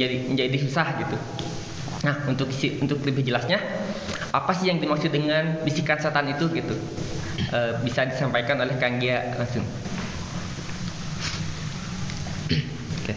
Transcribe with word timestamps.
jadi 0.00 0.16
menjadi 0.24 0.56
susah 0.64 0.96
gitu. 0.96 1.16
Nah, 2.00 2.16
untuk 2.24 2.48
untuk 2.80 2.98
lebih 3.04 3.28
jelasnya, 3.28 3.60
apa 4.32 4.56
sih 4.56 4.72
yang 4.72 4.80
dimaksud 4.80 5.12
dengan 5.12 5.60
bisikan 5.60 6.00
setan 6.00 6.32
itu 6.32 6.48
gitu? 6.48 6.72
E, 7.52 7.58
bisa 7.84 8.08
disampaikan 8.08 8.56
oleh 8.56 8.72
Kang 8.80 8.96
Gia 8.96 9.36
langsung. 9.36 9.68
Oke. 13.04 13.12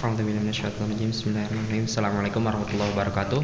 Bismillahirrahmanirrahim. 0.00 1.84
Assalamualaikum 1.84 2.40
warahmatullahi 2.40 2.90
wabarakatuh. 2.96 3.40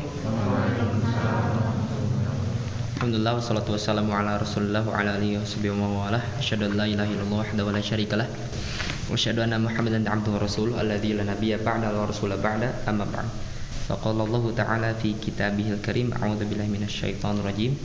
Alhamdulillah 3.02 3.34
wassalatu 3.34 3.74
wassalamu 3.74 4.14
ala 4.14 4.38
Rasulillah 4.38 4.86
wa 4.86 4.94
ala 4.94 5.18
alihi 5.18 5.42
wa 5.42 6.06
wala. 6.06 6.22
Asyhadu 6.38 6.70
an 6.70 6.78
la 6.78 6.86
ilaha 6.86 7.10
illallah 7.10 7.44
wahdahu 7.44 7.74
la 7.74 7.82
syarikalah. 7.82 8.30
Wa 9.12 9.20
asyhadu 9.20 9.44
anna 9.44 9.60
Muhammadan 9.60 10.08
abduhu 10.08 10.40
wa 10.40 10.48
rasuluhu 10.48 10.80
alladzi 10.80 11.12
la 11.12 11.28
nabiyya 11.28 11.60
ba'da 11.60 11.92
wa 11.92 12.08
rasula 12.08 12.40
ba'da 12.40 12.88
amma 12.88 13.04
ba'd. 13.04 13.28
Faqala 13.84 14.24
Allah 14.24 14.44
Ta'ala 14.56 14.90
fi 14.96 15.12
kitabihil 15.12 15.84
karim 15.84 16.16
a'udzu 16.16 16.48
billahi 16.48 16.72
minasyaitonir 16.72 17.44
rajim. 17.44 17.76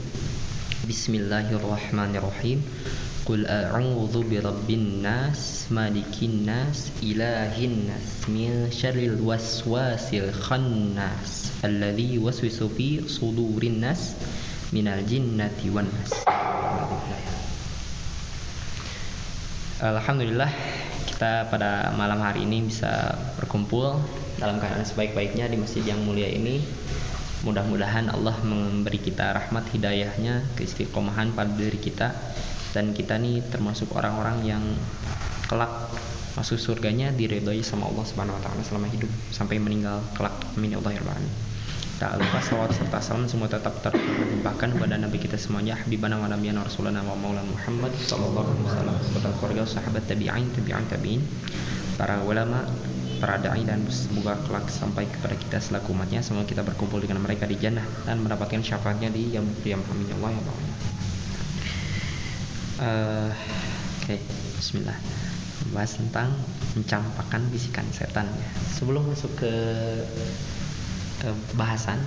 Bismillahirrahmanirrahim. 0.88 2.64
Qul 3.28 3.44
a'udzu 3.44 4.24
birabbin 4.24 5.04
nas, 5.04 5.68
malikin 5.68 6.48
nas, 6.48 6.88
ilahin 7.04 7.92
nas, 7.92 8.24
min 8.32 8.72
syarril 8.72 9.20
waswasil 9.20 10.32
khannas, 10.32 11.52
alladzi 11.60 12.16
waswisu 12.16 12.72
fi 12.72 13.04
sudurin 13.04 13.84
nas 13.84 14.16
minal 14.72 15.04
jinnati 15.04 15.68
wan 15.68 15.92
nas. 15.92 16.24
Alhamdulillah 19.84 20.48
kita 21.08 21.48
pada 21.48 21.90
malam 21.96 22.20
hari 22.20 22.44
ini 22.44 22.68
bisa 22.68 23.16
berkumpul 23.40 23.96
dalam 24.36 24.60
keadaan 24.60 24.84
sebaik-baiknya 24.84 25.48
di 25.48 25.56
masjid 25.56 25.82
yang 25.82 26.04
mulia 26.04 26.28
ini. 26.28 26.60
Mudah-mudahan 27.42 28.12
Allah 28.12 28.36
memberi 28.44 29.00
kita 29.00 29.32
rahmat 29.32 29.70
hidayahnya, 29.72 30.44
keistiqomahan 30.58 31.32
pada 31.32 31.48
diri 31.54 31.80
kita 31.80 32.12
dan 32.76 32.92
kita 32.92 33.16
nih 33.16 33.40
termasuk 33.48 33.88
orang-orang 33.96 34.44
yang 34.44 34.64
kelak 35.48 35.72
masuk 36.36 36.60
surganya 36.60 37.10
diredoi 37.10 37.64
sama 37.64 37.88
Allah 37.88 38.04
Subhanahu 38.04 38.36
wa 38.36 38.42
taala 38.44 38.62
selama 38.62 38.86
hidup 38.92 39.10
sampai 39.32 39.58
meninggal 39.58 40.04
kelak. 40.14 40.34
Amin 40.54 40.76
ya 40.76 40.78
Allah 40.78 40.94
ya 40.94 41.47
Tak 41.98 42.14
lupa 42.14 42.38
salawat 42.38 42.70
serta 42.78 43.02
salam 43.02 43.26
semua 43.26 43.50
tetap 43.50 43.74
terlimpahkan 43.82 44.70
kepada 44.70 44.94
Nabi 45.02 45.18
kita 45.18 45.34
semuanya 45.34 45.74
Habibana 45.74 46.22
wa 46.22 46.30
nabiyana 46.30 46.62
rasulana 46.62 47.02
wa 47.02 47.18
maulana 47.18 47.50
Muhammad 47.50 47.90
Sallallahu 47.98 48.54
alaihi 48.54 48.70
wasallam 48.70 48.96
Kepada 49.02 49.34
keluarga 49.42 49.66
sahabat 49.66 50.06
tabi'in 50.06 50.46
tabi'in 50.54 50.86
tabi'in 50.86 51.18
Para 51.98 52.22
ulama 52.22 52.62
para 53.18 53.42
da'i 53.42 53.66
dan 53.66 53.82
semoga 53.90 54.38
kelak 54.46 54.70
sampai 54.70 55.10
kepada 55.10 55.34
kita 55.34 55.58
selaku 55.58 55.90
umatnya 55.90 56.22
semoga 56.22 56.46
kita 56.46 56.62
berkumpul 56.62 57.02
dengan 57.02 57.18
mereka 57.18 57.50
di 57.50 57.58
jannah 57.58 57.82
dan 58.06 58.22
mendapatkan 58.22 58.62
syafaatnya 58.62 59.10
di 59.10 59.34
yang 59.34 59.42
qiyam 59.66 59.82
amin 59.90 60.06
ya 60.06 60.14
Allah 60.22 60.30
ya 60.30 60.38
Allah 60.38 60.54
oke 60.54 60.70
okay. 64.06 64.22
Bismillah 64.62 64.94
bahas 65.74 65.98
tentang 65.98 66.30
mencampakkan 66.78 67.42
bisikan 67.50 67.82
setan 67.90 68.30
ya. 68.30 68.48
sebelum 68.70 69.02
masuk 69.10 69.34
ke 69.36 69.52
eh, 71.24 71.36
bahasan. 71.54 71.98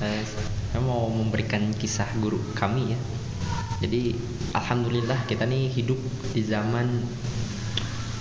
Eh, 0.00 0.22
saya 0.70 0.80
mau 0.80 1.10
memberikan 1.10 1.70
kisah 1.76 2.08
guru 2.22 2.40
kami 2.56 2.94
ya. 2.94 3.00
Jadi 3.80 4.12
alhamdulillah 4.52 5.24
kita 5.24 5.48
nih 5.48 5.72
hidup 5.72 5.96
di 6.36 6.44
zaman 6.44 7.00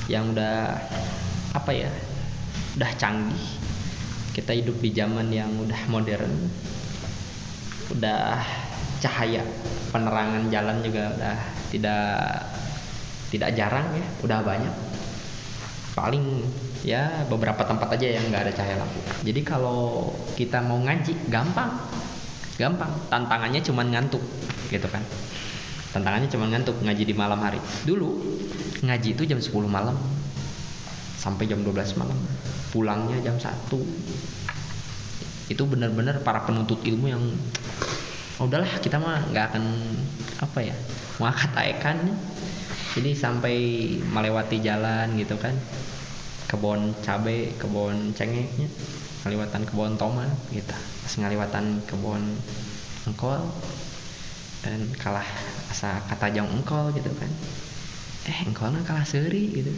yang 0.08 0.32
udah 0.32 0.80
apa 1.54 1.72
ya 1.76 1.92
udah 2.80 2.92
canggih. 2.96 3.48
Kita 4.32 4.56
hidup 4.56 4.80
di 4.80 4.96
zaman 4.96 5.28
yang 5.30 5.52
udah 5.60 5.82
modern 5.92 6.32
udah 7.92 8.40
cahaya. 9.04 9.44
Penerangan 9.90 10.48
jalan 10.48 10.78
juga 10.86 11.12
udah 11.18 11.38
tidak 11.70 12.08
tidak 13.30 13.50
jarang 13.54 13.88
ya 13.94 14.08
udah 14.26 14.40
banyak. 14.42 14.76
Paling 15.94 16.26
ya 16.84 17.28
beberapa 17.28 17.60
tempat 17.68 18.00
aja 18.00 18.20
yang 18.20 18.28
nggak 18.32 18.50
ada 18.50 18.54
cahaya 18.56 18.76
lampu. 18.80 19.00
Jadi 19.28 19.42
kalau 19.44 20.12
kita 20.40 20.64
mau 20.64 20.80
ngaji 20.80 21.28
gampang. 21.28 21.72
Gampang. 22.56 22.92
Tantangannya 23.12 23.62
cuma 23.64 23.84
ngantuk 23.84 24.24
gitu 24.72 24.88
kan. 24.88 25.04
Tantangannya 25.96 26.30
cuma 26.32 26.46
ngantuk 26.48 26.80
ngaji 26.80 27.04
di 27.04 27.16
malam 27.16 27.40
hari. 27.42 27.60
Dulu 27.84 28.10
ngaji 28.86 29.10
itu 29.16 29.24
jam 29.28 29.40
10 29.42 29.52
malam 29.68 29.96
sampai 31.20 31.50
jam 31.50 31.60
12 31.64 32.00
malam. 32.00 32.16
Pulangnya 32.72 33.18
jam 33.26 33.36
1 33.36 33.50
itu 35.50 35.64
benar-benar 35.66 36.22
para 36.22 36.46
penuntut 36.46 36.78
ilmu 36.86 37.10
yang 37.10 37.24
oh, 38.38 38.46
udahlah 38.46 38.70
kita 38.80 39.02
mah 39.02 39.26
nggak 39.34 39.46
akan 39.50 39.66
apa 40.46 40.60
ya 40.62 40.76
mengangkat 41.18 41.52
aekan 41.58 41.98
jadi 42.94 43.18
sampai 43.18 43.58
melewati 44.14 44.62
jalan 44.62 45.18
gitu 45.18 45.36
kan 45.42 45.58
kebun 46.50 46.98
cabe 47.06 47.54
kebun 47.62 48.18
cengeknya 48.18 48.66
ngaliwatan 49.22 49.62
kebun 49.70 49.94
tomat 50.02 50.34
gitu. 50.50 50.74
Pas 50.74 51.14
ngaliwatan 51.22 51.86
kebun 51.86 52.24
engkol 53.06 53.42
dan 54.66 54.90
kalah 54.98 55.26
asa 55.70 56.02
kata 56.10 56.34
jong 56.34 56.50
engkol 56.50 56.90
gitu 56.98 57.14
kan. 57.14 57.30
Eh 58.26 58.50
engkolnya 58.50 58.82
kalah 58.82 59.06
seri 59.06 59.62
gitu. 59.62 59.72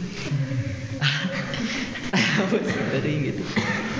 Seri 2.92 3.14
gitu. 3.32 3.42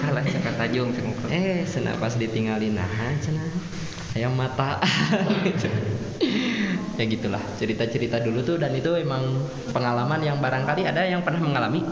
Kalah 0.01 0.25
kata 0.25 0.65
jong 0.73 0.97
eh 1.29 1.69
sena 1.69 1.93
pas 2.01 2.17
ditinggalin 2.17 2.77
nah 2.77 2.89
cina 3.21 3.45
ayam 4.17 4.33
mata. 4.37 4.81
Gitu 5.45 5.69
ya 7.01 7.05
gitulah 7.09 7.41
cerita-cerita 7.57 8.21
dulu 8.21 8.45
tuh 8.45 8.61
dan 8.61 8.77
itu 8.77 8.93
emang 8.95 9.49
pengalaman 9.73 10.21
yang 10.21 10.37
barangkali 10.39 10.87
ada 10.87 11.09
yang 11.09 11.25
pernah 11.25 11.41
mengalami. 11.41 11.81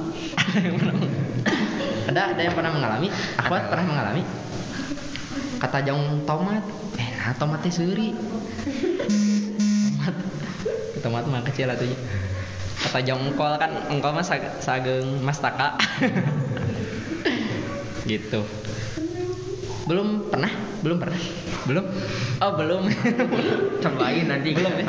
Ada 2.10 2.34
ada 2.34 2.42
yang 2.42 2.58
pernah 2.58 2.74
mengalami. 2.74 3.06
Aku 3.38 3.54
pernah 3.54 3.86
mengalami. 3.86 4.26
Kata 5.62 5.78
jong 5.86 6.26
tomat 6.26 6.64
eh 6.98 7.08
nah 7.14 7.30
tomatnya 7.38 7.70
suri 7.70 8.10
tomat. 9.94 10.14
Tomat 11.06 11.24
mah 11.30 11.42
kecil 11.46 11.70
atunya 11.70 11.94
kata 12.80 12.98
jong 13.06 13.30
engkol 13.30 13.52
kan 13.60 13.70
engkol 13.92 14.10
mah 14.10 14.26
sag 14.26 14.42
sageng 14.58 15.22
mastaka 15.22 15.78
gitu. 18.10 18.42
Belum 19.86 20.26
pernah 20.32 20.50
belum 20.80 20.96
pernah. 20.96 21.20
Belum? 21.68 21.84
Oh 22.40 22.52
belum. 22.56 22.82
Cobain 23.84 24.26
nanti. 24.28 24.50
Belum 24.56 24.72
ya? 24.76 24.86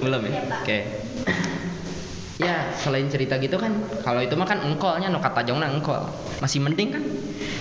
Belum 0.00 0.20
ya? 0.28 0.32
Oke. 0.32 0.64
Okay. 0.64 0.82
ya 2.42 2.74
selain 2.74 3.06
cerita 3.06 3.38
gitu 3.38 3.54
kan 3.54 3.70
kalau 4.02 4.18
itu 4.18 4.34
mah 4.34 4.50
kan 4.50 4.58
engkolnya 4.66 5.06
no 5.14 5.22
kata 5.22 5.46
jongna 5.46 5.70
engkol. 5.70 6.02
Masih 6.42 6.58
mending 6.58 6.90
kan? 6.90 7.04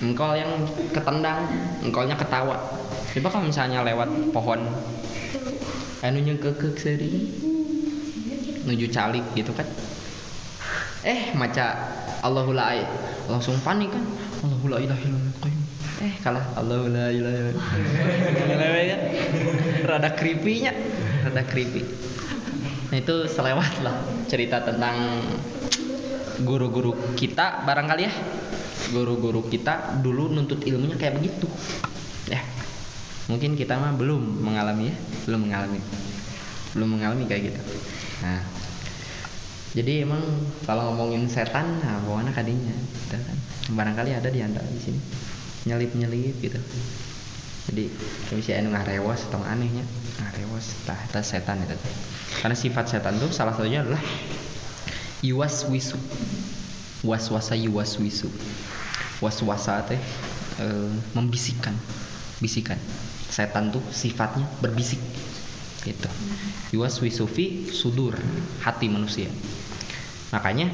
Engkol 0.02 0.34
yang 0.42 0.50
ketendang 0.90 1.46
engkolnya 1.86 2.18
ketawa. 2.18 2.58
Coba 3.14 3.28
kalau 3.30 3.46
misalnya 3.46 3.86
lewat 3.86 4.10
pohon 4.34 4.58
anunya 6.02 6.34
kekek 6.34 6.82
seri 6.82 7.30
nuju 8.66 8.90
calik 8.90 9.26
gitu 9.38 9.54
kan. 9.54 9.70
Eh 11.06 11.30
maca 11.38 11.78
Allahul 12.26 12.58
langsung 13.30 13.62
panik 13.62 13.94
kan. 13.94 14.02
Allahul 14.42 14.82
ilaha 14.82 15.02
illallah 15.06 15.51
eh 16.02 16.14
kalah. 16.26 16.42
Allah 16.58 16.82
la 16.90 17.08
ilaha 17.14 17.36
illallah. 17.54 17.68
Rada 19.86 20.10
creepy 20.18 20.66
nya 20.66 20.74
rada 21.30 21.44
creepy. 21.46 21.86
Nah 22.90 22.98
itu 22.98 23.16
selewat 23.30 23.86
lah 23.86 24.02
cerita 24.26 24.66
tentang 24.66 25.22
guru-guru 26.42 26.98
kita 27.14 27.62
barangkali 27.64 28.02
ya. 28.02 28.14
Guru-guru 28.92 29.46
kita 29.46 30.02
dulu 30.02 30.34
nuntut 30.34 30.66
ilmunya 30.66 30.98
kayak 30.98 31.22
begitu. 31.22 31.46
Ya. 32.26 32.42
Mungkin 33.30 33.54
kita 33.54 33.78
mah 33.78 33.94
belum 33.94 34.42
mengalami 34.42 34.92
ya. 34.92 34.96
Belum 35.30 35.46
mengalami. 35.46 35.80
Belum 36.74 36.90
mengalami 36.98 37.24
kayak 37.30 37.54
gitu. 37.54 37.62
Nah. 38.26 38.42
Jadi 39.72 40.04
emang 40.04 40.20
kalau 40.68 40.92
ngomongin 40.92 41.32
setan 41.32 41.80
nah 41.80 42.04
bagaimana 42.04 42.36
kadinya? 42.36 42.76
Gitu 42.76 43.16
kan. 43.16 43.38
Barangkali 43.72 44.12
ada 44.12 44.28
di 44.28 44.44
antara 44.44 44.68
di 44.68 44.82
sini 44.84 45.00
nyelip 45.66 45.94
nyelip 45.94 46.36
gitu. 46.42 46.60
Jadi 47.70 47.94
bisa 48.34 48.58
anu 48.58 48.74
ngarewas 48.74 49.30
atau 49.30 49.42
anehnya. 49.46 49.86
Ngarewas 50.18 50.66
tah 50.84 50.98
tah 51.14 51.22
setan 51.22 51.62
itu. 51.62 51.78
Karena 52.42 52.58
sifat 52.58 52.90
setan 52.90 53.22
tuh 53.22 53.30
salah 53.30 53.54
satunya 53.54 53.86
adalah 53.86 54.02
yuwas 55.22 55.70
wisu 55.70 55.98
waswasa 57.06 57.54
yuwas 57.54 58.02
wisu 58.02 58.30
waswasa 59.22 59.86
teh 59.86 60.02
e, 60.58 60.66
membisikkan. 61.14 61.78
Bisikan. 62.42 62.82
Setan 63.30 63.70
tuh 63.70 63.84
sifatnya 63.94 64.50
berbisik. 64.60 65.00
Gitu. 65.86 66.10
Yuwas 66.74 66.98
wisufi 67.02 67.70
sudur 67.70 68.18
hati 68.66 68.90
manusia. 68.90 69.30
Makanya 70.34 70.74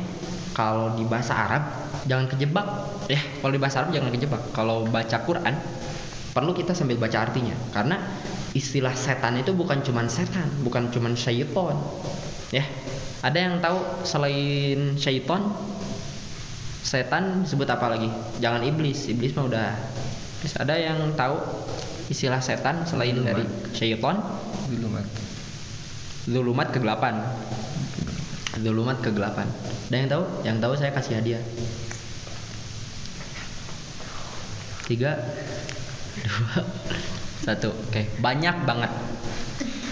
kalau 0.57 0.97
di 0.97 1.05
bahasa 1.05 1.37
Arab 1.37 1.69
jangan 2.09 2.25
kejebak. 2.25 2.65
Ya 3.05 3.21
kalau 3.45 3.53
di 3.53 3.61
bahasa 3.61 3.85
Arab 3.85 3.93
jangan 3.93 4.09
kejebak. 4.09 4.41
Kalau 4.57 4.89
baca 4.89 5.17
Quran 5.21 5.53
perlu 6.33 6.57
kita 6.57 6.73
sambil 6.73 6.97
baca 6.97 7.21
artinya. 7.21 7.53
Karena 7.69 8.01
istilah 8.57 8.97
setan 8.97 9.37
itu 9.37 9.53
bukan 9.53 9.85
cuman 9.85 10.09
setan 10.09 10.49
bukan 10.65 10.89
cuman 10.89 11.13
syaiton 11.13 11.77
ya 12.49 12.65
ada 13.21 13.37
yang 13.37 13.61
tahu 13.61 13.77
selain 14.01 14.97
syaiton 14.97 15.53
setan 16.81 17.45
disebut 17.45 17.69
apa 17.69 17.93
lagi? 17.93 18.09
Jangan 18.41 18.65
iblis 18.65 19.05
iblis 19.13 19.37
mah 19.37 19.45
udah. 19.45 19.77
Terus 20.41 20.57
ada 20.57 20.73
yang 20.73 21.13
tahu 21.13 21.37
istilah 22.09 22.41
setan 22.41 22.81
selain 22.89 23.21
dari 23.21 23.45
syaiton 23.77 24.17
dulu 24.73 24.89
mat 24.89 25.05
zulumat 26.25 26.67
kegelapan. 26.73 27.21
Zulumat 28.57 28.97
kegelapan 29.05 29.45
ada 29.87 29.95
yang 29.95 30.09
tahu? 30.11 30.23
Yang 30.43 30.57
tahu 30.59 30.73
saya 30.75 30.91
kasih 30.91 31.13
hadiah. 31.19 31.43
Tiga 34.87 35.11
dua 36.23 36.59
satu. 37.47 37.71
Oke 37.87 38.07
banyak 38.19 38.55
banget. 38.67 38.91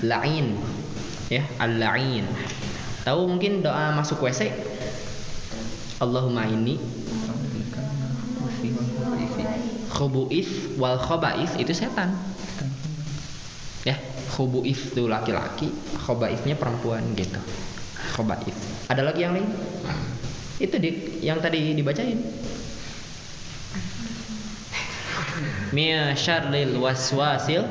Lain. 0.04 0.60
Ya 1.32 1.42
al 1.58 1.82
lain 1.82 2.30
tahu 3.06 3.30
mungkin 3.30 3.62
doa 3.62 3.94
masuk 3.94 4.26
WC 4.26 4.50
Allahumma 6.02 6.50
ini 6.50 6.82
khubuis 9.96 10.76
wal 10.76 11.00
khobais 11.00 11.56
itu 11.56 11.72
setan. 11.72 12.12
Ya 13.88 13.96
khubuis 14.36 14.92
itu 14.92 15.08
laki-laki 15.08 15.72
khobaisnya 16.04 16.60
perempuan 16.60 17.16
gitu. 17.16 17.40
Khobais 18.18 18.75
ada 18.86 19.02
lagi 19.02 19.26
yang 19.26 19.34
lain? 19.34 19.48
Itu 20.62 20.78
di 20.78 21.20
yang 21.26 21.42
tadi 21.42 21.74
dibacain. 21.76 22.20
Mia 25.76 26.16
syarlil 26.16 26.80
waswasil 26.80 27.68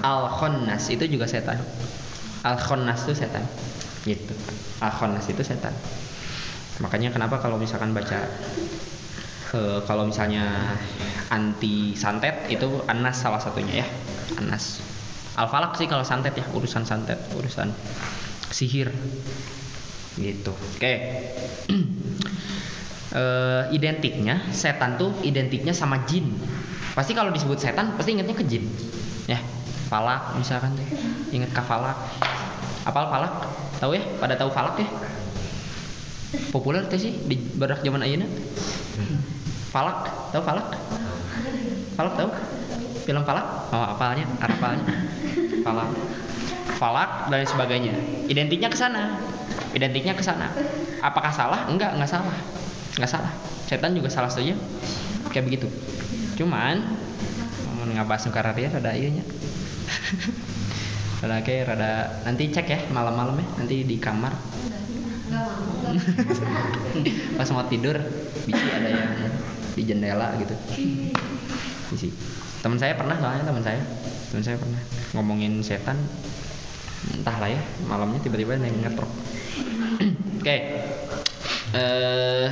al 0.00 0.30
khonnas 0.32 0.88
itu 0.88 1.04
juga 1.10 1.28
setan. 1.28 1.60
Al 2.46 2.56
khonnas 2.56 3.04
itu 3.04 3.14
setan. 3.18 3.44
Gitu. 4.08 4.34
Al 4.80 4.92
khonnas 4.94 5.28
itu 5.28 5.42
setan. 5.44 5.74
Makanya 6.80 7.12
kenapa 7.12 7.38
kalau 7.42 7.60
misalkan 7.60 7.92
baca 7.92 8.24
eh, 9.52 9.78
kalau 9.84 10.08
misalnya 10.08 10.74
anti 11.28 11.92
santet 11.98 12.48
itu 12.48 12.80
anas 12.88 13.20
salah 13.20 13.42
satunya 13.42 13.84
ya. 13.84 13.86
Anas 14.40 14.80
al 15.34 15.50
falak 15.50 15.74
sih 15.74 15.90
kalau 15.90 16.06
santet 16.06 16.38
ya 16.38 16.46
urusan 16.54 16.86
santet 16.86 17.18
urusan 17.34 17.74
sihir 18.54 18.94
gitu. 20.18 20.52
Oke. 20.52 20.92
Eh, 23.14 23.62
identiknya 23.70 24.42
setan 24.50 24.98
tuh 24.98 25.14
identiknya 25.22 25.70
sama 25.70 26.02
jin. 26.02 26.34
Pasti 26.98 27.14
kalau 27.14 27.30
disebut 27.30 27.62
setan 27.62 27.94
pasti 27.94 28.10
ingatnya 28.10 28.34
ke 28.34 28.42
jin. 28.42 28.66
Ya 29.30 29.38
falak 29.86 30.34
misalkan 30.34 30.74
tuh 30.74 30.82
ingat 31.30 31.54
ke 31.54 31.62
falak. 31.62 31.94
Apal 32.82 33.06
falak? 33.06 33.30
Tahu 33.78 33.94
ya? 33.94 34.02
Pada 34.18 34.34
tahu 34.34 34.50
falak 34.50 34.82
ya? 34.82 34.90
Populer 36.50 36.90
tuh 36.90 36.98
sih 36.98 37.14
di 37.30 37.38
badak 37.54 37.86
zaman 37.86 38.02
ayeuna 38.02 38.26
falak. 39.70 40.10
Tahu 40.34 40.42
falak? 40.42 40.74
Falak 41.94 42.14
tahu? 42.18 42.30
Film 43.06 43.22
falak? 43.22 43.46
Oh 43.70 43.94
apalnya? 43.94 44.26
Apalnya? 44.42 44.90
Falak. 45.62 45.90
Falak 46.82 47.10
dan 47.30 47.46
sebagainya. 47.46 47.94
Identiknya 48.26 48.74
ke 48.74 48.78
sana 48.78 49.22
identiknya 49.74 50.14
ke 50.14 50.22
sana. 50.22 50.54
Apakah 51.02 51.34
salah? 51.34 51.66
Enggak 51.66 51.98
enggak 51.98 52.08
salah. 52.08 52.36
Nggak 52.94 53.10
salah. 53.10 53.32
Setan 53.66 53.98
juga 53.98 54.08
salah 54.08 54.30
saja 54.30 54.54
kayak 55.34 55.50
begitu. 55.50 55.66
Cuman 56.38 57.02
ngabas 57.94 58.26
ya 58.26 58.34
rada 58.34 58.58
iya 58.58 58.74
rada 61.22 61.38
kayak 61.46 61.70
rada 61.70 62.10
nanti 62.26 62.50
cek 62.50 62.66
ya 62.66 62.78
malam-malam 62.90 63.38
ya 63.38 63.46
nanti 63.60 63.84
di 63.86 63.98
kamar. 63.98 64.34
Pas 67.38 67.48
mau 67.50 67.66
tidur 67.66 67.98
bisi 68.46 68.66
ada 68.70 68.88
yang 68.88 69.10
di 69.74 69.82
jendela 69.82 70.34
gitu. 70.38 70.54
Teman 72.62 72.78
saya 72.80 72.94
pernah 72.98 73.16
soalnya 73.18 73.44
teman 73.46 73.62
saya. 73.62 73.80
Teman 74.30 74.42
saya 74.42 74.56
pernah 74.58 74.80
ngomongin 75.14 75.62
setan. 75.62 75.96
Entahlah 77.14 77.52
ya 77.52 77.60
malamnya 77.84 78.16
tiba-tiba 78.24 78.56
yang 78.56 78.80
ngetrok 78.80 79.10
oke 80.44 80.56
eh 81.74 82.48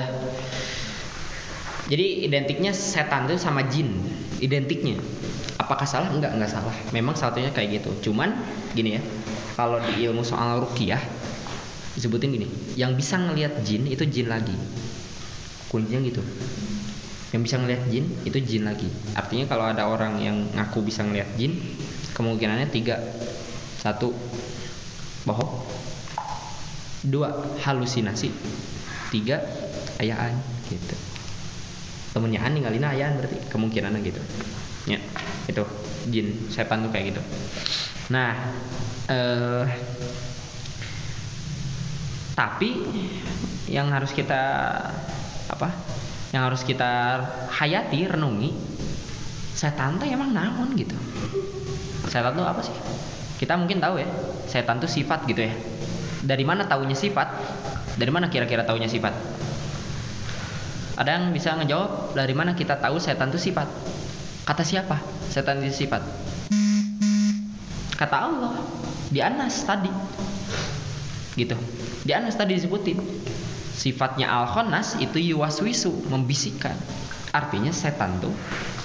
jadi 1.93 2.25
identiknya 2.25 2.73
setan 2.73 3.29
itu 3.29 3.37
sama 3.37 3.69
jin 3.69 3.93
identiknya. 4.41 4.99
Apakah 5.61 5.85
salah? 5.87 6.11
Enggak 6.11 6.35
enggak 6.35 6.51
salah. 6.51 6.75
Memang 6.91 7.15
satunya 7.15 7.53
kayak 7.53 7.83
gitu. 7.83 8.11
Cuman 8.11 8.35
gini 8.73 8.97
ya 8.97 9.03
kalau 9.55 9.77
di 9.79 10.09
ilmu 10.09 10.25
soal 10.25 10.65
rukiah 10.65 10.99
disebutin 11.93 12.33
gini 12.33 12.49
yang 12.81 12.97
bisa 12.97 13.21
ngelihat 13.21 13.61
jin 13.63 13.85
itu 13.87 14.03
jin 14.09 14.33
lagi. 14.33 14.57
Kuncinya 15.69 16.01
gitu. 16.01 16.25
Yang 17.37 17.43
bisa 17.45 17.57
ngelihat 17.61 17.83
jin 17.93 18.05
itu 18.25 18.39
jin 18.41 18.65
lagi. 18.65 18.89
Artinya 19.13 19.45
kalau 19.45 19.69
ada 19.69 19.85
orang 19.85 20.17
yang 20.25 20.49
ngaku 20.57 20.81
bisa 20.87 21.05
ngelihat 21.05 21.29
jin 21.37 21.61
kemungkinannya 22.17 22.73
tiga. 22.73 22.99
Satu 23.79 24.17
bohong 25.29 25.82
dua 27.07 27.35
halusinasi. 27.63 28.31
Tiga 29.11 29.43
ayaan 29.99 30.39
gitu. 30.71 30.97
Temennya 32.13 32.45
an 32.45 32.53
ninggalin 32.55 32.85
ayaan 32.85 33.19
berarti 33.19 33.37
kemungkinannya 33.51 34.01
gitu. 34.05 34.23
Ya 34.87 34.99
itu 35.49 35.65
jin 36.11 36.29
setan 36.51 36.87
tuh 36.87 36.91
kayak 36.91 37.15
gitu. 37.15 37.23
Nah 38.15 38.35
eh 39.11 39.67
tapi 42.33 42.71
yang 43.69 43.93
harus 43.93 44.11
kita 44.17 44.41
apa 45.53 45.69
yang 46.33 46.49
harus 46.49 46.65
kita 46.65 47.21
hayati 47.53 48.09
renungi 48.09 48.57
setan 49.53 50.01
tuh 50.01 50.09
emang 50.09 50.33
naon 50.33 50.73
gitu. 50.77 50.97
Setan 52.09 52.33
tuh 52.33 52.49
apa 52.49 52.65
sih? 52.65 52.75
Kita 53.37 53.59
mungkin 53.61 53.83
tahu 53.83 54.01
ya 54.01 54.09
setan 54.49 54.81
tuh 54.81 54.89
sifat 54.89 55.29
gitu 55.29 55.45
ya 55.49 55.55
dari 56.23 56.47
mana 56.47 56.71
taunya 56.71 56.95
sifat? 56.95 57.29
Dari 57.99 58.11
mana 58.15 58.31
kira-kira 58.31 58.63
taunya 58.63 58.87
sifat? 58.87 59.13
Ada 60.95 61.19
yang 61.19 61.35
bisa 61.35 61.59
ngejawab 61.59 62.15
dari 62.15 62.31
mana 62.31 62.55
kita 62.55 62.79
tahu 62.79 63.03
setan 63.03 63.35
itu 63.35 63.51
sifat? 63.51 63.67
Kata 64.47 64.63
siapa 64.63 65.03
setan 65.27 65.59
itu 65.67 65.87
sifat? 65.87 66.03
Kata 67.99 68.17
Allah. 68.17 68.55
Di 69.13 69.21
Anas 69.21 69.67
tadi. 69.67 69.91
Gitu. 71.35 71.59
Di 72.07 72.13
Anas 72.15 72.39
tadi 72.39 72.55
disebutin. 72.55 73.03
Sifatnya 73.73 74.31
al 74.31 74.47
khonas 74.47 74.95
itu 75.03 75.19
yuwaswisu 75.19 76.07
membisikkan. 76.07 76.77
Artinya 77.35 77.75
setan 77.75 78.21
tuh 78.23 78.31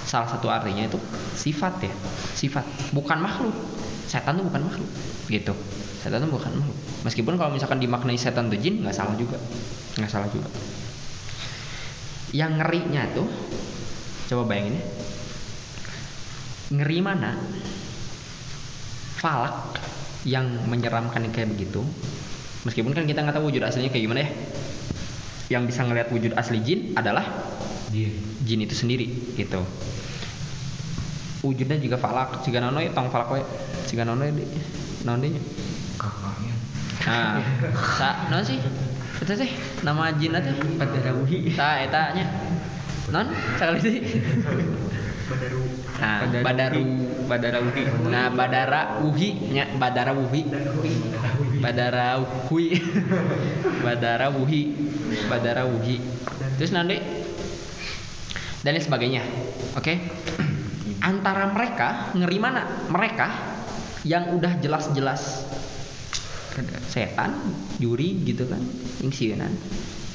salah 0.08 0.32
satu 0.32 0.48
artinya 0.48 0.88
itu 0.88 0.98
sifat 1.36 1.86
ya 1.86 1.94
sifat. 2.34 2.66
Bukan 2.96 3.20
makhluk. 3.20 3.54
Setan 4.10 4.42
tuh 4.42 4.48
bukan 4.48 4.64
makhluk. 4.72 4.90
Gitu 5.28 5.54
setan 6.08 6.24
tuh 6.24 6.32
bukan 6.32 6.52
makhluk. 6.56 6.78
Meskipun 7.04 7.34
kalau 7.36 7.52
misalkan 7.52 7.84
dimaknai 7.84 8.16
setan 8.16 8.48
tuh 8.48 8.56
jin 8.56 8.80
nggak 8.80 8.96
salah 8.96 9.14
juga. 9.20 9.36
Nggak 10.00 10.12
salah 10.12 10.32
juga. 10.32 10.48
Yang 12.32 12.52
ngerinya 12.64 13.04
tuh 13.12 13.28
coba 14.32 14.44
bayangin 14.48 14.80
ya. 14.80 14.84
Ngeri 16.80 16.98
mana? 17.04 17.32
Falak 19.20 19.80
yang 20.24 20.48
menyeramkan 20.68 21.28
kayak 21.32 21.52
begitu. 21.56 21.84
Meskipun 22.64 22.92
kan 22.96 23.04
kita 23.08 23.24
nggak 23.24 23.36
tahu 23.36 23.52
wujud 23.52 23.64
aslinya 23.64 23.92
kayak 23.92 24.04
gimana 24.08 24.20
ya. 24.24 24.32
Yang 25.48 25.76
bisa 25.76 25.88
ngelihat 25.88 26.08
wujud 26.12 26.32
asli 26.36 26.60
jin 26.64 26.80
adalah 26.96 27.24
jin. 27.92 28.60
Itu 28.64 28.76
sendiri 28.76 29.36
gitu. 29.36 29.60
Wujudnya 31.44 31.80
juga 31.80 32.00
falak. 32.00 32.44
Jika 32.44 32.64
nono 32.64 32.80
ya 32.80 32.92
tong 32.96 33.12
falak 33.12 33.32
we 33.32 33.44
jika 33.88 34.04
nono 34.04 34.28
ya 34.28 34.36
di 34.36 34.44
nono 35.08 35.28
kakaknya 35.98 36.54
nah 37.08 37.40
sa 37.98 38.28
non 38.28 38.44
sih? 38.44 38.60
Itu 39.18 39.34
sih 39.34 39.50
nama 39.82 40.12
jin 40.14 40.36
itu 40.36 40.52
Padarawuhi. 40.76 41.56
Ta 41.56 41.82
eta 41.82 42.12
nya 42.12 42.26
non? 43.10 43.32
Sekali 43.56 43.80
sih. 43.80 43.96
Badaru 45.28 45.64
nah 45.98 46.20
badaru 46.44 46.84
Badarawuhi 47.28 47.84
nah 48.08 48.28
badara 48.32 48.82
wuhi 49.04 49.30
nya 49.52 49.68
badara 49.76 50.16
wuhi 50.16 50.48
badara 51.60 52.08
wuhi 52.22 52.68
badara 53.84 54.28
wuhi 54.32 54.62
badara 55.28 55.64
wuhi 55.72 55.96
terus 56.56 56.72
nanti 56.72 56.96
dan 58.64 58.76
lain 58.76 58.84
sebagainya. 58.84 59.24
Oke? 59.80 59.96
Antara 61.10 61.52
mereka 61.56 62.12
ngeri 62.16 62.38
mana? 62.42 62.68
Mereka 62.90 63.28
yang 64.08 64.34
udah 64.36 64.60
jelas-jelas 64.64 65.46
setan 66.90 67.38
juri 67.78 68.24
gitu 68.26 68.50
kan 68.50 68.62
yang 69.04 69.12
sieunan 69.14 69.54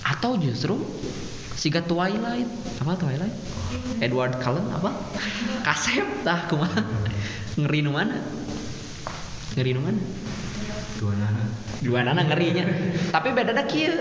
atau 0.03 0.35
justru 0.39 0.79
siga 1.55 1.79
Twilight. 1.87 2.51
Apa 2.83 2.99
Twilight? 2.99 3.35
Edward 4.03 4.35
Cullen 4.43 4.67
apa? 4.75 4.91
Kasep 5.67 6.27
tah 6.27 6.51
kumaha? 6.51 6.83
Ngeri 7.55 7.81
nu 7.87 7.95
mana? 7.95 8.19
Ngeri 9.55 9.71
nu 9.77 9.81
mana? 9.87 10.01
Dua 10.99 11.15
nana. 11.19 11.45
dua 11.83 12.01
nana 12.07 12.23
ngerinya. 12.27 12.67
Tapi 13.11 13.35
bedanya 13.35 13.67
kieu 13.67 13.95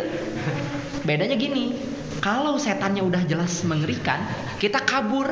bedanya 1.02 1.34
gini 1.34 1.74
kalau 2.22 2.62
setannya 2.62 3.02
udah 3.02 3.26
jelas 3.26 3.62
mengerikan 3.66 4.22
kita 4.58 4.82
kabur. 4.82 5.30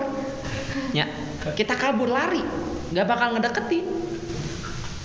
Ya 0.93 1.09
kita 1.57 1.73
kabur 1.77 2.09
lari. 2.09 2.41
Nggak 2.93 3.05
bakal 3.05 3.37
ngedeketin 3.37 3.85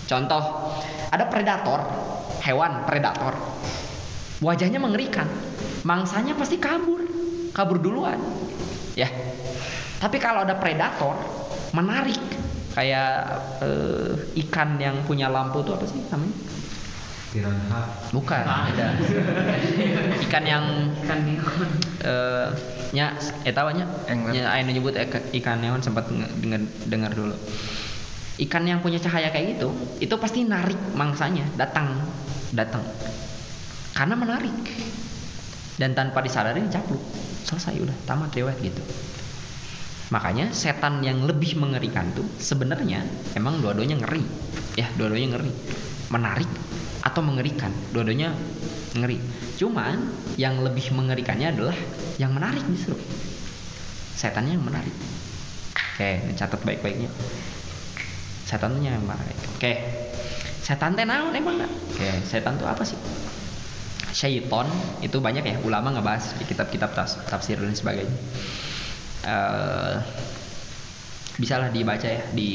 contoh 0.04 0.42
ada 1.10 1.24
predator 1.28 1.80
hewan 2.44 2.84
predator 2.84 3.34
wajahnya 4.44 4.80
mengerikan 4.82 5.28
mangsanya 5.84 6.36
pasti 6.36 6.60
kabur 6.60 7.00
kabur 7.56 7.78
duluan 7.80 8.18
ya 8.98 9.08
tapi 10.00 10.20
kalau 10.20 10.44
ada 10.44 10.58
predator 10.58 11.16
menarik 11.72 12.20
kayak 12.74 13.24
eh, 13.62 14.42
ikan 14.46 14.76
yang 14.82 14.98
punya 15.06 15.30
lampu 15.30 15.62
itu 15.62 15.70
apa 15.72 15.86
sih 15.86 16.02
namanya 16.10 16.36
Piranha. 17.34 17.82
Bukan, 18.14 18.46
ada. 18.46 18.94
Ikan 20.24 20.44
yang 20.46 20.94
Kan 21.02 21.26
eh 21.26 22.46
nya 22.94 23.10
eta 23.42 23.66
nya 23.74 23.90
Angler. 24.06 24.30
nya 24.38 24.42
aya 24.54 24.62
nu 24.62 24.70
nyebut 24.70 24.94
eka- 24.94 25.34
ikan 25.34 25.58
neon 25.58 25.82
sempat 25.82 26.06
nge- 26.06 26.30
dengar 26.38 26.62
dengar 26.86 27.10
dulu. 27.10 27.34
Ikan 28.34 28.66
yang 28.66 28.82
punya 28.82 28.98
cahaya 28.98 29.30
kayak 29.30 29.58
gitu, 29.58 29.70
itu 30.02 30.14
pasti 30.18 30.42
narik 30.42 30.78
mangsanya, 30.98 31.46
datang, 31.54 31.94
datang. 32.50 32.82
Karena 33.94 34.18
menarik. 34.18 34.58
Dan 35.78 35.94
tanpa 35.94 36.22
disadari 36.22 36.62
dicapluk. 36.66 37.02
Selesai 37.46 37.78
udah, 37.78 37.94
tamat 38.06 38.34
riwayat 38.34 38.58
gitu. 38.58 38.82
Makanya 40.10 40.50
setan 40.50 41.02
yang 41.02 41.26
lebih 41.26 41.58
mengerikan 41.58 42.10
tuh 42.14 42.26
sebenarnya 42.38 43.02
emang 43.38 43.58
dua-duanya 43.62 43.98
ngeri. 44.02 44.22
Ya, 44.78 44.90
dua-duanya 44.98 45.38
ngeri. 45.38 45.50
Menarik 46.10 46.50
atau 47.02 47.22
mengerikan. 47.22 47.70
Dua-duanya 47.94 48.34
ngeri. 48.98 49.18
Cuman 49.58 50.10
yang 50.34 50.58
lebih 50.62 50.90
mengerikannya 50.94 51.54
adalah 51.54 51.78
yang 52.18 52.34
menarik 52.34 52.62
justru. 52.70 52.98
Setannya 54.14 54.58
yang 54.58 54.66
menarik. 54.66 54.94
Oke, 55.74 56.34
catat 56.34 56.60
baik-baiknya. 56.62 57.10
Setannya 58.44 58.96
yang. 58.96 59.04
Oke. 59.56 59.72
Setan 60.64 60.96
teh 60.96 61.04
naon 61.04 61.36
emang 61.36 61.60
nggak? 61.60 61.72
Oke, 61.92 62.08
setan 62.24 62.56
tuh 62.56 62.64
apa 62.64 62.80
sih? 62.84 62.96
Syaiton 64.14 64.64
itu 65.02 65.18
banyak 65.18 65.44
ya 65.44 65.56
ulama 65.60 65.92
ngebahas 65.92 66.38
di 66.40 66.44
kitab-kitab 66.48 66.94
tafsir 67.28 67.60
dan 67.60 67.74
sebagainya. 67.76 68.16
Eh 69.28 69.96
bisalah 71.34 71.74
dibaca 71.74 72.06
ya 72.06 72.22
di 72.30 72.50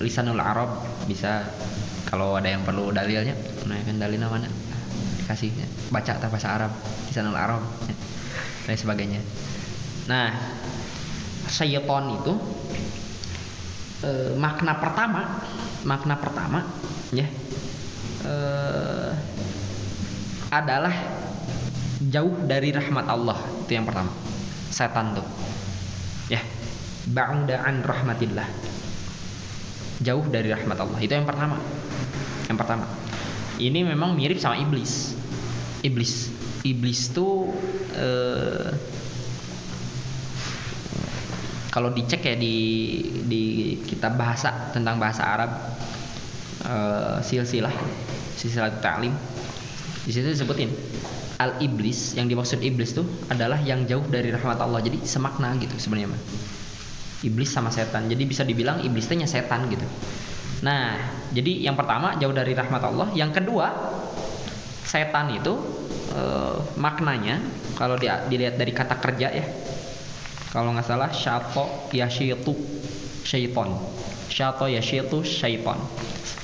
lisanul 0.00 0.40
Arab 0.40 0.80
bisa 1.04 1.44
kalau 2.08 2.40
ada 2.40 2.48
yang 2.48 2.64
perlu 2.64 2.88
dalilnya 2.88 3.36
nah 3.68 3.76
kan 3.84 4.00
dalilnya 4.00 4.32
mana 4.32 4.48
kasih 5.28 5.52
baca 5.92 6.16
tak 6.16 6.32
bahasa 6.32 6.56
Arab 6.56 6.72
lisanul 7.12 7.36
Arab 7.36 7.60
ya, 7.84 7.94
dan 8.64 8.76
sebagainya 8.80 9.20
nah 10.08 10.32
syaiton 11.52 12.16
itu 12.16 12.32
eh, 14.04 14.32
makna 14.38 14.78
pertama 14.78 15.42
makna 15.86 16.14
pertama 16.18 16.66
ya 17.14 17.26
eh, 18.26 19.12
adalah 20.48 20.92
jauh 22.02 22.34
dari 22.46 22.72
rahmat 22.72 23.06
Allah. 23.10 23.38
Itu 23.66 23.72
yang 23.76 23.84
pertama. 23.84 24.10
Setan 24.72 25.18
tuh. 25.18 25.26
Ya 26.32 26.40
ba'uda 27.08 27.64
an 27.64 27.84
rahmatillah. 27.84 28.48
Jauh 30.04 30.24
dari 30.30 30.48
rahmat 30.52 30.78
Allah. 30.78 30.98
Itu 31.02 31.12
yang 31.16 31.26
pertama. 31.26 31.58
Yang 32.46 32.58
pertama. 32.58 32.86
Ini 33.58 33.82
memang 33.82 34.14
mirip 34.14 34.38
sama 34.38 34.56
iblis. 34.60 35.16
Iblis. 35.82 36.30
Iblis 36.62 37.00
tuh 37.10 37.50
eh, 37.96 38.70
kalau 41.78 41.94
dicek 41.94 42.26
ya 42.26 42.34
di 42.34 42.56
di 43.22 43.42
kitab 43.86 44.18
bahasa 44.18 44.74
tentang 44.74 44.98
bahasa 44.98 45.22
Arab 45.22 45.54
eh, 46.66 47.22
silsilah 47.22 47.70
silsilah 48.34 48.82
ta'lim 48.82 49.14
di 50.02 50.10
situ 50.10 50.26
disebutin. 50.26 50.74
Al 51.38 51.54
iblis 51.62 52.18
yang 52.18 52.26
dimaksud 52.26 52.58
iblis 52.66 52.98
tuh 52.98 53.06
adalah 53.30 53.62
yang 53.62 53.86
jauh 53.86 54.02
dari 54.10 54.34
rahmat 54.34 54.58
Allah. 54.58 54.82
Jadi 54.82 55.06
semakna 55.06 55.54
gitu 55.62 55.78
sebenarnya 55.78 56.18
iblis 57.22 57.46
sama 57.46 57.70
setan. 57.70 58.10
Jadi 58.10 58.26
bisa 58.26 58.42
dibilang 58.42 58.82
iblis 58.82 59.06
teh 59.06 59.14
nya 59.14 59.30
setan 59.30 59.70
gitu. 59.70 59.86
Nah 60.66 60.98
jadi 61.30 61.62
yang 61.62 61.78
pertama 61.78 62.18
jauh 62.18 62.34
dari 62.34 62.58
rahmat 62.58 62.82
Allah. 62.82 63.06
Yang 63.14 63.38
kedua 63.38 63.70
setan 64.82 65.30
itu 65.30 65.54
eh, 66.10 66.58
maknanya 66.74 67.38
kalau 67.78 67.94
dia 67.94 68.26
dilihat 68.26 68.58
dari 68.58 68.74
kata 68.74 68.98
kerja 68.98 69.30
ya 69.30 69.46
kalau 70.48 70.72
nggak 70.72 70.86
salah 70.88 71.12
syato 71.12 71.92
yashitu 71.92 72.56
syaiton. 73.20 73.76
Syato 74.32 74.64
yashitu 74.64 75.20
syaiton. 75.20 75.76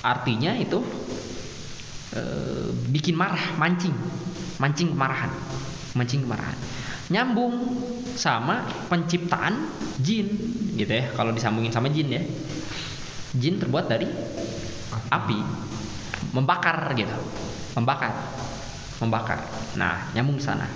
Artinya 0.05 0.53
itu 0.61 0.85
eh, 2.13 2.69
bikin 2.93 3.17
marah 3.17 3.57
mancing. 3.57 3.97
Mancing 4.61 4.93
kemarahan. 4.93 5.33
Mancing 5.97 6.29
kemarahan. 6.29 6.59
Nyambung 7.09 7.57
sama 8.17 8.69
penciptaan 8.93 9.73
jin 10.01 10.29
gitu 10.77 10.93
ya. 10.93 11.09
Kalau 11.17 11.33
disambungin 11.33 11.73
sama 11.73 11.89
jin 11.89 12.13
ya. 12.13 12.23
Jin 13.41 13.57
terbuat 13.57 13.89
dari 13.89 14.05
api. 15.09 15.39
Membakar 16.37 16.93
gitu. 16.93 17.17
Membakar. 17.73 18.13
Membakar. 19.01 19.41
Nah 19.81 20.13
nyambung 20.13 20.37
sana 20.37 20.69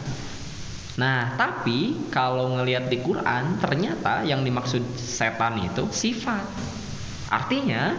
nah 0.99 1.39
tapi 1.39 2.11
kalau 2.11 2.59
ngelihat 2.59 2.91
di 2.91 2.99
Quran 2.99 3.63
ternyata 3.63 4.27
yang 4.27 4.43
dimaksud 4.43 4.83
setan 4.99 5.63
itu 5.63 5.87
sifat. 5.95 6.43
Artinya 7.31 7.95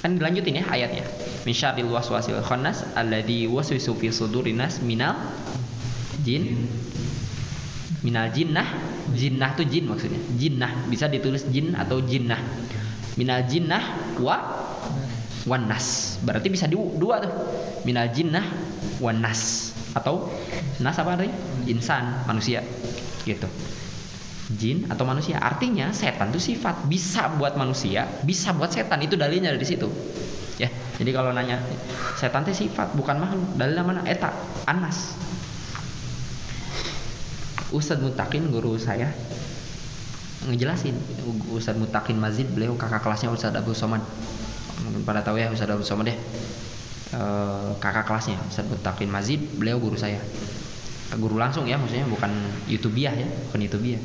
kan 0.00 0.16
dilanjutin 0.16 0.58
ya 0.58 0.64
ayatnya. 0.66 1.06
Min 1.44 1.54
syarril 1.54 1.92
waswasil 1.92 2.40
khannas 2.42 2.82
alladzi 2.96 3.46
waswisu 3.46 3.94
fi 3.96 4.08
sudurin 4.10 4.58
nas 4.58 4.82
minal 4.82 5.16
jin. 6.26 6.66
Minal 8.00 8.32
jinnah. 8.32 8.66
Jinnah 9.12 9.52
tuh 9.54 9.68
jin 9.68 9.84
maksudnya. 9.86 10.20
Jinnah. 10.40 10.72
Bisa 10.88 11.06
ditulis 11.06 11.44
jin 11.52 11.76
atau 11.76 12.00
jinnah. 12.00 12.40
Minal 13.20 13.44
jinnah 13.44 14.16
wa 14.18 14.40
wanas 15.48 16.16
berarti 16.20 16.48
bisa 16.52 16.64
di, 16.64 16.76
dua 16.76 17.20
tuh. 17.20 17.32
Minal 17.84 18.08
jinnah 18.12 18.44
wanas 19.04 19.69
atau 19.94 20.30
nas 20.78 20.96
apa 20.98 21.18
artinya? 21.18 21.34
Insan 21.66 22.24
manusia. 22.26 22.62
Gitu. 23.26 23.46
Jin 24.50 24.90
atau 24.90 25.06
manusia. 25.06 25.38
Artinya 25.38 25.94
setan 25.94 26.34
itu 26.34 26.54
sifat 26.54 26.86
bisa 26.90 27.30
buat 27.38 27.54
manusia 27.54 28.06
bisa 28.26 28.54
buat 28.54 28.70
setan. 28.70 29.02
Itu 29.02 29.14
dalilnya 29.14 29.54
dari 29.54 29.66
situ. 29.66 29.86
Ya 30.58 30.68
jadi 31.00 31.16
kalau 31.16 31.32
nanya 31.32 31.62
setan 32.18 32.44
itu 32.46 32.66
sifat 32.66 32.92
bukan 32.98 33.18
makhluk. 33.18 33.46
Dalilnya 33.56 33.84
mana? 33.86 34.00
Eta 34.06 34.34
anas. 34.66 35.14
Ustadz 37.70 38.02
Mutakin 38.02 38.50
guru 38.50 38.74
saya 38.74 39.14
ngejelasin. 40.50 40.98
Ustadz 41.54 41.78
Mutakin 41.78 42.18
Mazid 42.18 42.50
beliau 42.50 42.74
kakak 42.74 43.06
kelasnya 43.06 43.30
Ustadz 43.30 43.62
Abu 43.62 43.72
Somad. 43.72 44.02
Mungkin 44.82 45.06
pada 45.06 45.22
tahu 45.22 45.38
ya 45.38 45.54
Ustadz 45.54 45.78
Abu 45.78 45.86
Somad 45.86 46.10
ya 46.10 46.18
Eh, 47.10 47.70
kakak 47.82 48.06
kelasnya 48.06 48.38
Ustadz 48.46 48.70
Mutakin 48.70 49.10
Mazid 49.10 49.42
beliau 49.58 49.82
guru 49.82 49.98
saya. 49.98 50.22
Guru 51.10 51.42
langsung 51.42 51.66
ya 51.66 51.74
maksudnya 51.74 52.06
bukan 52.06 52.30
youtubiah 52.70 53.10
ya 53.10 53.26
bukan 53.50 53.66
youtubiah 53.66 53.98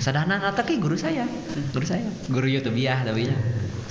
sadana 0.00 0.40
tapi 0.56 0.80
guru 0.80 0.96
saya 0.96 1.28
guru 1.76 1.84
saya 1.84 2.08
guru 2.32 2.48
youtubiah 2.48 3.04
tapi 3.04 3.28
ya. 3.28 3.36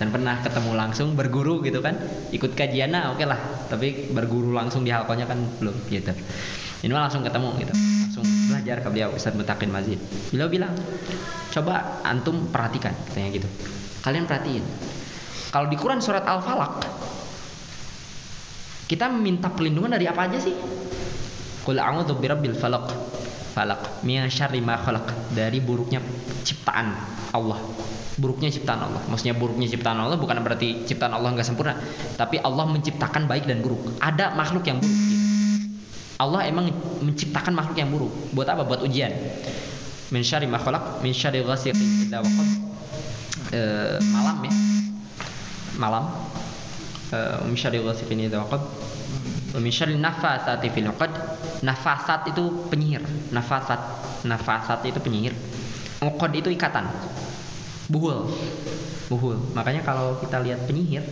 Dan 0.01 0.09
pernah 0.09 0.41
ketemu 0.41 0.73
langsung 0.73 1.13
berguru 1.13 1.61
gitu 1.61 1.85
kan 1.85 1.93
ikut 2.33 2.57
kajiannya 2.57 3.13
oke 3.13 3.21
lah. 3.29 3.37
Tapi 3.69 4.09
berguru 4.09 4.57
langsung 4.57 4.81
di 4.81 4.89
halkonya 4.89 5.29
kan 5.29 5.37
belum 5.61 5.77
gitu. 5.93 6.09
Ini 6.81 6.89
mah 6.89 7.05
langsung 7.05 7.21
ketemu 7.21 7.61
gitu. 7.61 7.73
Langsung 7.77 8.25
belajar 8.49 8.81
ke 8.81 8.89
beliau 8.89 9.13
Ustadz 9.13 9.37
Mutakin 9.37 9.69
Mazid 9.69 10.01
beliau 10.33 10.49
bilang 10.49 10.73
coba 11.53 12.01
antum 12.01 12.49
perhatikan 12.49 12.97
katanya 13.05 13.37
gitu. 13.37 13.45
Kalian 14.01 14.25
perhatiin 14.25 14.65
kalau 15.53 15.69
di 15.69 15.77
Quran 15.77 16.01
surat 16.01 16.25
Al-Falaq 16.25 16.89
kita 18.91 19.07
minta 19.07 19.47
perlindungan 19.47 19.95
dari 19.95 20.11
apa 20.11 20.27
aja 20.27 20.35
sih 20.43 20.51
Qul 21.61 21.77
a'udzu 21.77 22.17
birabbil 22.17 22.57
falaq. 22.57 22.89
Falaq 23.53 24.01
min 24.01 24.25
syarri 24.33 24.63
ma 24.65 24.81
khalaq. 24.81 25.33
Dari 25.37 25.61
buruknya 25.61 26.01
ciptaan 26.41 26.89
Allah. 27.37 27.61
Buruknya 28.17 28.49
ciptaan 28.49 28.81
Allah. 28.81 29.01
Maksudnya 29.05 29.37
buruknya 29.37 29.69
ciptaan 29.69 30.01
Allah 30.01 30.17
bukan 30.17 30.41
berarti 30.41 30.89
ciptaan 30.89 31.13
Allah 31.13 31.37
nggak 31.37 31.45
sempurna, 31.45 31.77
tapi 32.17 32.41
Allah 32.41 32.65
menciptakan 32.65 33.29
baik 33.29 33.45
dan 33.45 33.61
buruk. 33.61 33.81
Ada 34.01 34.33
makhluk 34.33 34.65
yang 34.65 34.81
buruk. 34.81 34.99
Allah 36.21 36.45
emang 36.45 36.69
menciptakan 37.01 37.53
makhluk 37.53 37.77
yang 37.77 37.89
buruk. 37.93 38.13
Buat 38.33 38.53
apa? 38.53 38.65
Buat 38.65 38.81
ujian. 38.85 39.13
Min 40.09 40.21
syarri 40.25 40.49
ma 40.49 40.57
khalaq, 40.57 41.01
min 41.05 41.13
syarri 41.13 41.45
ghasiqin 41.45 42.09
idza 42.09 42.19
waqab. 42.19 42.47
Eh, 43.53 43.97
malam 44.11 44.37
ya. 44.43 44.53
Malam. 45.77 46.03
Min 47.45 47.57
syarri 47.59 47.83
ghasiqin 47.83 48.19
idza 48.23 48.39
waqab. 48.43 48.61
Wa 49.51 49.59
min 49.59 49.71
syarri 49.71 49.99
nafasati 49.99 50.67
fil 50.71 50.87
'uqad. 50.87 51.11
Nafasat 51.61 52.31
itu 52.31 52.67
penyihir. 52.71 53.03
Nafasat. 53.35 53.79
Nafasat 54.25 54.79
itu 54.87 54.99
penyihir. 55.03 55.35
Uqad 56.01 56.31
itu 56.33 56.49
ikatan. 56.49 56.87
Buhul. 57.91 58.31
Buhul. 59.11 59.37
Makanya 59.51 59.83
kalau 59.83 60.15
kita 60.23 60.39
lihat 60.39 60.63
penyihir 60.65 61.03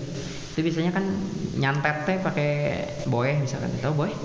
itu 0.60 0.68
biasanya 0.68 0.92
kan 0.92 1.08
nyantet 1.56 2.04
teh 2.04 2.20
pakai 2.20 2.52
boeh 3.08 3.40
misalkan 3.40 3.72
tahu 3.80 4.04
boeh 4.04 4.16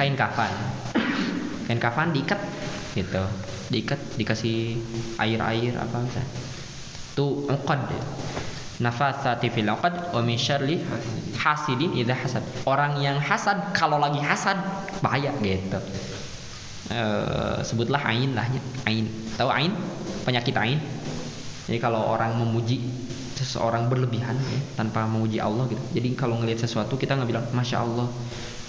kain 0.00 0.16
kafan 0.16 0.48
kain 1.68 1.76
kafan 1.76 2.08
diikat 2.16 2.40
gitu 2.96 3.20
diikat 3.68 4.00
dikasih 4.16 4.80
air 5.20 5.36
air 5.44 5.76
apa 5.76 6.00
misalnya 6.00 6.32
tuh 7.12 7.44
uqad 7.52 7.84
nafasati 8.82 9.48
fil 9.48 9.68
uqad 9.68 10.12
wa 10.12 10.20
min 10.20 10.36
syarri 10.36 10.80
hasidin 11.36 11.96
idza 11.96 12.16
hasad. 12.16 12.44
Orang 12.68 13.00
yang 13.00 13.16
hasad 13.16 13.72
kalau 13.72 13.96
lagi 13.96 14.20
hasad 14.20 14.56
bahaya 15.00 15.32
gitu. 15.40 15.80
Eh, 16.86 17.58
sebutlah 17.66 17.98
ain 18.06 18.36
lah 18.36 18.46
ya. 18.46 18.62
Ain. 18.86 19.10
Tahu 19.34 19.50
ain? 19.50 19.72
Penyakit 20.22 20.54
ain. 20.54 20.78
Jadi 21.66 21.78
kalau 21.82 21.98
orang 22.14 22.38
memuji 22.38 22.78
seseorang 23.36 23.90
berlebihan 23.90 24.38
ya, 24.38 24.60
tanpa 24.78 25.04
memuji 25.04 25.42
Allah 25.42 25.66
gitu. 25.66 25.82
Jadi 25.92 26.14
kalau 26.14 26.38
ngelihat 26.38 26.62
sesuatu 26.62 26.94
kita 26.94 27.18
nggak 27.18 27.28
bilang 27.28 27.46
masya 27.52 27.82
Allah. 27.82 28.06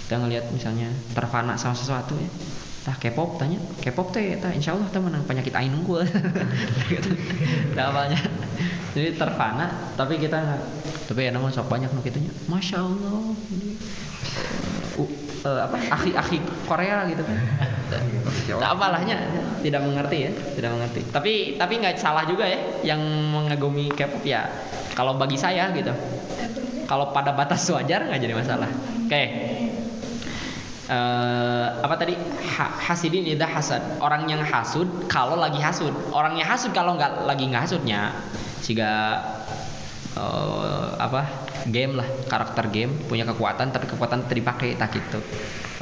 Kita 0.08 0.24
ngelihat 0.24 0.50
misalnya 0.56 0.88
terfana 1.12 1.60
sama 1.60 1.76
sesuatu 1.76 2.16
ya 2.16 2.28
tah 2.86 2.96
K-pop 2.96 3.38
tanya. 3.40 3.58
K-pop 3.82 4.14
teh 4.14 4.38
tah 4.38 4.50
insya 4.54 4.74
Allah 4.76 4.88
teh 4.90 5.00
menang 5.02 5.24
penyakit 5.24 5.54
ain 5.54 5.72
unggul. 5.74 6.02
Apanya 7.78 8.20
jadi 8.96 9.14
terfana 9.14 9.94
tapi 9.94 10.18
kita 10.18 10.58
tapi 11.06 11.28
ya 11.28 11.30
namanya 11.30 11.60
sok 11.60 11.70
banyak 11.70 11.88
nu 11.92 12.00
gitunya 12.02 12.32
masya 12.50 12.82
Allah 12.82 13.36
ini 13.54 13.76
uh, 14.98 15.08
uh, 15.44 15.60
apa 15.68 15.76
akhi-akhi 15.92 16.38
Korea 16.66 17.06
gitu 17.06 17.22
kan. 17.22 17.36
Tak 18.48 18.70
apalahnya? 18.74 19.16
Tidak 19.62 19.80
mengerti 19.80 20.18
ya 20.28 20.30
tidak 20.56 20.70
mengerti. 20.74 21.00
Tapi 21.14 21.32
tapi 21.60 21.74
nggak 21.78 21.96
salah 22.00 22.24
juga 22.26 22.48
ya 22.48 22.58
yang 22.82 23.00
mengagumi 23.30 23.92
K-pop 23.92 24.24
ya 24.24 24.48
kalau 24.98 25.14
bagi 25.14 25.38
saya 25.38 25.70
gitu. 25.76 25.92
Kalau 26.88 27.12
pada 27.12 27.36
batas 27.36 27.68
wajar 27.68 28.08
nggak 28.08 28.20
jadi 28.20 28.34
masalah. 28.34 28.70
Oke 29.06 29.22
Eh, 30.88 31.66
apa 31.84 32.00
tadi? 32.00 32.16
Ha- 32.56 32.74
hasidin 32.88 33.28
ida 33.28 33.44
hasad. 33.44 34.00
Orang 34.00 34.24
yang 34.24 34.40
hasud 34.40 34.88
kalau 35.04 35.36
lagi 35.36 35.60
hasud. 35.60 35.92
Orang 36.16 36.40
yang 36.40 36.48
hasud 36.48 36.72
kalau 36.72 36.96
nggak 36.96 37.28
lagi 37.28 37.44
nggak 37.44 37.68
hasudnya 37.68 38.16
jika 38.64 39.20
eh, 40.16 40.88
apa? 40.96 41.28
Game 41.68 42.00
lah 42.00 42.08
karakter 42.32 42.72
game 42.72 42.96
punya 43.04 43.28
kekuatan 43.28 43.68
tapi 43.68 43.84
kekuatan 43.84 44.24
tidak 44.24 44.36
dipakai 44.40 44.68
tak 44.80 44.96
gitu. 44.96 45.20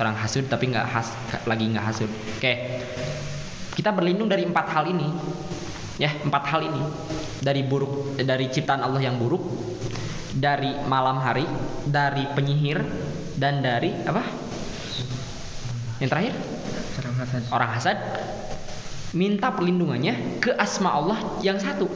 Orang 0.02 0.18
hasud 0.18 0.50
tapi 0.50 0.74
nggak 0.74 0.86
has 0.90 1.14
lagi 1.46 1.70
nggak 1.70 1.86
hasud. 1.86 2.10
Oke. 2.42 2.82
Kita 3.78 3.94
berlindung 3.94 4.26
dari 4.26 4.42
empat 4.42 4.66
hal 4.74 4.90
ini. 4.90 5.06
Ya 6.02 6.10
empat 6.18 6.50
hal 6.50 6.66
ini. 6.66 6.82
Dari 7.38 7.62
buruk 7.62 8.18
dari 8.18 8.50
ciptaan 8.50 8.82
Allah 8.82 9.06
yang 9.06 9.22
buruk 9.22 9.46
dari 10.34 10.74
malam 10.90 11.22
hari 11.22 11.46
dari 11.86 12.26
penyihir 12.34 12.82
dan 13.38 13.62
dari 13.62 13.94
apa 14.02 14.45
yang 16.02 16.10
terakhir 16.12 16.34
Orang 16.96 17.16
hasad. 17.20 17.42
orang 17.52 17.70
hasad 17.70 17.96
minta 19.16 19.48
perlindungannya 19.52 20.40
ke 20.40 20.52
asma 20.56 20.92
Allah 20.96 21.18
yang 21.40 21.56
satu 21.56 21.88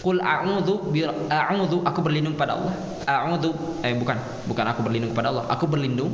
Qul 0.00 0.16
a'udzu 0.16 0.88
bi 0.88 1.04
a'udzu 1.04 1.84
aku 1.84 2.00
berlindung 2.00 2.32
pada 2.32 2.56
Allah. 2.56 2.72
A'udzu 3.04 3.52
eh 3.84 3.92
bukan, 3.92 4.16
bukan 4.48 4.64
aku 4.72 4.80
berlindung 4.80 5.12
kepada 5.12 5.28
Allah. 5.28 5.44
Aku 5.52 5.68
berlindung 5.68 6.08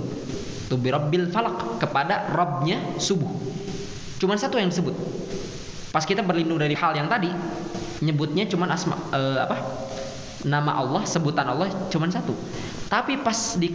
tu 0.67 0.75
bi 0.75 0.91
rabbil 0.91 1.31
falaq 1.31 1.79
kepada 1.79 2.27
Rabbnya 2.35 2.99
subuh. 2.99 3.31
Cuman 4.19 4.35
satu 4.43 4.59
yang 4.59 4.75
disebut. 4.75 4.91
Pas 5.95 6.03
kita 6.03 6.27
berlindung 6.27 6.59
dari 6.59 6.75
hal 6.75 6.99
yang 6.99 7.07
tadi, 7.07 7.31
nyebutnya 8.03 8.51
cuman 8.51 8.75
asma 8.75 8.99
eh, 9.15 9.39
apa? 9.47 9.57
Nama 10.43 10.83
Allah, 10.83 11.03
sebutan 11.07 11.47
Allah 11.47 11.71
cuman 11.87 12.11
satu. 12.11 12.35
Tapi 12.91 13.23
pas 13.23 13.55
di 13.55 13.71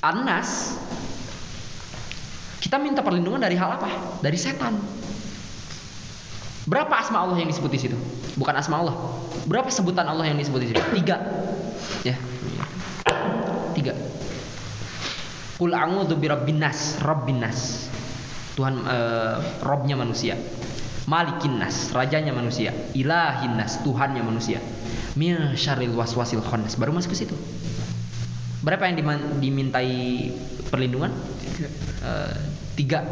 An-Nas 0.00 0.80
kita 2.70 2.78
minta 2.78 3.02
perlindungan 3.02 3.42
dari 3.42 3.58
hal 3.58 3.82
apa? 3.82 4.22
Dari 4.22 4.38
setan. 4.38 4.78
Berapa 6.70 7.02
asma 7.02 7.26
Allah 7.26 7.42
yang 7.42 7.50
disebut 7.50 7.66
di 7.66 7.82
situ? 7.82 7.98
Bukan 8.38 8.54
asma 8.54 8.78
Allah. 8.78 8.94
Berapa 9.50 9.66
sebutan 9.74 10.06
Allah 10.06 10.30
yang 10.30 10.38
disebut 10.38 10.62
di 10.62 10.68
situ? 10.70 10.78
Tiga. 10.94 11.18
Ya. 12.06 12.14
Tiga. 13.74 13.90
Qul 15.58 15.74
a'udzu 15.74 16.14
birabbin 16.14 16.62
nas, 16.62 17.02
rabbin 17.02 17.42
nas. 17.42 17.90
Tuhan 18.54 18.86
eh, 18.86 19.66
Robnya 19.66 19.98
manusia. 19.98 20.38
Malikin 21.10 21.58
nas, 21.58 21.90
rajanya 21.90 22.30
manusia. 22.30 22.70
Ilahin 22.94 23.58
nas, 23.58 23.82
Tuhannya 23.82 24.22
manusia. 24.22 24.62
Min 25.18 25.58
syarril 25.58 25.98
waswasil 25.98 26.38
khannas. 26.38 26.78
Baru 26.78 26.94
masuk 26.94 27.18
ke 27.18 27.26
situ. 27.26 27.34
Berapa 28.62 28.86
yang 28.86 29.02
dimintai 29.42 30.30
perlindungan? 30.70 31.10
Eh, 32.06 32.49
tiga 32.74 33.02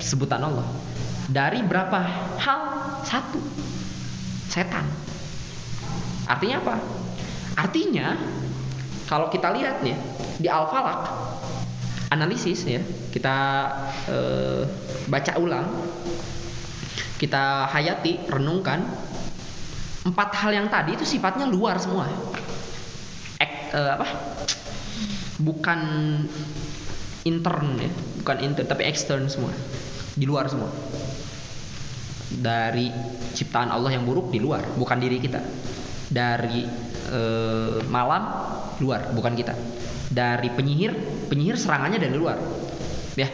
sebutan 0.00 0.42
Allah. 0.42 0.66
Dari 1.28 1.64
berapa 1.64 1.98
hal? 2.38 2.60
Satu. 3.02 3.40
Setan. 4.46 4.84
Artinya 6.28 6.62
apa? 6.62 6.76
Artinya 7.58 8.14
kalau 9.10 9.28
kita 9.28 9.52
lihat 9.52 9.84
nih 9.84 9.96
di 10.40 10.48
Al-Falaq 10.48 11.08
analisis 12.12 12.64
ya, 12.68 12.80
kita 13.12 13.36
eh, 14.08 14.62
baca 15.08 15.32
ulang, 15.40 15.66
kita 17.16 17.68
hayati, 17.72 18.28
renungkan 18.28 18.84
empat 20.02 20.28
hal 20.34 20.50
yang 20.52 20.68
tadi 20.68 20.94
itu 20.96 21.04
sifatnya 21.08 21.48
luar 21.48 21.80
semua. 21.80 22.08
Ek- 23.40 23.72
eh, 23.72 23.90
apa? 23.96 24.06
Bukan 25.40 25.80
intern 27.24 27.68
ya, 27.80 27.90
bukan 28.22 28.38
intern 28.38 28.70
tapi 28.70 28.86
extern 28.86 29.26
semua. 29.26 29.50
Di 30.14 30.22
luar 30.22 30.46
semua. 30.46 30.70
Dari 32.32 32.88
ciptaan 33.34 33.68
Allah 33.68 33.98
yang 33.98 34.06
buruk 34.06 34.30
di 34.30 34.38
luar, 34.38 34.62
bukan 34.78 35.02
diri 35.02 35.18
kita. 35.18 35.42
Dari 36.06 36.62
eh, 37.10 37.82
malam 37.90 38.22
luar, 38.78 39.10
bukan 39.10 39.34
kita. 39.34 39.52
Dari 40.08 40.48
penyihir, 40.54 40.94
penyihir 41.26 41.58
serangannya 41.58 41.98
dari 41.98 42.14
luar. 42.14 42.38
Ya. 43.18 43.28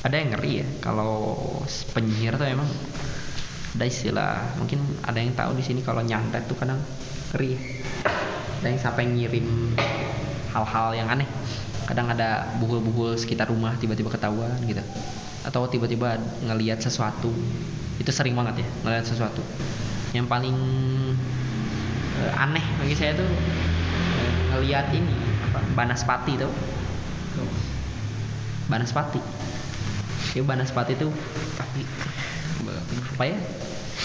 Ada 0.00 0.16
yang 0.16 0.32
ngeri 0.32 0.64
ya 0.64 0.66
kalau 0.80 1.36
penyihir 1.92 2.40
tuh 2.40 2.48
emang 2.48 2.66
ada 3.76 3.84
istilah 3.84 4.56
mungkin 4.56 4.80
ada 5.04 5.20
yang 5.20 5.36
tahu 5.36 5.54
di 5.54 5.62
sini 5.62 5.84
kalau 5.84 6.00
nyantet 6.00 6.48
tuh 6.48 6.56
kadang 6.56 6.80
ngeri 7.30 7.54
ya. 7.54 7.60
ada 8.60 8.66
yang 8.72 8.80
sampai 8.80 9.04
ngirim 9.12 9.76
hal-hal 10.56 10.88
yang 10.96 11.08
aneh 11.12 11.28
kadang 11.90 12.06
ada 12.06 12.46
buhul-buhul 12.62 13.18
sekitar 13.18 13.50
rumah 13.50 13.74
tiba-tiba 13.74 14.14
ketahuan 14.14 14.54
gitu. 14.62 14.78
Atau 15.42 15.66
tiba-tiba 15.66 16.22
ngelihat 16.46 16.78
sesuatu. 16.78 17.34
Itu 17.98 18.14
sering 18.14 18.38
banget 18.38 18.62
ya 18.62 18.68
ngelihat 18.86 19.10
sesuatu. 19.10 19.42
Yang 20.14 20.30
paling 20.30 20.56
eh, 22.22 22.32
aneh 22.38 22.62
bagi 22.78 22.94
saya 22.94 23.18
tuh 23.18 23.26
eh, 23.26 24.32
ngelihat 24.54 24.94
ini 24.94 25.18
apa 25.50 25.58
banaspati 25.74 26.38
tuh. 26.38 26.52
Banaspati. 28.70 29.18
Ya 30.38 30.46
banaspati 30.46 30.94
tuh 30.94 31.10
tapi 31.58 31.82
apa 33.18 33.24
ya? 33.26 33.38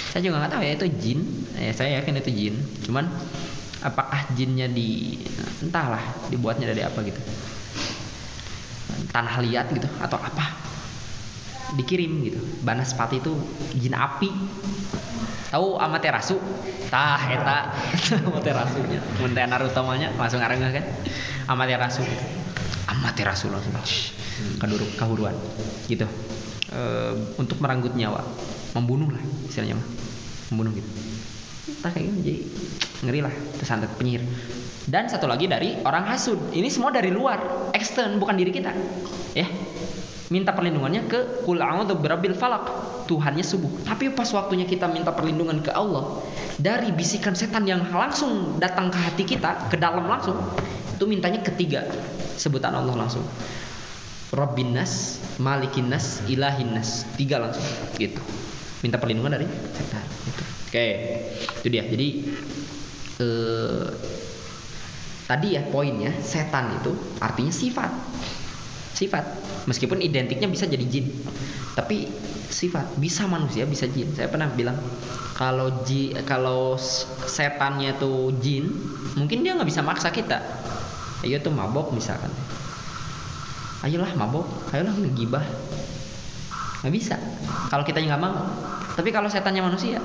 Saya 0.10 0.26
juga 0.26 0.42
nggak 0.42 0.58
tahu 0.58 0.64
ya 0.66 0.74
itu 0.74 0.88
jin. 0.98 1.20
Ya 1.54 1.70
saya 1.70 2.02
yakin 2.02 2.18
itu 2.18 2.32
jin. 2.34 2.56
Cuman 2.82 3.06
apakah 3.86 4.26
jinnya 4.34 4.66
di 4.66 5.22
entahlah 5.62 6.02
dibuatnya 6.34 6.74
dari 6.74 6.82
apa 6.82 7.06
gitu 7.06 7.45
tanah 9.16 9.40
liat 9.40 9.72
gitu 9.72 9.88
atau 10.04 10.20
apa 10.20 10.52
dikirim 11.80 12.20
gitu. 12.28 12.40
Banaspati 12.68 13.24
itu 13.24 13.32
jin 13.80 13.96
api. 13.96 14.28
Tahu 15.56 15.80
amaterasu 15.80 16.36
tah 16.92 17.24
eta. 17.32 17.72
Amaterasunya 18.28 19.00
mun 19.24 19.32
teh 19.32 19.48
Naruto 19.48 19.80
mah 19.88 19.96
nya 19.96 20.12
langsung 20.20 20.44
ngarengeh 20.44 20.72
kan? 20.76 20.86
Amaterasu 21.48 22.04
gitu 22.04 22.26
amaterasu 22.86 23.50
langsung 23.50 23.74
shh, 23.82 24.14
kaduruk 24.62 24.90
kahuruan 24.98 25.34
gitu. 25.90 26.06
E, 26.70 26.82
untuk 27.38 27.62
merenggut 27.62 27.94
nyawa 27.94 28.22
membunuh 28.78 29.10
lah 29.10 29.22
istilahnya 29.50 29.78
mah. 29.78 29.88
Membunuh 30.54 30.72
gitu. 30.78 30.90
Entah 31.82 31.92
kayak 31.94 32.06
gimana 32.10 32.22
jadi 32.22 32.42
ngeri 33.06 33.20
lah 33.26 33.34
tersantet 33.58 33.92
penyihir 33.98 34.22
dan 34.86 35.10
satu 35.10 35.26
lagi 35.26 35.50
dari 35.50 35.82
orang 35.82 36.06
hasud 36.06 36.38
ini 36.54 36.70
semua 36.70 36.94
dari 36.94 37.10
luar 37.10 37.70
ekstern 37.74 38.22
bukan 38.22 38.38
diri 38.38 38.54
kita 38.54 38.72
ya 39.34 39.50
minta 40.30 40.54
perlindungannya 40.54 41.06
ke 41.06 41.46
kul 41.46 41.62
a'udzu 41.62 42.02
birabbil 42.02 42.34
falak 42.34 42.66
Tuhannya 43.06 43.46
subuh 43.46 43.86
tapi 43.86 44.10
pas 44.10 44.26
waktunya 44.34 44.66
kita 44.66 44.90
minta 44.90 45.14
perlindungan 45.14 45.62
ke 45.62 45.70
Allah 45.70 46.26
dari 46.58 46.90
bisikan 46.90 47.38
setan 47.38 47.70
yang 47.70 47.86
langsung 47.94 48.58
datang 48.58 48.90
ke 48.90 48.98
hati 48.98 49.24
kita 49.26 49.70
ke 49.70 49.78
dalam 49.78 50.10
langsung 50.10 50.38
itu 50.98 51.06
mintanya 51.06 51.46
ketiga 51.46 51.86
sebutan 52.38 52.74
Allah 52.74 52.98
langsung 52.98 53.22
Rabbin 54.36 54.76
nas, 54.76 55.24
Malikin. 55.40 55.88
Tiga 57.16 57.38
langsung 57.40 57.64
gitu. 57.96 58.20
Minta 58.84 59.00
perlindungan 59.00 59.40
dari 59.40 59.48
setan. 59.48 60.04
Gitu. 60.04 60.44
Oke, 60.68 60.88
itu 61.64 61.68
dia. 61.72 61.84
Jadi 61.88 62.08
eh, 63.24 63.86
tadi 65.26 65.58
ya 65.58 65.66
poinnya 65.68 66.14
setan 66.22 66.78
itu 66.82 66.94
artinya 67.22 67.54
sifat. 67.54 67.92
Sifat. 68.96 69.26
Meskipun 69.68 70.00
identiknya 70.00 70.48
bisa 70.48 70.70
jadi 70.70 70.86
jin. 70.88 71.12
Tapi 71.76 72.08
sifat 72.48 72.96
bisa 72.96 73.28
manusia 73.28 73.68
bisa 73.68 73.90
jin. 73.90 74.14
Saya 74.16 74.32
pernah 74.32 74.48
bilang 74.48 74.80
kalau 75.36 75.84
ji 75.84 76.16
kalau 76.24 76.80
setannya 77.28 77.98
itu 78.00 78.32
jin, 78.40 78.72
mungkin 79.20 79.44
dia 79.44 79.58
nggak 79.58 79.68
bisa 79.68 79.84
maksa 79.84 80.14
kita. 80.14 80.40
Ayo 81.26 81.42
tuh 81.42 81.52
mabok 81.52 81.92
misalkan 81.92 82.30
ayolah 83.86 84.10
mabok 84.18 84.50
ayolah 84.74 84.98
ngegibah 84.98 85.46
nggak 86.82 86.94
bisa 86.94 87.16
kalau 87.70 87.86
kita 87.86 88.02
nggak 88.02 88.18
mau 88.18 88.50
tapi 88.98 89.14
kalau 89.14 89.30
setannya 89.30 89.62
manusia 89.62 90.02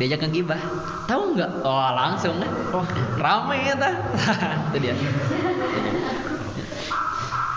diajak 0.00 0.24
ngegibah. 0.24 0.56
Tahu 1.04 1.36
nggak? 1.36 1.50
Oh 1.60 1.90
langsung 1.92 2.40
kan 2.40 2.50
wah 2.72 2.88
rame 3.20 3.56
ya 3.68 3.74
ta 3.76 3.90
itu 4.72 4.78
dia. 4.80 4.94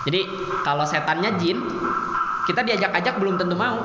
Jadi 0.04 0.20
kalau 0.60 0.84
setannya 0.84 1.40
jin 1.40 1.64
kita 2.44 2.60
diajak-ajak 2.60 3.16
belum 3.16 3.40
tentu 3.40 3.56
mau. 3.56 3.80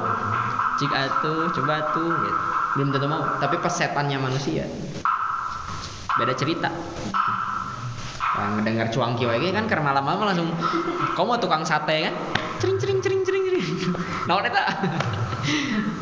Jika 0.76 1.24
tuh 1.24 1.48
coba 1.56 1.96
tuh 1.96 2.12
gitu. 2.12 2.40
belum 2.76 2.92
tentu 2.92 3.08
mau. 3.08 3.24
Tapi 3.40 3.56
pas 3.64 3.72
setannya 3.72 4.20
manusia 4.20 4.68
beda 6.20 6.36
cerita. 6.36 6.68
Wah, 8.36 8.60
ngedengar 8.60 8.92
cuangki 8.92 9.24
wae 9.24 9.56
kan 9.56 9.72
karena 9.72 9.96
malam-malam 9.96 10.36
langsung 10.36 10.52
kamu 11.16 11.26
mau 11.28 11.40
tukang 11.40 11.64
sate 11.64 12.12
kan? 12.12 12.16
Cering 12.60 12.76
cering 12.76 13.00
cering 13.00 13.24
cering 13.24 13.44
cering 13.48 13.68
eta 14.52 14.64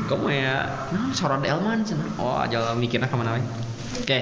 kamu 0.07 0.27
ya 0.33 0.55
nah 0.93 1.11
sorot 1.11 1.43
delman 1.43 1.83
cenah 1.83 2.07
oh 2.17 2.39
aja 2.39 2.73
mikirnya 2.73 3.09
ke 3.09 3.17
mana 3.17 3.37
oke. 3.37 4.19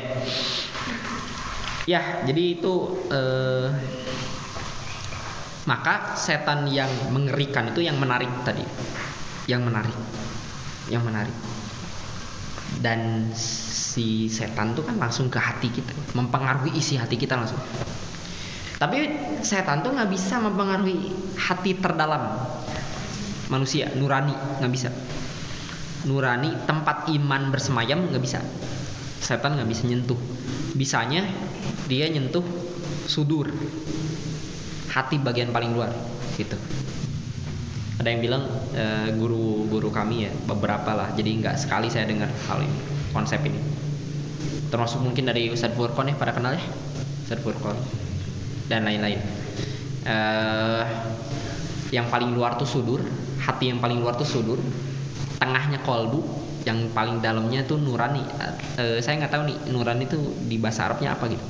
Ya 1.86 2.02
jadi 2.26 2.58
itu 2.58 2.74
eh, 3.14 3.70
maka 5.66 6.14
setan 6.18 6.70
yang 6.70 6.90
mengerikan 7.10 7.74
itu 7.74 7.82
yang 7.86 7.98
menarik 7.98 8.30
tadi. 8.46 8.66
Yang 9.50 9.62
menarik. 9.70 9.98
Yang 10.90 11.04
menarik. 11.06 11.36
Dan 12.82 13.30
si 13.38 14.30
setan 14.30 14.78
tuh 14.78 14.86
kan 14.86 14.98
langsung 14.98 15.30
ke 15.30 15.42
hati 15.42 15.70
kita. 15.74 15.94
Mempengaruhi 16.14 16.74
isi 16.74 16.98
hati 16.98 17.18
kita 17.18 17.38
langsung. 17.38 17.58
Tapi 18.78 18.98
setan 19.42 19.82
tuh 19.82 19.94
nggak 19.94 20.10
bisa 20.10 20.38
mempengaruhi 20.42 21.14
hati 21.38 21.78
terdalam 21.78 22.34
manusia 23.50 23.90
nurani 23.94 24.34
nggak 24.34 24.74
bisa. 24.74 24.90
Nurani 26.06 26.54
tempat 26.70 27.10
iman 27.10 27.50
bersemayam 27.50 28.10
nggak 28.10 28.24
bisa. 28.24 28.40
Setan 29.22 29.58
nggak 29.58 29.70
bisa 29.70 29.84
nyentuh. 29.90 30.20
Bisanya 30.78 31.26
dia 31.90 32.10
nyentuh 32.10 32.46
sudur. 33.10 33.50
Hati 34.94 35.20
bagian 35.20 35.52
paling 35.52 35.76
luar 35.76 35.92
gitu. 36.38 36.56
Ada 38.00 38.08
yang 38.12 38.22
bilang 38.22 38.44
eh, 38.76 39.10
guru-guru 39.18 39.90
kami 39.90 40.30
ya 40.30 40.32
beberapa 40.46 40.94
lah. 40.94 41.10
Jadi 41.18 41.42
nggak 41.42 41.56
sekali 41.58 41.90
saya 41.90 42.06
dengar 42.06 42.30
hal 42.50 42.62
ini 42.62 42.80
konsep 43.12 43.42
ini. 43.44 43.58
Termasuk 44.70 45.02
mungkin 45.02 45.30
dari 45.30 45.50
Ustadz 45.50 45.78
Furqon 45.78 46.12
ya 46.12 46.16
pada 46.18 46.36
kenal 46.36 46.54
ya? 46.58 46.64
Ustadz 47.26 47.42
Furqon. 47.42 47.78
Dan 48.70 48.86
lain-lain. 48.86 49.20
Eh 50.06 50.86
yang 51.94 52.10
paling 52.10 52.34
luar 52.34 52.58
tuh 52.58 52.66
sudur 52.66 53.02
hati 53.46 53.70
yang 53.70 53.78
paling 53.78 54.02
luar 54.02 54.18
tuh 54.18 54.26
sudur 54.26 54.58
tengahnya 55.38 55.78
kolbu 55.86 56.26
yang 56.66 56.90
paling 56.90 57.22
dalamnya 57.22 57.62
tuh 57.62 57.78
nurani. 57.78 58.26
Eh, 58.82 58.98
saya 59.00 59.22
nggak 59.22 59.32
tahu 59.32 59.44
nih 59.46 59.58
nurani 59.70 60.10
itu 60.10 60.18
di 60.50 60.58
bahasa 60.58 60.90
Arabnya 60.90 61.14
apa 61.14 61.30
gitu. 61.30 61.46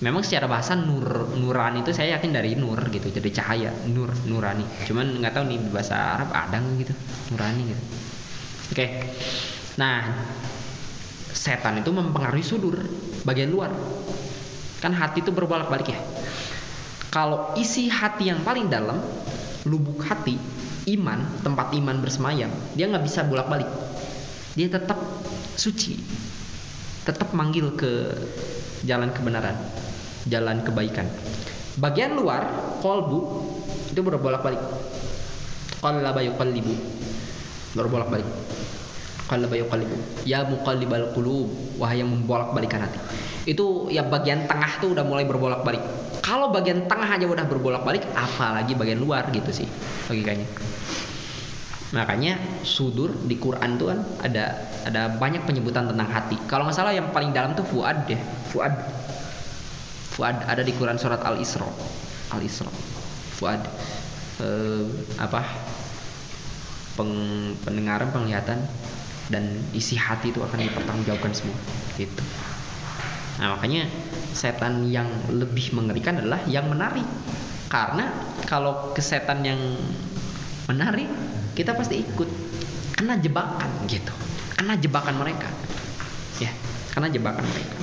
Memang 0.00 0.24
secara 0.24 0.48
bahasa 0.48 0.78
nur 0.78 1.36
nurani 1.36 1.84
itu 1.84 1.92
saya 1.92 2.16
yakin 2.16 2.32
dari 2.32 2.56
nur 2.56 2.78
gitu 2.88 3.10
jadi 3.10 3.28
cahaya 3.42 3.70
nur 3.90 4.08
nurani. 4.24 4.64
Cuman 4.86 5.18
nggak 5.18 5.34
tahu 5.34 5.44
nih 5.50 5.58
di 5.60 5.70
bahasa 5.74 6.16
Arab 6.16 6.30
ada 6.32 6.56
nggak 6.56 6.74
gitu 6.86 6.94
nurani 7.34 7.62
gitu. 7.74 7.82
Oke 8.70 8.86
nah 9.78 10.02
setan 11.30 11.80
itu 11.82 11.90
mempengaruhi 11.90 12.46
sudur 12.46 12.78
bagian 13.26 13.50
luar. 13.50 13.74
Kan 14.80 14.96
hati 14.96 15.20
itu 15.20 15.34
berbolak 15.34 15.68
balik 15.68 15.92
ya. 15.92 16.00
Kalau 17.10 17.52
isi 17.58 17.90
hati 17.90 18.30
yang 18.30 18.40
paling 18.46 18.70
dalam 18.70 19.02
lubuk 19.66 20.00
hati 20.06 20.38
iman 20.88 21.20
tempat 21.44 21.76
iman 21.76 21.96
bersemayam 22.00 22.48
dia 22.76 22.88
nggak 22.88 23.04
bisa 23.04 23.26
bolak 23.26 23.50
balik 23.50 23.68
dia 24.58 24.66
tetap 24.66 24.98
suci. 25.54 25.98
Tetap 27.06 27.32
manggil 27.32 27.74
ke 27.78 28.12
jalan 28.84 29.08
kebenaran 29.14 29.56
jalan 30.28 30.60
kebaikan. 30.66 31.06
Bagian 31.80 32.18
luar 32.18 32.44
kolbu 32.84 33.20
itu 33.88 34.00
berbolak 34.04 34.44
balik 34.44 34.60
qallaba 35.80 36.20
yuqallibu 36.20 36.74
berbolak 37.72 38.10
balik 38.12 38.28
qallaba 39.30 39.54
yuqallibu 39.56 39.96
ya 40.28 40.44
muqallibal 40.44 41.14
qulub. 41.16 41.48
Wahai 41.80 42.04
yang 42.04 42.10
membolak 42.12 42.52
balikan 42.52 42.84
hati 42.84 43.00
itu 43.48 43.88
ya 43.88 44.04
bagian 44.04 44.44
tengah 44.44 44.80
tuh 44.80 44.92
udah 44.92 45.04
mulai 45.06 45.24
berbolak 45.24 45.64
balik 45.64 45.80
kalau 46.20 46.52
bagian 46.52 46.84
tengah 46.84 47.08
aja 47.08 47.24
udah 47.24 47.46
berbolak 47.48 47.80
balik 47.80 48.04
apalagi 48.12 48.76
bagian 48.76 49.00
luar 49.00 49.32
gitu 49.32 49.64
sih 49.64 49.68
logikanya. 50.12 50.44
Makanya 51.90 52.38
sudur 52.62 53.10
di 53.26 53.34
Quran 53.34 53.74
tuh 53.74 53.90
kan 53.90 53.98
ada 54.22 54.70
ada 54.86 55.10
banyak 55.10 55.42
penyebutan 55.42 55.90
tentang 55.90 56.06
hati. 56.06 56.38
Kalau 56.46 56.62
nggak 56.68 56.76
salah 56.76 56.94
yang 56.94 57.10
paling 57.10 57.34
dalam 57.34 57.58
tuh 57.58 57.66
fuad 57.66 58.06
deh 58.06 58.20
fuad. 58.52 58.70
Fuad 60.14 60.38
ada 60.46 60.62
di 60.62 60.70
Quran 60.70 61.00
surat 61.00 61.18
al 61.26 61.42
Isra 61.42 61.66
al 62.30 62.40
Isra 62.44 62.70
fuad. 63.34 63.58
Eh, 64.38 64.86
apa? 65.18 65.42
Peng- 66.94 67.58
pendengaran 67.64 68.12
penglihatan 68.14 68.60
dan 69.32 69.44
isi 69.74 69.98
hati 69.98 70.30
itu 70.30 70.38
akan 70.44 70.62
dipertanggungjawabkan 70.62 71.32
semua. 71.34 71.58
Gitu 71.98 72.22
nah 73.40 73.56
makanya 73.56 73.88
setan 74.36 74.84
yang 74.92 75.08
lebih 75.32 75.72
mengerikan 75.72 76.20
adalah 76.20 76.44
yang 76.44 76.68
menarik 76.68 77.08
karena 77.72 78.12
kalau 78.50 78.90
ke 78.92 79.00
setan 79.00 79.46
yang 79.46 79.58
menarik 80.66 81.06
kita 81.54 81.74
pasti 81.74 82.02
ikut. 82.02 82.28
Kena 82.98 83.16
jebakan 83.16 83.88
gitu. 83.88 84.12
Kena 84.60 84.76
jebakan 84.76 85.16
mereka. 85.16 85.48
Ya 86.36 86.52
kena 86.92 87.08
jebakan 87.08 87.46
mereka. 87.46 87.78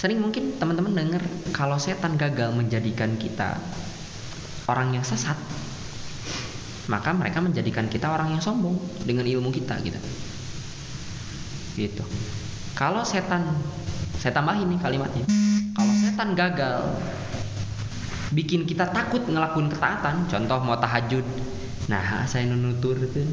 Sering 0.00 0.18
mungkin 0.18 0.56
teman-teman 0.56 0.96
dengar 0.96 1.22
kalau 1.52 1.76
setan 1.76 2.16
gagal 2.16 2.50
menjadikan 2.56 3.14
kita 3.20 3.60
orang 4.66 4.96
yang 4.96 5.04
sesat 5.04 5.36
maka 6.88 7.14
mereka 7.14 7.38
menjadikan 7.38 7.86
kita 7.86 8.10
orang 8.10 8.34
yang 8.34 8.42
sombong 8.42 8.80
dengan 9.04 9.28
ilmu 9.28 9.52
kita 9.52 9.78
gitu. 9.84 10.00
Gitu 11.76 12.04
kalau 12.74 13.02
setan 13.02 13.56
saya 14.20 14.36
tambahin 14.36 14.68
nih 14.68 14.80
kalimatnya. 14.84 15.24
Kalau 15.72 15.94
setan 15.96 16.36
gagal 16.36 16.84
bikin 18.30 18.62
kita 18.68 18.86
takut 18.92 19.24
ngelakuin 19.26 19.72
ketaatan 19.72 20.28
contoh 20.28 20.58
mau 20.60 20.76
tahajud. 20.76 21.24
Nah 21.88 22.28
saya 22.28 22.46
nunutur 22.46 23.00
itu 23.00 23.24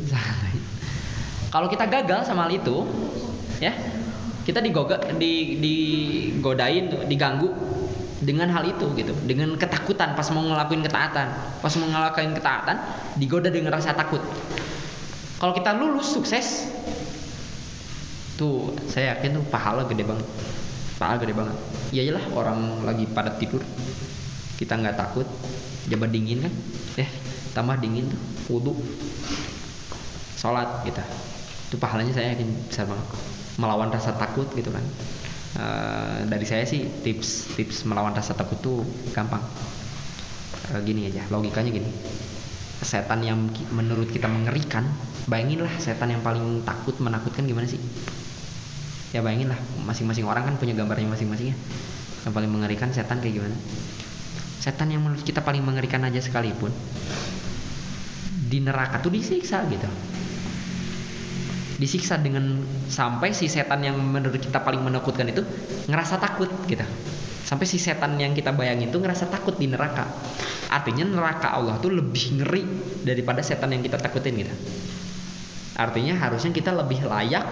kalau 1.53 1.67
kita 1.67 1.85
gagal 1.91 2.25
sama 2.25 2.47
hal 2.47 2.55
itu 2.55 2.87
ya 3.59 3.75
kita 4.47 4.63
digoga 4.63 5.11
di 5.19 5.59
digodain 5.59 6.87
diganggu 7.11 7.51
dengan 8.23 8.47
hal 8.49 8.63
itu 8.63 8.87
gitu. 8.95 9.11
Dengan 9.27 9.59
ketakutan 9.59 10.15
pas 10.15 10.25
mau 10.31 10.41
ngelakuin 10.47 10.81
ketaatan. 10.87 11.27
Pas 11.59 11.73
mau 11.77 11.87
ngelakuin 11.91 12.31
ketaatan 12.31 12.77
digoda 13.19 13.51
dengan 13.51 13.75
rasa 13.75 13.91
takut. 13.91 14.23
Kalau 15.37 15.53
kita 15.53 15.77
lulus 15.77 16.09
sukses 16.15 16.71
tuh 18.37 18.71
saya 18.85 19.17
yakin 19.17 19.41
tuh 19.41 19.43
pahala 19.49 19.83
gede 19.89 20.05
banget. 20.05 20.27
Pahala 21.01 21.17
gede 21.17 21.33
banget. 21.33 21.57
Ya 21.91 22.05
iyalah 22.05 22.25
orang 22.37 22.85
lagi 22.85 23.09
pada 23.09 23.33
tidur 23.35 23.65
kita 24.61 24.77
nggak 24.77 24.95
takut. 24.95 25.25
Jabat 25.89 26.13
dingin 26.13 26.45
kan? 26.45 26.53
Eh 27.01 27.09
tambah 27.57 27.81
dingin 27.81 28.05
tuh 28.07 28.21
wudhu 28.53 28.73
sholat 30.37 30.85
kita. 30.85 31.01
Itu 31.67 31.81
pahalanya 31.81 32.13
saya 32.13 32.37
yakin 32.37 32.49
besar 32.69 32.85
banget. 32.85 33.07
Melawan 33.57 33.89
rasa 33.89 34.13
takut 34.13 34.45
gitu 34.53 34.69
kan. 34.69 34.85
Eh, 35.57 36.19
dari 36.29 36.45
saya 36.45 36.61
sih 36.69 36.85
tips 37.01 37.57
tips 37.57 37.89
melawan 37.89 38.13
rasa 38.13 38.37
takut 38.37 38.61
tuh 38.61 38.85
gampang. 39.11 39.41
Eh, 40.77 40.81
gini 40.85 41.09
aja 41.09 41.25
logikanya 41.33 41.73
gini. 41.73 41.89
Setan 42.77 43.25
yang 43.25 43.49
menurut 43.73 44.13
kita 44.13 44.29
mengerikan 44.29 44.85
bayanginlah 45.25 45.71
setan 45.81 46.13
yang 46.13 46.21
paling 46.21 46.61
takut 46.63 46.95
menakutkan 47.03 47.43
gimana 47.43 47.67
sih 47.67 47.81
ya 49.15 49.23
bayangin 49.23 49.51
lah 49.51 49.59
masing-masing 49.87 50.27
orang 50.27 50.43
kan 50.43 50.55
punya 50.59 50.75
gambarnya 50.75 51.07
masing-masing 51.07 51.53
ya. 51.53 51.57
Yang 52.27 52.33
paling 52.35 52.51
mengerikan 52.51 52.91
setan 52.91 53.23
kayak 53.23 53.39
gimana? 53.39 53.55
Setan 54.59 54.91
yang 54.91 54.99
menurut 55.05 55.23
kita 55.23 55.39
paling 55.39 55.63
mengerikan 55.63 56.03
aja 56.03 56.19
sekalipun 56.19 56.75
di 58.47 58.63
neraka 58.63 58.99
tuh 59.03 59.11
disiksa 59.11 59.63
gitu. 59.67 59.87
Disiksa 61.77 62.17
dengan 62.17 62.65
sampai 62.89 63.31
si 63.37 63.45
setan 63.47 63.85
yang 63.85 63.95
menurut 63.95 64.41
kita 64.41 64.59
paling 64.65 64.81
menakutkan 64.81 65.29
itu 65.29 65.45
ngerasa 65.87 66.17
takut 66.17 66.49
gitu. 66.65 66.83
Sampai 67.47 67.63
si 67.63 67.79
setan 67.79 68.19
yang 68.19 68.35
kita 68.35 68.51
bayangin 68.51 68.91
tuh 68.91 68.99
ngerasa 68.99 69.31
takut 69.31 69.55
di 69.55 69.71
neraka. 69.71 70.03
Artinya 70.67 71.07
neraka 71.07 71.55
Allah 71.55 71.79
tuh 71.79 71.95
lebih 71.95 72.43
ngeri 72.43 72.63
daripada 73.07 73.39
setan 73.39 73.71
yang 73.71 73.79
kita 73.85 73.95
takutin 74.01 74.35
gitu. 74.35 74.51
Artinya 75.77 76.17
harusnya 76.17 76.51
kita 76.51 76.73
lebih 76.73 77.05
layak 77.05 77.45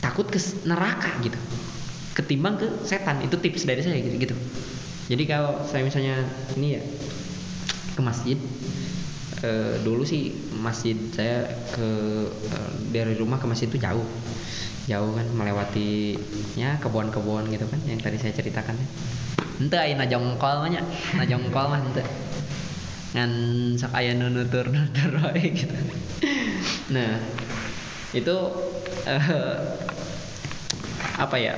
takut 0.00 0.26
ke 0.28 0.40
neraka 0.66 1.12
gitu. 1.22 1.36
Ketimbang 2.16 2.58
ke 2.58 2.66
setan 2.84 3.22
itu 3.22 3.38
tips 3.38 3.64
dari 3.64 3.80
saya 3.80 3.96
gitu, 4.02 4.16
gitu. 4.18 4.36
jadi 5.10 5.22
kalau 5.30 5.62
saya 5.64 5.86
misalnya 5.86 6.20
ini 6.58 6.76
ya 6.76 6.82
ke 7.94 8.00
masjid 8.02 8.38
eh, 9.44 9.74
dulu 9.80 10.02
sih 10.04 10.36
masjid 10.58 10.96
saya 11.14 11.48
ke 11.72 11.88
eh, 12.28 12.70
dari 12.92 13.14
rumah 13.16 13.40
ke 13.40 13.46
masjid 13.48 13.68
itu 13.68 13.80
jauh. 13.80 14.04
Jauh 14.88 15.12
kan 15.14 15.26
melewati 15.36 16.18
ya 16.58 16.80
kebun-kebun 16.82 17.46
gitu 17.52 17.68
kan 17.68 17.80
yang 17.86 18.00
tadi 18.02 18.18
saya 18.18 18.34
ceritakan 18.34 18.74
ya. 18.74 18.88
Ente 19.60 19.76
aya 19.76 19.94
najongkol 19.94 20.66
mah 20.66 20.70
nya 20.72 20.82
najongkol 21.20 21.66
mah 21.68 21.80
ente 21.84 22.02
ngan 23.10 23.32
sok 23.74 23.92
aya 23.94 24.14
nu 24.14 24.30
nutur-nutur 24.30 25.10
wae 25.20 25.46
gitu. 25.52 25.76
Nah 26.90 27.22
itu 28.16 28.36
eh, 29.06 29.24
apa 31.20 31.36
ya 31.36 31.54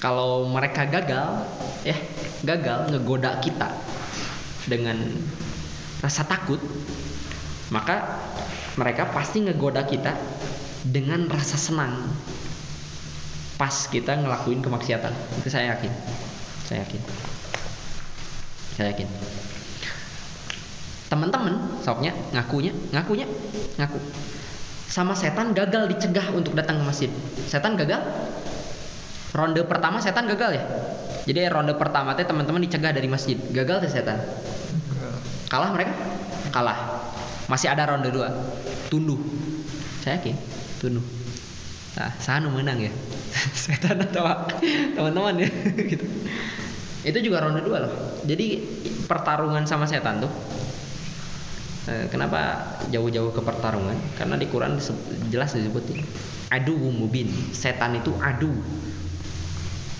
kalau 0.00 0.48
mereka 0.48 0.88
gagal 0.88 1.44
ya 1.84 1.96
gagal 2.40 2.88
ngegoda 2.88 3.36
kita 3.44 3.68
dengan 4.64 4.96
rasa 6.00 6.24
takut 6.24 6.60
maka 7.68 8.20
mereka 8.74 9.08
pasti 9.08 9.40
ngegoda 9.44 9.86
kita 9.86 10.18
dengan 10.84 11.30
rasa 11.30 11.56
senang. 11.56 12.10
Pas 13.54 13.72
kita 13.88 14.18
ngelakuin 14.18 14.60
kemaksiatan. 14.60 15.14
Itu 15.40 15.48
saya 15.48 15.78
yakin. 15.78 15.92
Saya 16.66 16.82
yakin. 16.84 17.02
Saya 18.74 18.86
yakin. 18.92 19.08
Teman-teman 21.08 21.54
soknya 21.86 22.10
ngakunya 22.34 22.74
ngakunya 22.90 23.26
ngaku 23.78 23.98
sama 24.94 25.18
setan 25.18 25.50
gagal 25.58 25.90
dicegah 25.90 26.30
untuk 26.30 26.54
datang 26.54 26.78
ke 26.78 26.84
masjid. 26.86 27.10
Setan 27.50 27.74
gagal? 27.74 27.98
Ronde 29.34 29.66
pertama 29.66 29.98
setan 29.98 30.30
gagal 30.30 30.54
ya? 30.54 30.62
Jadi 31.26 31.50
ronde 31.50 31.74
pertama 31.74 32.14
teh 32.14 32.22
teman-teman 32.22 32.62
dicegah 32.62 32.94
dari 32.94 33.10
masjid. 33.10 33.34
Gagal 33.50 33.82
tuh 33.82 33.90
setan? 33.90 34.22
Kalah 35.50 35.74
mereka? 35.74 35.90
Kalah. 36.54 37.10
Masih 37.50 37.74
ada 37.74 37.90
ronde 37.90 38.14
dua. 38.14 38.30
Tunduh. 38.86 39.18
Saya 40.06 40.22
yakin 40.22 40.38
tunduh. 40.78 41.02
Nah 41.98 42.14
saya 42.22 42.46
nu 42.46 42.54
menang 42.54 42.78
ya? 42.78 42.94
Setan 43.66 43.98
atau 43.98 44.46
teman-teman 44.94 45.42
ya? 45.42 45.50
Gitu. 45.90 46.06
Itu 47.02 47.18
juga 47.18 47.42
ronde 47.42 47.66
dua 47.66 47.82
loh. 47.82 48.22
Jadi 48.22 48.62
pertarungan 49.10 49.66
sama 49.66 49.90
setan 49.90 50.22
tuh 50.22 50.30
kenapa 51.84 52.64
jauh-jauh 52.88 53.32
ke 53.32 53.40
pertarungan? 53.44 53.96
Karena 54.16 54.40
di 54.40 54.48
Quran 54.48 54.80
jelas 55.28 55.52
disebutin. 55.52 56.00
Adu 56.48 56.76
mubin. 56.92 57.28
Setan 57.52 58.00
itu 58.00 58.12
adu. 58.24 58.52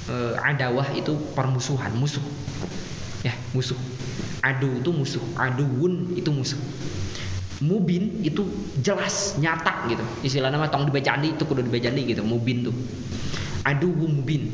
Eh, 0.05 0.35
adawah 0.37 0.85
itu 0.97 1.16
permusuhan 1.33 1.92
musuh. 1.97 2.25
Ya 3.25 3.33
musuh. 3.53 3.77
Adu 4.44 4.81
itu 4.81 4.90
musuh. 4.92 5.25
Aduun 5.37 6.16
itu 6.16 6.29
musuh. 6.29 6.61
Mubin 7.64 8.20
itu 8.20 8.44
jelas 8.85 9.40
nyata 9.40 9.88
gitu. 9.88 10.05
Istilahnya 10.20 10.61
mah 10.61 10.68
tong 10.68 10.85
dibejani 10.85 11.33
itu 11.37 11.44
kudu 11.49 11.64
dibejani 11.64 12.05
gitu 12.05 12.20
mubin 12.20 12.68
tuh. 12.68 12.77
Adu 13.64 13.92
mubin. 13.92 14.53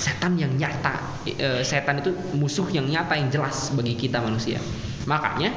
Setan 0.00 0.40
yang 0.40 0.56
nyata. 0.56 1.24
Eh, 1.28 1.60
setan 1.64 2.00
itu 2.00 2.12
musuh 2.36 2.68
yang 2.72 2.88
nyata 2.88 3.16
yang 3.16 3.28
jelas 3.28 3.72
bagi 3.76 3.96
kita 3.96 4.24
manusia. 4.24 4.60
Makanya 5.04 5.52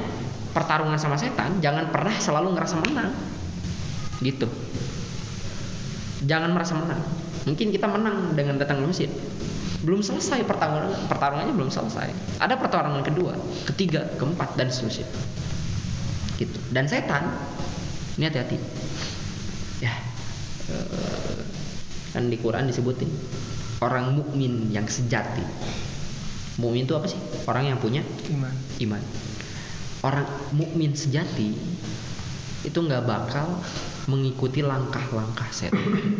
pertarungan 0.52 0.96
sama 0.96 1.20
setan 1.20 1.60
jangan 1.60 1.92
pernah 1.92 2.14
selalu 2.16 2.56
ngerasa 2.56 2.76
menang. 2.82 3.10
Gitu. 4.18 4.48
Jangan 6.26 6.50
merasa 6.50 6.74
menang. 6.74 7.00
Mungkin 7.46 7.70
kita 7.70 7.86
menang 7.86 8.34
dengan 8.34 8.58
datang 8.58 8.82
ke 8.82 8.90
masjid. 8.90 9.10
Belum 9.86 10.02
selesai 10.02 10.42
pertarungan 10.42 10.90
pertarungannya 11.06 11.54
belum 11.54 11.70
selesai. 11.70 12.10
Ada 12.42 12.58
pertarungan 12.58 13.06
kedua 13.06 13.38
ketiga 13.70 14.10
keempat 14.18 14.58
dan 14.58 14.68
seterusnya. 14.74 15.06
Gitu. 16.36 16.58
Dan 16.74 16.90
setan 16.90 17.30
ini 18.18 18.26
hati-hati. 18.26 18.58
Ya 19.78 19.94
eh, 20.74 21.40
kan 22.10 22.26
di 22.26 22.36
Quran 22.42 22.66
disebutin 22.66 23.06
orang 23.78 24.18
mukmin 24.18 24.74
yang 24.74 24.90
sejati. 24.90 25.46
Mukmin 26.58 26.90
itu 26.90 26.98
apa 26.98 27.06
sih? 27.06 27.20
Orang 27.46 27.70
yang 27.70 27.78
punya 27.78 28.02
Iman. 28.26 28.50
iman 28.82 29.02
orang 30.02 30.26
mukmin 30.54 30.94
sejati 30.94 31.54
itu 32.66 32.78
nggak 32.78 33.06
bakal 33.06 33.58
mengikuti 34.10 34.62
langkah-langkah 34.62 35.46
setan. 35.50 36.14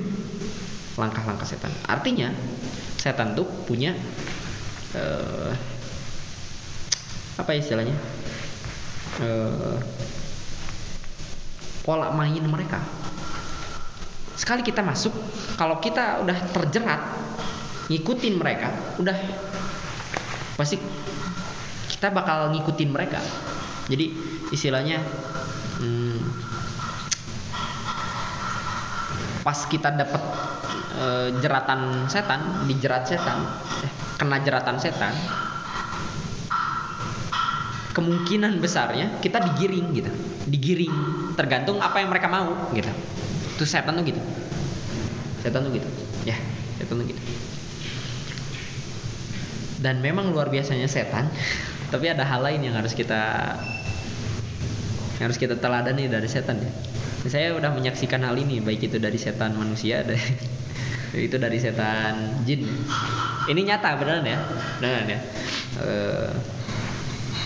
Langkah-langkah 0.98 1.46
setan. 1.46 1.70
Artinya 1.86 2.30
setan 2.98 3.38
tuh 3.38 3.46
punya 3.66 3.94
eh, 4.94 5.52
apa 7.38 7.50
istilahnya? 7.54 7.94
Eh, 9.22 9.76
pola 11.82 12.12
main 12.12 12.44
mereka. 12.44 12.82
Sekali 14.38 14.62
kita 14.62 14.84
masuk 14.84 15.10
kalau 15.58 15.82
kita 15.82 16.22
udah 16.22 16.38
terjerat 16.54 17.02
ngikutin 17.88 18.34
mereka 18.36 18.68
udah 19.00 19.16
pasti 20.60 20.76
kita 21.88 22.12
bakal 22.12 22.52
ngikutin 22.52 22.90
mereka 22.92 23.18
jadi 23.88 24.12
istilahnya 24.53 25.01
hmm, 25.81 26.18
pas 29.40 29.59
kita 29.64 29.88
dapat 29.96 30.22
eh, 31.01 31.29
jeratan 31.40 32.05
setan 32.12 32.68
dijerat 32.68 33.09
setan 33.09 33.48
eh, 33.81 33.92
kena 34.20 34.44
jeratan 34.44 34.77
setan 34.77 35.16
kemungkinan 37.98 38.62
besarnya 38.62 39.18
kita 39.18 39.42
digiring 39.42 39.90
gitu. 39.90 40.12
Digiring 40.46 40.94
tergantung 41.35 41.83
apa 41.83 41.98
yang 41.98 42.14
mereka 42.14 42.31
mau 42.31 42.70
gitu. 42.70 42.87
Itu 43.59 43.66
setan 43.66 43.98
tuh 43.98 44.07
gitu. 44.07 44.22
Setan 45.42 45.66
tuh 45.66 45.74
gitu. 45.74 45.88
Ya 46.22 46.38
setan 46.79 47.03
tuh 47.03 47.07
gitu. 47.11 47.18
Dan 49.83 49.98
memang 49.98 50.31
luar 50.31 50.46
biasanya 50.46 50.87
setan 50.87 51.27
tapi 51.92 52.07
ada 52.07 52.22
hal 52.22 52.44
lain 52.46 52.70
yang 52.70 52.79
harus 52.79 52.94
kita 52.94 53.55
yang 55.18 55.26
harus 55.26 55.38
kita 55.38 55.59
teladani 55.59 56.07
dari 56.07 56.31
setan 56.31 56.62
ya. 56.62 56.70
Saya 57.26 57.50
udah 57.59 57.74
menyaksikan 57.74 58.22
hal 58.22 58.38
ini 58.38 58.62
baik 58.62 58.87
itu 58.87 59.02
dari 59.02 59.18
setan 59.18 59.59
manusia 59.59 60.07
dari 60.07 60.22
itu 61.26 61.35
dari 61.35 61.59
setan 61.59 62.46
jin. 62.46 62.62
Ini 63.50 63.61
nyata 63.66 63.98
beneran 63.98 64.22
ya? 64.22 64.38
Beneran 64.78 65.07
ya? 65.11 65.20
Eh, 65.83 66.31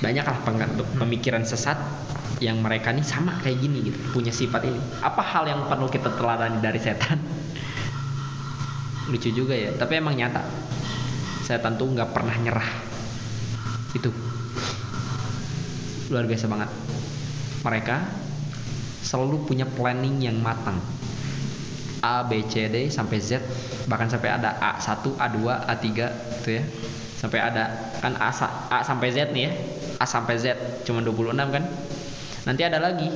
banyaklah 0.05 0.37
peng- 0.45 0.85
pemikiran 1.01 1.49
sesat 1.49 1.81
yang 2.45 2.61
mereka 2.61 2.93
nih 2.93 3.07
sama 3.07 3.41
kayak 3.41 3.65
gini 3.65 3.89
gitu 3.89 3.97
punya 4.13 4.37
sifat 4.37 4.69
ini. 4.69 4.81
Apa 5.01 5.25
hal 5.25 5.49
yang 5.49 5.65
perlu 5.65 5.89
kita 5.89 6.13
teladani 6.13 6.61
dari 6.61 6.77
setan? 6.77 7.17
Lucu 9.11 9.33
juga 9.33 9.57
ya 9.57 9.73
tapi 9.81 9.97
emang 9.97 10.13
nyata. 10.13 10.45
Setan 11.41 11.81
tuh 11.81 11.89
nggak 11.89 12.13
pernah 12.13 12.37
nyerah. 12.37 12.69
Itu. 13.97 14.13
Luar 16.13 16.29
biasa 16.29 16.45
banget 16.53 16.69
mereka 17.63 18.03
selalu 19.03 19.47
punya 19.47 19.67
planning 19.67 20.23
yang 20.23 20.39
matang 20.39 20.79
A 22.03 22.27
B 22.27 22.43
C 22.47 22.67
D 22.67 22.91
sampai 22.91 23.19
Z 23.23 23.43
bahkan 23.87 24.11
sampai 24.11 24.35
ada 24.35 24.59
A1 24.59 25.07
A2 25.19 25.39
A3 25.71 25.87
gitu 26.43 26.51
ya 26.59 26.63
sampai 27.19 27.39
ada 27.39 27.95
kan 28.03 28.19
A, 28.19 28.31
A 28.71 28.83
sampai 28.83 29.15
Z 29.15 29.31
nih 29.31 29.47
ya 29.47 29.53
A 30.03 30.05
sampai 30.07 30.35
Z 30.39 30.59
cuma 30.83 30.99
26 31.03 31.39
kan 31.39 31.65
Nanti 32.43 32.63
ada 32.67 32.83
lagi 32.83 33.07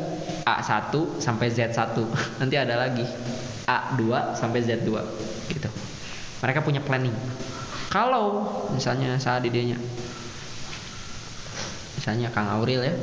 A1 0.46 0.94
sampai 1.18 1.46
Z1. 1.50 1.98
Nanti 2.40 2.54
ada 2.54 2.74
lagi 2.78 3.02
A2 3.66 4.02
sampai 4.38 4.60
Z2 4.62 4.90
gitu. 5.50 5.68
Mereka 6.42 6.62
punya 6.62 6.78
planning. 6.78 7.14
Kalau 7.90 8.46
misalnya 8.70 9.18
saat 9.18 9.42
idenya 9.42 9.78
misalnya 12.06 12.30
Kang 12.30 12.46
Auril 12.46 12.86
ya. 12.86 12.94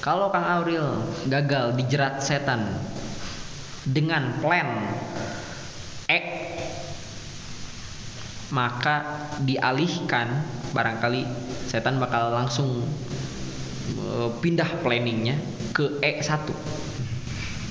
Kalau 0.00 0.32
Kang 0.32 0.48
Auril 0.48 1.04
gagal 1.28 1.76
dijerat 1.76 2.24
setan 2.24 2.80
dengan 3.84 4.40
plan 4.40 4.88
E 6.08 6.20
maka 8.48 9.28
dialihkan 9.44 10.40
barangkali 10.72 11.28
setan 11.68 12.00
bakal 12.00 12.32
langsung 12.32 12.88
eh, 14.00 14.28
pindah 14.40 14.80
planningnya 14.80 15.36
ke 15.76 16.00
E1 16.00 16.48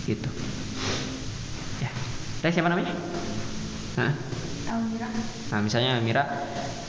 gitu 0.06 0.30
ya 1.82 1.90
teh 2.46 2.54
siapa 2.54 2.70
namanya 2.70 2.94
Hah? 3.98 4.14
Almira. 4.70 5.10
nah 5.50 5.60
misalnya 5.66 5.98
Mira 6.06 6.22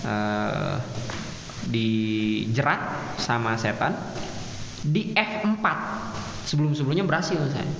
eh, 0.05 0.77
dijerat 1.69 2.81
sama 3.21 3.55
setan 3.61 3.93
di 4.85 5.13
F4 5.13 5.65
sebelum 6.49 6.73
sebelumnya 6.73 7.05
berhasil 7.05 7.39
saya. 7.53 7.73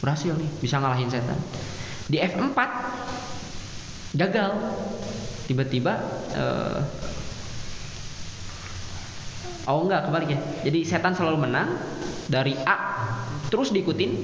Berhasil 0.00 0.32
nih 0.34 0.50
bisa 0.58 0.80
ngalahin 0.80 1.12
setan. 1.12 1.38
Di 2.08 2.18
F4 2.18 2.58
gagal. 4.16 4.52
Tiba-tiba 5.42 5.92
eh, 6.32 6.80
oh 9.68 9.84
enggak 9.84 10.08
kebalik 10.08 10.28
ya. 10.32 10.40
Jadi 10.64 10.78
setan 10.86 11.12
selalu 11.12 11.44
menang 11.44 11.76
dari 12.32 12.56
A 12.64 12.76
terus 13.52 13.68
diikutin 13.68 14.16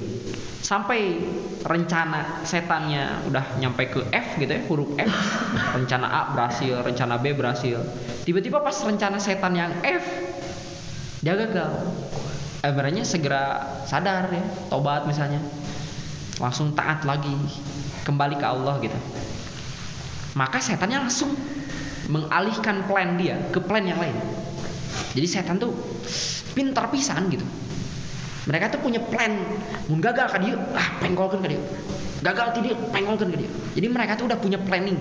sampai 0.65 1.21
rencana 1.61 2.41
setannya 2.41 3.29
udah 3.29 3.61
nyampe 3.61 3.85
ke 3.85 4.01
F 4.09 4.41
gitu 4.41 4.49
ya 4.49 4.61
huruf 4.65 4.89
F. 4.97 5.13
Rencana 5.77 6.09
A 6.09 6.21
berhasil 6.33 6.81
rencana 6.81 7.21
B 7.21 7.37
berhasil. 7.37 7.77
Tiba-tiba 8.25 8.65
pas 8.65 8.73
rencana 8.73 9.21
setan 9.21 9.53
yang 9.53 9.69
F 9.85 10.03
dia 11.21 11.37
gagal. 11.37 11.93
Akhirnya 12.65 13.05
segera 13.05 13.69
sadar 13.85 14.33
ya 14.33 14.41
tobat 14.73 15.05
misalnya. 15.05 15.39
Langsung 16.41 16.73
taat 16.73 17.05
lagi 17.05 17.31
kembali 18.09 18.41
ke 18.41 18.45
Allah 18.49 18.81
gitu. 18.81 18.97
Maka 20.33 20.57
setannya 20.57 21.05
langsung 21.05 21.37
mengalihkan 22.09 22.81
plan 22.89 23.13
dia 23.13 23.37
ke 23.53 23.61
plan 23.61 23.85
yang 23.85 24.01
lain. 24.01 24.17
Jadi 25.13 25.27
setan 25.29 25.61
tuh 25.61 25.71
pintar 26.57 26.89
pisan 26.89 27.29
gitu 27.29 27.45
mereka 28.49 28.73
tuh 28.73 28.81
punya 28.81 28.97
plan. 28.97 29.37
Mun 29.85 30.01
gagal 30.01 30.33
ke 30.33 30.41
dia 30.41 30.57
ah 30.73 30.97
pengkolkan 30.97 31.45
ke 31.45 31.53
dia. 31.53 31.61
Gagal 32.25 32.57
ke 32.57 32.59
dia 32.65 32.75
pengkolkan 32.89 33.29
ke 33.29 33.37
dia. 33.45 33.49
Jadi 33.77 33.87
mereka 33.93 34.17
tuh 34.17 34.25
udah 34.25 34.41
punya 34.41 34.57
planning. 34.57 34.97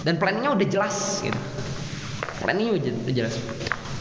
Dan 0.00 0.16
planningnya 0.16 0.56
udah 0.56 0.66
jelas 0.66 1.20
gitu. 1.20 1.36
Planningnya 2.40 2.72
udah 2.80 3.12
jelas. 3.12 3.36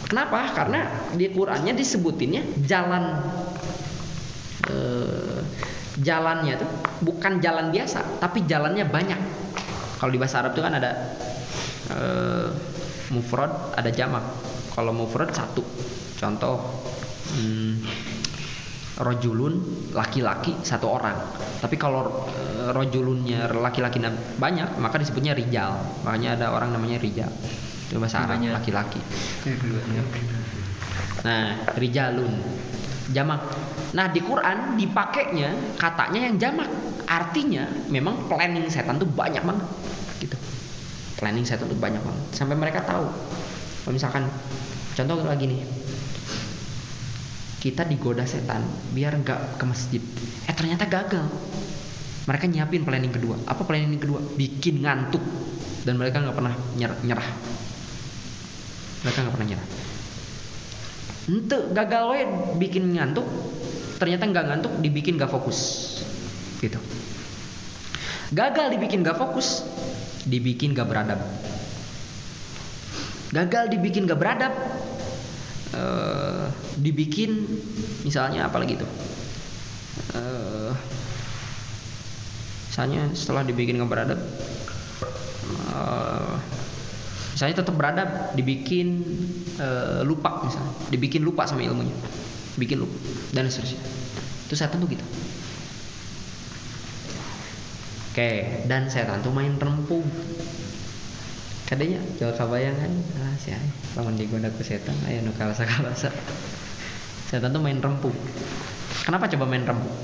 Kenapa? 0.08 0.56
Karena 0.56 0.88
di 1.12 1.28
Qurannya 1.28 1.76
disebutinnya 1.76 2.64
jalan. 2.64 3.20
Eh, 4.72 5.42
jalannya 6.00 6.56
tuh 6.56 6.70
bukan 7.04 7.44
jalan 7.44 7.76
biasa 7.76 8.24
tapi 8.24 8.48
jalannya 8.48 8.88
banyak. 8.88 9.20
Kalau 10.00 10.12
di 10.12 10.20
bahasa 10.20 10.40
Arab 10.40 10.56
tuh 10.56 10.64
kan 10.64 10.72
ada 10.72 10.92
eh, 11.92 12.48
mufrad 13.12 13.76
ada 13.76 13.92
jamak. 13.92 14.24
Kalau 14.72 14.96
mufrad 14.96 15.36
satu. 15.36 15.68
Contoh 16.16 16.64
hmm, 17.36 18.05
rojulun 18.96 19.60
laki-laki 19.92 20.56
satu 20.64 20.88
orang 20.88 21.20
tapi 21.60 21.76
kalau 21.76 22.28
eh, 22.32 22.72
rojulunnya 22.72 23.52
laki-laki 23.52 24.00
banyak 24.40 24.80
maka 24.80 25.00
disebutnya 25.00 25.36
rijal 25.36 25.76
makanya 26.08 26.40
ada 26.40 26.46
orang 26.56 26.72
namanya 26.72 27.00
rijal 27.00 27.32
itu 27.86 28.02
bahasa 28.02 28.26
Arab 28.26 28.42
laki-laki 28.42 28.98
Keduanya. 29.46 30.02
Nah, 31.26 31.58
rijalun 31.78 32.34
jamak. 33.14 33.42
Nah, 33.94 34.10
di 34.10 34.22
Quran 34.22 34.78
dipakainya 34.78 35.78
katanya 35.78 36.20
yang 36.30 36.36
jamak. 36.38 36.70
Artinya 37.06 37.70
memang 37.94 38.26
planning 38.26 38.66
setan 38.66 38.98
tuh 38.98 39.06
banyak 39.06 39.46
banget 39.46 39.66
gitu. 40.22 40.38
Planning 41.22 41.46
setan 41.46 41.70
tuh 41.70 41.78
banyak 41.78 42.02
banget 42.02 42.24
sampai 42.34 42.58
mereka 42.58 42.82
tahu. 42.82 43.06
Kalau 43.86 43.94
misalkan 43.94 44.26
contoh 44.98 45.22
lagi 45.22 45.46
nih. 45.46 45.85
Kita 47.66 47.82
digoda 47.82 48.22
setan 48.30 48.62
biar 48.94 49.18
nggak 49.18 49.58
ke 49.58 49.66
masjid. 49.66 50.04
Eh 50.46 50.54
ternyata 50.54 50.86
gagal. 50.86 51.26
Mereka 52.30 52.46
nyiapin 52.46 52.86
planning 52.86 53.10
kedua. 53.10 53.42
Apa 53.50 53.66
planning 53.66 53.98
kedua? 53.98 54.22
Bikin 54.22 54.86
ngantuk 54.86 55.26
dan 55.82 55.98
mereka 55.98 56.22
nggak 56.22 56.38
pernah 56.38 56.54
nyerah. 56.78 57.30
Mereka 59.02 59.18
nggak 59.18 59.34
pernah 59.34 59.50
nyerah. 59.50 59.68
Ente 61.26 61.58
gagal 61.74 62.04
we 62.14 62.22
bikin 62.62 62.86
ngantuk, 62.94 63.26
ternyata 63.98 64.30
nggak 64.30 64.46
ngantuk 64.46 64.74
dibikin 64.78 65.18
gak 65.18 65.34
fokus, 65.34 65.58
gitu. 66.62 66.78
Gagal 68.30 68.78
dibikin 68.78 69.02
gak 69.02 69.18
fokus, 69.18 69.66
dibikin 70.30 70.78
gak 70.78 70.86
beradab. 70.86 71.18
Gagal 73.34 73.74
dibikin 73.74 74.06
gak 74.06 74.22
beradab, 74.22 74.54
dibikin 76.86 77.42
misalnya 78.06 78.46
apa 78.46 78.62
lagi 78.62 78.78
tuh? 78.78 78.90
Eh, 80.14 80.72
misalnya 82.70 83.10
setelah 83.18 83.42
dibikin 83.42 83.82
gak 83.82 83.90
beradab, 83.90 84.20
eh, 85.50 86.36
misalnya 87.34 87.56
tetap 87.66 87.74
beradab 87.74 88.10
dibikin 88.38 89.02
eh, 89.58 90.06
lupa 90.06 90.46
misalnya 90.46 90.72
dibikin 90.94 91.26
lupa 91.26 91.50
sama 91.50 91.66
ilmunya 91.66 91.98
bikin 92.62 92.86
lupa 92.86 92.98
dan 93.34 93.50
seterusnya. 93.50 93.82
Itu 94.46 94.54
setan 94.54 94.78
tuh 94.78 94.88
gitu. 94.94 95.06
Oke 98.16 98.64
dan 98.72 98.88
setan 98.88 99.20
tuh 99.20 99.34
main 99.36 99.60
rempung 99.60 100.08
kadanya 101.66 101.98
jual 102.22 102.30
kabayangan 102.38 102.94
ah 103.20 103.34
si 103.42 103.50
ay 103.50 103.68
lamun 103.98 104.14
digoda 104.16 104.54
ku 104.54 104.62
setan 104.62 104.94
aya 105.10 105.20
nu 105.26 105.34
kalasa 105.34 105.66
kalasa 105.66 106.14
setan 107.30 107.52
tuh 107.52 107.62
main 107.62 107.78
rempung 107.82 108.16
kenapa 109.06 109.30
coba 109.32 109.46
main 109.50 109.66
rempung 109.66 109.96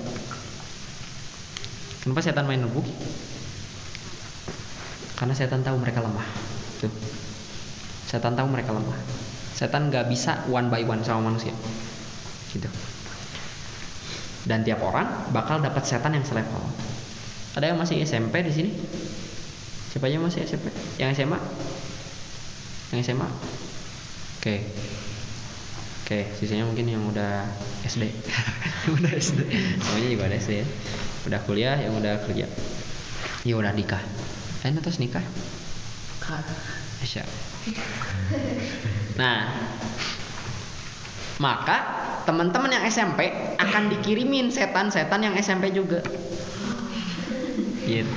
kenapa 2.02 2.20
setan 2.22 2.46
main 2.50 2.62
rempung 2.62 2.88
karena 5.22 5.38
setan 5.38 5.62
tahu 5.62 5.78
mereka 5.78 6.02
lemah. 6.02 6.26
Tuh. 6.82 6.90
Setan 8.10 8.34
tahu 8.34 8.50
mereka 8.50 8.74
lemah. 8.74 8.98
Setan 9.54 9.94
nggak 9.94 10.10
bisa 10.10 10.50
one 10.50 10.66
by 10.74 10.82
one 10.82 11.06
sama 11.06 11.30
manusia. 11.30 11.54
Gitu. 12.50 12.66
Dan 14.50 14.66
tiap 14.66 14.82
orang 14.82 15.30
bakal 15.30 15.62
dapat 15.62 15.86
setan 15.86 16.18
yang 16.18 16.26
selevel. 16.26 16.66
Ada 17.54 17.70
yang 17.70 17.78
masih 17.78 18.02
SMP 18.02 18.42
di 18.42 18.50
sini? 18.50 18.72
Siapa 19.94 20.10
aja 20.10 20.18
masih 20.18 20.42
SMP 20.42 20.74
yang 20.98 21.14
SMA 21.14 21.38
yang 22.96 23.04
SMA 23.04 23.28
oke 24.40 24.56
oke 26.12 26.28
sisanya 26.36 26.67
mungkin 26.67 26.91
yang 26.91 27.08
udah 27.08 27.47
SD 27.88 28.12
udah 29.00 29.12
SD 29.15 29.47
semuanya 29.80 30.10
juga 30.12 30.24
ada 30.28 30.36
SD 30.43 30.52
ya 30.60 30.67
udah 31.32 31.39
kuliah 31.47 31.80
yang 31.80 31.95
udah 31.95 32.19
kerja 32.28 32.52
ya 33.47 33.54
udah 33.56 33.71
nikah 33.71 34.04
lain 34.67 34.76
atas 34.76 35.00
nikah 35.00 35.24
Masya. 37.02 37.26
Nah, 39.17 39.50
maka 41.41 41.78
teman-teman 42.30 42.69
yang 42.69 42.86
SMP 42.86 43.34
akan 43.58 43.89
dikirimin 43.89 44.54
setan-setan 44.54 45.26
yang 45.26 45.34
SMP 45.41 45.74
juga. 45.74 46.06
Gitu. 47.82 48.13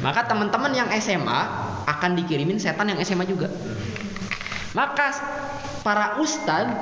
Maka 0.00 0.24
teman-teman 0.24 0.72
yang 0.72 0.88
SMA 0.96 1.40
akan 1.84 2.10
dikirimin 2.16 2.56
setan 2.56 2.96
yang 2.96 2.98
SMA 3.04 3.28
juga. 3.28 3.52
Maka 4.76 5.08
para 5.80 6.20
ustadz, 6.20 6.76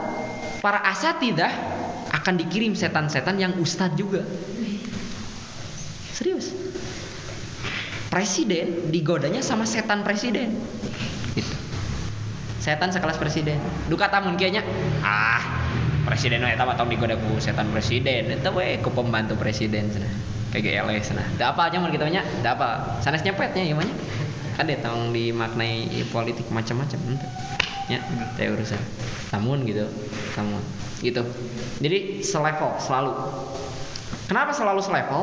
para 0.59 0.83
asatidah 0.83 1.53
akan 2.11 2.35
dikirim 2.43 2.75
setan-setan 2.75 3.39
yang 3.39 3.55
ustadz 3.63 3.95
juga. 3.95 4.27
Serius? 6.11 6.51
Presiden 8.11 8.91
digodanya 8.91 9.47
sama 9.47 9.63
setan 9.63 10.03
presiden. 10.03 10.59
Gitu. 11.39 11.55
setan 12.59 12.91
sekelas 12.91 13.21
presiden. 13.21 13.61
Duka 13.87 14.11
tamun 14.11 14.41
kayaknya 14.41 14.65
ah 15.05 15.43
presiden 16.09 16.41
eta 16.49 16.65
mah 16.65 16.75
tong 16.81 16.91
digoda 16.91 17.15
ku 17.15 17.39
setan 17.39 17.71
presiden. 17.71 18.31
Eta 18.31 18.51
we 18.51 18.83
ku 18.83 18.91
pembantu 18.91 19.39
presiden 19.39 19.91
cenah 19.93 20.11
kayak 20.55 20.87
GLS 20.87 21.11
cenah 21.11 21.27
da 21.35 21.51
apa 21.51 21.67
aja 21.67 21.83
mun 21.83 21.91
kitu 21.91 22.07
nya? 22.07 22.23
Da 22.41 22.55
apa? 22.55 22.99
Sanes 23.03 23.27
nyepetnya 23.27 23.67
nya 23.67 23.75
kan 24.55 24.71
dia 24.71 24.79
tong 24.79 25.11
dimaknai 25.11 25.91
politik 26.15 26.47
macam-macam 26.55 27.19
nya 27.85 28.01
teh 28.41 28.49
urusan 28.49 28.81
tamun 29.29 29.69
gitu 29.69 29.85
tamun 30.33 30.65
gitu. 31.05 31.21
Jadi 31.85 32.25
selevel 32.25 32.81
selalu. 32.81 33.13
Kenapa 34.25 34.57
selalu 34.57 34.81
selevel? 34.81 35.23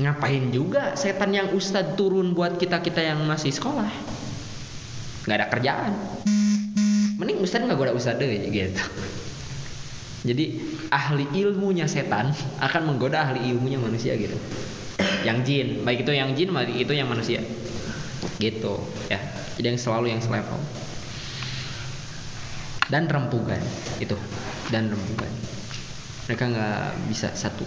Ngapain 0.00 0.48
juga 0.54 0.96
setan 0.96 1.34
yang 1.34 1.52
ustadz 1.52 1.98
turun 1.98 2.32
buat 2.32 2.56
kita 2.56 2.80
kita 2.80 3.04
yang 3.04 3.20
masih 3.28 3.52
sekolah? 3.52 3.90
Nggak 5.28 5.36
ada 5.36 5.46
kerjaan. 5.52 5.92
Mending 7.20 7.44
ustadz 7.44 7.68
nggak 7.68 7.76
goda 7.76 7.92
ustadz 7.92 8.22
deh 8.22 8.48
gitu. 8.48 8.80
Jadi 10.24 10.44
ahli 10.88 11.28
ilmunya 11.36 11.84
setan 11.84 12.32
akan 12.58 12.82
menggoda 12.88 13.28
ahli 13.28 13.52
ilmunya 13.52 13.76
manusia 13.76 14.16
gitu. 14.16 14.40
Yang 15.26 15.38
jin 15.44 15.68
baik 15.84 16.08
itu 16.08 16.12
yang 16.16 16.32
jin 16.32 16.48
baik 16.54 16.72
itu 16.74 16.92
yang 16.96 17.10
manusia 17.12 17.44
gitu 18.40 18.80
ya. 19.12 19.20
Jadi 19.58 19.74
yang 19.74 19.78
selalu 19.78 20.14
yang 20.14 20.22
selevel 20.22 20.56
dan 22.88 23.08
rempugan 23.08 23.60
itu. 24.00 24.16
Dan 24.68 24.92
rempugan. 24.92 25.32
Mereka 26.28 26.44
nggak 26.44 26.82
bisa 27.08 27.32
satu. 27.32 27.64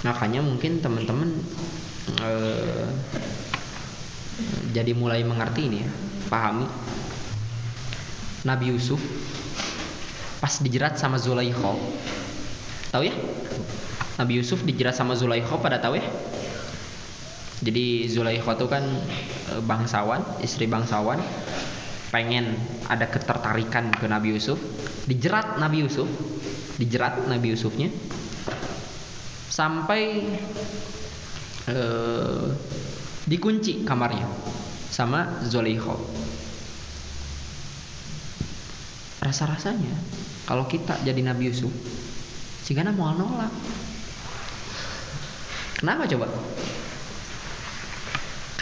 Makanya 0.00 0.40
mungkin 0.40 0.80
teman-teman 0.80 1.28
eh, 2.24 2.88
jadi 4.72 4.96
mulai 4.96 5.20
mengerti 5.20 5.68
ini 5.68 5.78
ya 5.84 5.90
pahami. 6.32 6.64
Nabi 8.48 8.72
Yusuf 8.72 9.00
pas 10.40 10.56
dijerat 10.64 10.96
sama 10.96 11.20
Zulaikha. 11.20 11.76
Tahu 12.96 13.02
ya? 13.04 13.12
Nabi 14.16 14.40
Yusuf 14.40 14.64
dijerat 14.64 14.96
sama 14.96 15.12
Zulaikha 15.12 15.60
pada 15.60 15.76
tahu 15.76 16.00
ya? 16.00 16.04
Jadi 17.60 18.08
Zulaikha 18.08 18.56
itu 18.56 18.66
kan 18.72 18.84
eh, 19.52 19.60
bangsawan 19.60 20.24
istri 20.40 20.64
bangsawan 20.64 21.20
pengen 22.10 22.58
ada 22.90 23.06
ketertarikan 23.06 23.94
ke 23.94 24.06
Nabi 24.10 24.34
Yusuf 24.34 24.58
dijerat 25.06 25.62
Nabi 25.62 25.86
Yusuf 25.86 26.10
dijerat 26.76 27.30
Nabi 27.30 27.54
Yusufnya 27.54 27.88
sampai 29.50 30.26
eh, 31.70 32.46
dikunci 33.30 33.86
kamarnya 33.86 34.26
sama 34.90 35.44
Zulaikha. 35.46 35.94
Rasa-rasanya 39.20 39.94
kalau 40.48 40.66
kita 40.66 40.98
jadi 41.06 41.20
Nabi 41.22 41.52
Yusuf 41.52 41.70
Sigana 42.70 42.94
mau 42.94 43.10
nolak? 43.10 43.50
Kenapa 45.74 46.06
coba? 46.06 46.30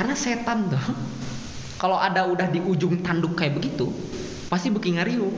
Karena 0.01 0.15
setan 0.17 0.73
tuh 0.73 0.81
kalau 1.79 1.95
ada 1.95 2.27
udah 2.27 2.51
di 2.51 2.59
ujung 2.59 2.99
tanduk 3.07 3.39
kayak 3.39 3.55
begitu 3.55 3.87
pasti 4.51 4.75
beki 4.75 4.99
ngariu 4.99 5.31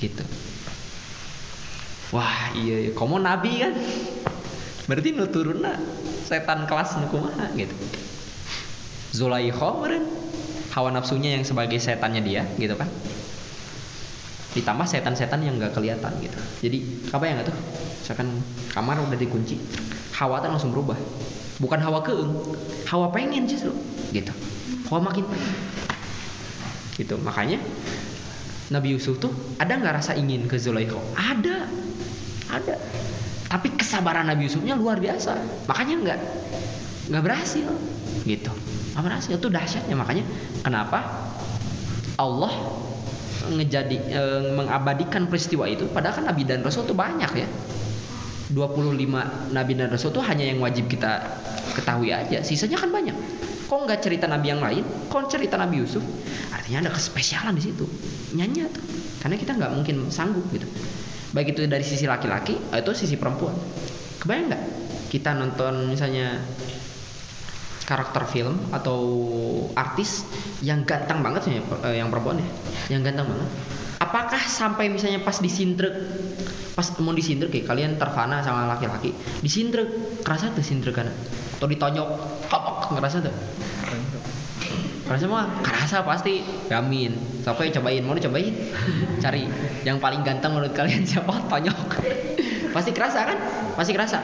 gitu. 0.00 0.24
Wah 2.16 2.56
iya, 2.56 2.88
iya. 2.88 2.90
kamu 2.96 3.20
nabi 3.20 3.60
kan? 3.60 3.76
Berarti 4.88 5.12
nu 5.12 5.28
turun 5.28 5.60
setan 6.24 6.64
kelas 6.64 6.96
nu 6.96 7.12
kumaha 7.12 7.52
gitu. 7.52 7.76
Zulaikha 9.12 9.68
meren 9.76 10.08
hawa 10.72 10.88
nafsunya 10.96 11.36
yang 11.36 11.44
sebagai 11.44 11.76
setannya 11.76 12.24
dia 12.24 12.48
gitu 12.56 12.72
kan? 12.72 12.88
Ditambah 14.56 14.88
setan-setan 14.88 15.44
yang 15.44 15.60
nggak 15.60 15.76
kelihatan 15.76 16.16
gitu. 16.24 16.38
Jadi 16.64 16.78
apa 17.12 17.24
yang 17.28 17.44
tuh 17.44 17.56
misalkan 18.00 18.40
kamar 18.72 18.96
udah 19.04 19.18
dikunci 19.20 19.60
hawa 20.16 20.40
langsung 20.40 20.72
berubah. 20.72 20.96
Bukan 21.60 21.82
hawa 21.84 22.00
keung 22.00 22.32
hawa 22.88 23.12
pengen 23.12 23.44
justru 23.44 23.74
gitu 24.14 24.32
hawa 24.88 25.00
makin 25.12 25.24
pengen 25.28 25.54
gitu. 26.98 27.14
Makanya 27.22 27.62
Nabi 28.68 28.98
Yusuf 28.98 29.22
tuh 29.22 29.32
ada 29.56 29.78
nggak 29.78 30.02
rasa 30.02 30.12
ingin 30.18 30.44
ke 30.50 30.58
Zulaikha? 30.58 30.98
Ada. 31.14 31.64
Ada. 32.52 32.74
Tapi 33.48 33.72
kesabaran 33.78 34.28
Nabi 34.28 34.50
Yusufnya 34.50 34.76
luar 34.76 35.00
biasa. 35.00 35.38
Makanya 35.70 35.94
nggak 36.04 36.18
nggak 37.08 37.22
berhasil. 37.24 37.70
Gitu. 38.26 38.50
Nggak 38.92 39.04
berhasil. 39.06 39.30
Itu 39.38 39.48
dahsyatnya. 39.48 39.96
Makanya 39.96 40.24
kenapa 40.60 41.30
Allah 42.18 42.52
ngejadi 43.48 43.96
e, 44.10 44.22
mengabadikan 44.52 45.30
peristiwa 45.30 45.64
itu? 45.70 45.88
Padahal 45.88 46.20
kan 46.20 46.24
nabi 46.28 46.44
dan 46.44 46.60
rasul 46.60 46.84
itu 46.84 46.92
banyak 46.92 47.32
ya. 47.32 47.48
25 48.52 49.52
nabi 49.52 49.72
dan 49.76 49.88
rasul 49.92 50.08
itu 50.12 50.20
hanya 50.24 50.44
yang 50.44 50.60
wajib 50.60 50.90
kita 50.92 51.24
ketahui 51.78 52.12
aja. 52.12 52.44
Sisanya 52.44 52.76
kan 52.76 52.92
banyak 52.92 53.16
kok 53.68 53.78
nggak 53.84 54.00
cerita 54.00 54.24
nabi 54.24 54.48
yang 54.48 54.64
lain? 54.64 54.80
Kok 55.12 55.28
cerita 55.28 55.60
nabi 55.60 55.84
Yusuf? 55.84 56.00
Artinya 56.48 56.88
ada 56.88 56.90
kespesialan 56.96 57.52
di 57.52 57.62
situ. 57.68 57.84
Nyanyi 58.32 58.64
tuh. 58.72 58.84
Karena 59.20 59.36
kita 59.36 59.52
nggak 59.60 59.72
mungkin 59.76 60.08
sanggup 60.08 60.48
gitu. 60.48 60.64
Baik 61.36 61.52
itu 61.52 61.68
dari 61.68 61.84
sisi 61.84 62.08
laki-laki 62.08 62.56
atau 62.72 62.96
sisi 62.96 63.20
perempuan. 63.20 63.52
Kebayang 64.24 64.48
nggak? 64.48 64.62
Kita 65.12 65.36
nonton 65.36 65.92
misalnya 65.92 66.40
karakter 67.84 68.24
film 68.28 68.56
atau 68.72 69.00
artis 69.76 70.24
yang 70.60 70.84
ganteng 70.84 71.24
banget 71.24 71.48
sih 71.48 71.52
yang 71.92 72.08
perempuan 72.08 72.40
ya. 72.40 72.48
Yang 72.96 73.12
ganteng 73.12 73.26
banget 73.36 73.48
apakah 73.98 74.40
sampai 74.40 74.90
misalnya 74.90 75.22
pas 75.22 75.38
disintrek 75.42 75.94
pas 76.78 76.86
mau 77.02 77.10
disintrek 77.10 77.50
kayak 77.50 77.66
kalian 77.66 77.92
terfana 77.98 78.38
sama 78.46 78.70
laki-laki 78.70 79.10
disintrek 79.42 80.22
kerasa 80.22 80.54
tuh 80.54 80.62
sintrek 80.62 80.94
kan 80.94 81.10
atau 81.58 81.66
ditonyok 81.66 82.08
kopok 82.46 82.94
ngerasa 82.94 83.18
tuh 83.26 83.34
kerasa 85.08 85.24
mah 85.24 85.48
kerasa 85.64 86.04
pasti 86.04 86.44
yamin 86.68 87.16
sampai 87.40 87.72
cobain? 87.72 88.04
Mau 88.04 88.12
dicobain? 88.12 88.52
Cari 89.24 89.48
yang 89.88 89.96
paling 89.96 90.20
ganteng 90.20 90.52
menurut 90.52 90.76
kalian 90.76 91.00
siapa? 91.08 91.32
Tonyok. 91.48 91.80
Pasti 92.76 92.92
kerasa 92.92 93.24
kan? 93.24 93.38
Pasti 93.72 93.96
kerasa. 93.96 94.20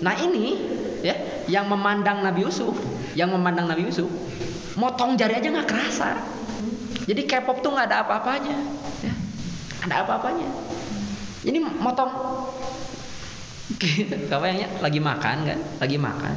Nah 0.00 0.16
ini 0.16 0.56
ya 1.04 1.12
yang 1.52 1.68
memandang 1.68 2.24
Nabi 2.24 2.48
Yusuf 2.48 2.72
yang 3.12 3.28
memandang 3.28 3.68
Nabi 3.68 3.84
Yusuf 3.84 4.08
motong 4.80 5.20
jari 5.20 5.36
aja 5.36 5.52
nggak 5.52 5.68
kerasa. 5.68 6.16
Jadi 7.04 7.28
K-pop 7.28 7.60
tuh 7.60 7.76
nggak 7.76 7.92
ada 7.92 8.08
apa-apanya. 8.08 8.56
ya. 8.56 8.60
Ada 9.82 10.06
apa-apanya? 10.06 10.48
Jadi 11.42 11.58
motong. 11.58 12.10
Kawannya 14.30 14.68
lagi 14.78 15.00
makan 15.02 15.36
kan 15.48 15.58
lagi 15.82 15.96
makan. 15.98 16.34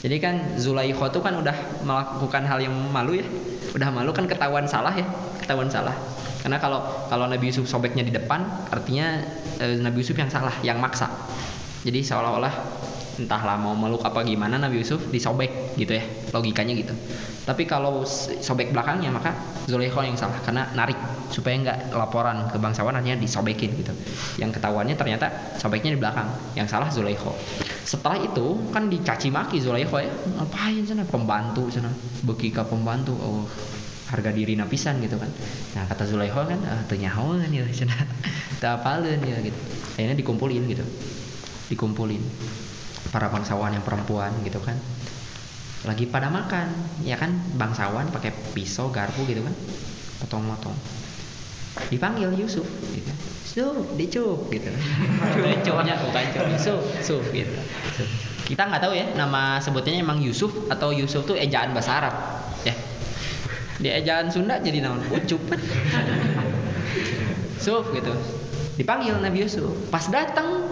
Jadi 0.00 0.16
kan 0.16 0.34
Zulaikha 0.56 1.12
tuh 1.12 1.20
kan 1.20 1.36
udah 1.36 1.52
melakukan 1.84 2.46
hal 2.46 2.62
yang 2.62 2.72
malu 2.94 3.18
ya. 3.18 3.26
Udah 3.74 3.90
malu 3.92 4.14
kan 4.14 4.24
ketahuan 4.30 4.64
salah 4.70 4.94
ya. 4.94 5.04
Ketahuan 5.42 5.68
salah. 5.68 5.92
Karena 6.40 6.56
kalau 6.56 6.80
kalau 7.12 7.28
Nabi 7.28 7.52
Yusuf 7.52 7.68
sobeknya 7.68 8.00
di 8.00 8.14
depan 8.14 8.40
artinya 8.72 9.20
eh, 9.60 9.76
Nabi 9.76 10.00
Yusuf 10.00 10.16
yang 10.16 10.32
salah 10.32 10.54
yang 10.64 10.80
maksa. 10.80 11.10
Jadi 11.84 12.00
seolah-olah 12.00 12.79
entahlah 13.18 13.58
mau 13.58 13.74
meluk 13.74 14.04
apa 14.06 14.22
gimana 14.22 14.60
Nabi 14.60 14.84
Yusuf 14.84 15.02
disobek 15.10 15.74
gitu 15.74 15.98
ya 15.98 16.04
logikanya 16.30 16.74
gitu. 16.76 16.94
Tapi 17.48 17.66
kalau 17.66 18.06
sobek 18.06 18.70
belakangnya 18.70 19.10
maka 19.10 19.34
Zulaikha 19.66 20.06
yang 20.06 20.14
salah 20.14 20.38
karena 20.44 20.70
narik 20.76 20.94
supaya 21.34 21.56
nggak 21.58 21.78
laporan 21.96 22.46
ke 22.46 22.58
bangsawan 22.60 22.94
artinya 22.94 23.18
disobekin 23.18 23.74
gitu. 23.74 23.90
Yang 24.38 24.60
ketahuannya 24.60 24.94
ternyata 24.94 25.56
sobeknya 25.58 25.96
di 25.96 25.98
belakang 25.98 26.28
yang 26.54 26.70
salah 26.70 26.92
Zulaikha 26.92 27.32
setelah 27.82 28.22
itu 28.22 28.70
kan 28.70 28.86
dicaci 28.86 29.32
maki 29.34 29.58
Zulaikha 29.58 29.98
ya 30.04 30.12
ngapain 30.38 30.84
sana? 30.86 31.02
Pembantu 31.08 31.66
sana 31.72 31.90
beki 32.22 32.54
ke 32.54 32.62
pembantu. 32.62 33.16
Oh 33.18 33.44
harga 34.10 34.34
diri 34.34 34.58
napisan 34.58 34.98
gitu 34.98 35.22
kan. 35.22 35.30
Nah 35.78 35.86
kata 35.86 36.02
Zulaikha 36.02 36.42
kan 36.42 36.58
ah, 36.66 36.82
ternyahoan 36.90 37.46
ya 37.50 37.62
sana 37.78 37.94
tak 38.58 38.82
ya 39.06 39.38
gitu. 39.42 39.58
Akhirnya 39.96 40.18
dikumpulin 40.18 40.66
gitu 40.70 40.82
dikumpulin 41.70 42.20
para 43.10 43.26
bangsawan 43.30 43.74
yang 43.74 43.84
perempuan 43.84 44.30
gitu 44.46 44.62
kan. 44.62 44.78
Lagi 45.86 46.06
pada 46.06 46.30
makan 46.30 46.70
ya 47.06 47.18
kan? 47.18 47.34
Bangsawan 47.58 48.10
pakai 48.10 48.34
pisau 48.54 48.90
garpu 48.90 49.26
gitu 49.26 49.42
kan? 49.42 49.54
Potong-potong 50.24 51.00
dipanggil 51.88 52.28
Yusuf 52.34 52.66
gitu 52.92 53.12
Yusuf 53.50 53.82
dicup 53.98 54.46
gitu. 54.50 54.70
Dicupnya 55.42 55.98
bukan 56.02 56.24
cup 56.34 56.46
Yusuf 56.50 56.82
Yusuf 56.98 57.22
gitu. 57.34 57.54
Kita 58.46 58.66
nggak 58.66 58.82
tahu 58.82 58.94
ya 58.94 59.06
nama 59.14 59.58
sebutnya 59.62 59.94
emang 59.98 60.22
Yusuf 60.22 60.50
atau 60.70 60.90
Yusuf 60.94 61.26
tuh 61.26 61.38
ejaan 61.38 61.74
bahasa 61.74 61.98
Arab 62.02 62.14
ya. 62.62 62.74
Di 63.80 63.88
ejaan 63.90 64.30
Sunda 64.30 64.62
jadi 64.62 64.82
nama 64.82 64.98
ucup 65.02 65.40
Yusuf 67.58 67.90
gitu 67.90 68.12
dipanggil 68.80 69.20
Nabi 69.20 69.44
Yusuf. 69.44 69.68
Pas 69.92 70.08
datang 70.08 70.64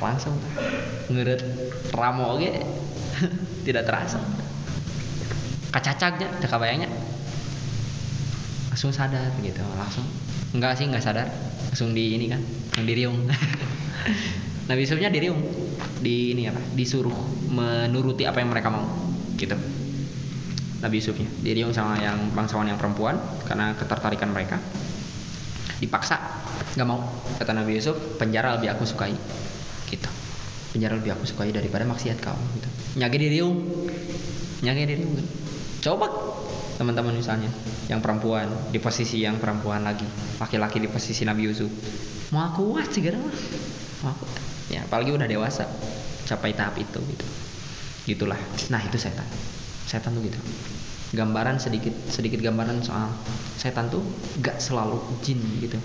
langsung 0.00 0.32
ngeret 1.12 1.44
ramo 1.92 2.40
oke 2.40 2.50
tidak 3.68 3.84
terasa. 3.84 4.16
Kacacaknya 5.68 6.40
cek 6.40 6.56
bayangnya 6.56 6.88
langsung 8.72 8.90
sadar 8.90 9.28
gitu 9.44 9.60
langsung. 9.76 10.08
Enggak 10.56 10.80
sih 10.80 10.88
enggak 10.88 11.04
sadar. 11.04 11.28
Langsung 11.68 11.92
di 11.92 12.16
ini 12.16 12.32
kan 12.32 12.40
yang 12.80 12.86
diriung. 12.88 13.16
Nabi 14.72 14.80
Yusufnya 14.88 15.12
diriung. 15.12 15.44
Di 16.00 16.32
ini 16.32 16.48
apa? 16.48 16.60
Disuruh 16.72 17.14
menuruti 17.52 18.24
apa 18.24 18.40
yang 18.40 18.50
mereka 18.50 18.72
mau 18.72 18.88
gitu. 19.36 19.56
Nabi 20.80 20.94
Yusufnya 21.00 21.28
diriung 21.44 21.76
sama 21.76 22.00
yang 22.00 22.32
bangsawan 22.32 22.70
yang 22.70 22.80
perempuan 22.80 23.20
karena 23.44 23.76
ketertarikan 23.76 24.30
mereka. 24.32 24.56
Dipaksa 25.82 26.43
nggak 26.74 26.88
mau. 26.88 27.00
Kata 27.38 27.54
Nabi 27.54 27.78
Yusuf 27.78 27.96
penjara 28.18 28.58
lebih 28.58 28.74
aku 28.74 28.84
sukai. 28.86 29.14
Gitu. 29.88 30.10
Penjara 30.74 30.98
lebih 30.98 31.14
aku 31.14 31.24
sukai 31.26 31.54
daripada 31.54 31.86
maksiat 31.86 32.18
kau. 32.18 32.36
Gitu. 32.58 32.68
Nyage 32.98 33.18
diriung 33.18 33.58
nyage 34.64 34.88
diriung 34.88 35.12
gitu. 35.12 35.32
coba 35.84 36.08
teman-teman 36.80 37.12
misalnya 37.12 37.52
yang 37.92 38.00
perempuan 38.00 38.48
di 38.72 38.80
posisi 38.80 39.20
yang 39.20 39.36
perempuan 39.36 39.84
lagi 39.84 40.08
laki-laki 40.40 40.80
di 40.80 40.88
posisi 40.88 41.28
Nabi 41.28 41.44
Yusuf. 41.44 41.68
Mau 42.32 42.40
aku 42.48 42.72
kuat 42.72 42.88
sih 42.88 43.04
gara 43.04 43.20
mah 43.20 43.36
mau 44.02 44.16
aku 44.16 44.24
ya 44.72 44.80
apalagi 44.80 45.12
udah 45.12 45.28
dewasa 45.28 45.68
capai 46.24 46.56
tahap 46.56 46.80
itu 46.80 46.96
gitu. 46.96 47.26
Gitulah. 48.04 48.40
Nah 48.72 48.80
itu 48.80 48.96
setan. 48.96 49.28
Setan 49.84 50.16
tuh 50.16 50.24
gitu. 50.24 50.40
Gambaran 51.14 51.60
sedikit 51.60 51.92
sedikit 52.08 52.40
gambaran 52.40 52.80
soal 52.80 53.12
setan 53.60 53.92
tuh 53.92 54.02
gak 54.40 54.58
selalu 54.58 54.98
jin 55.22 55.38
gitu 55.60 55.78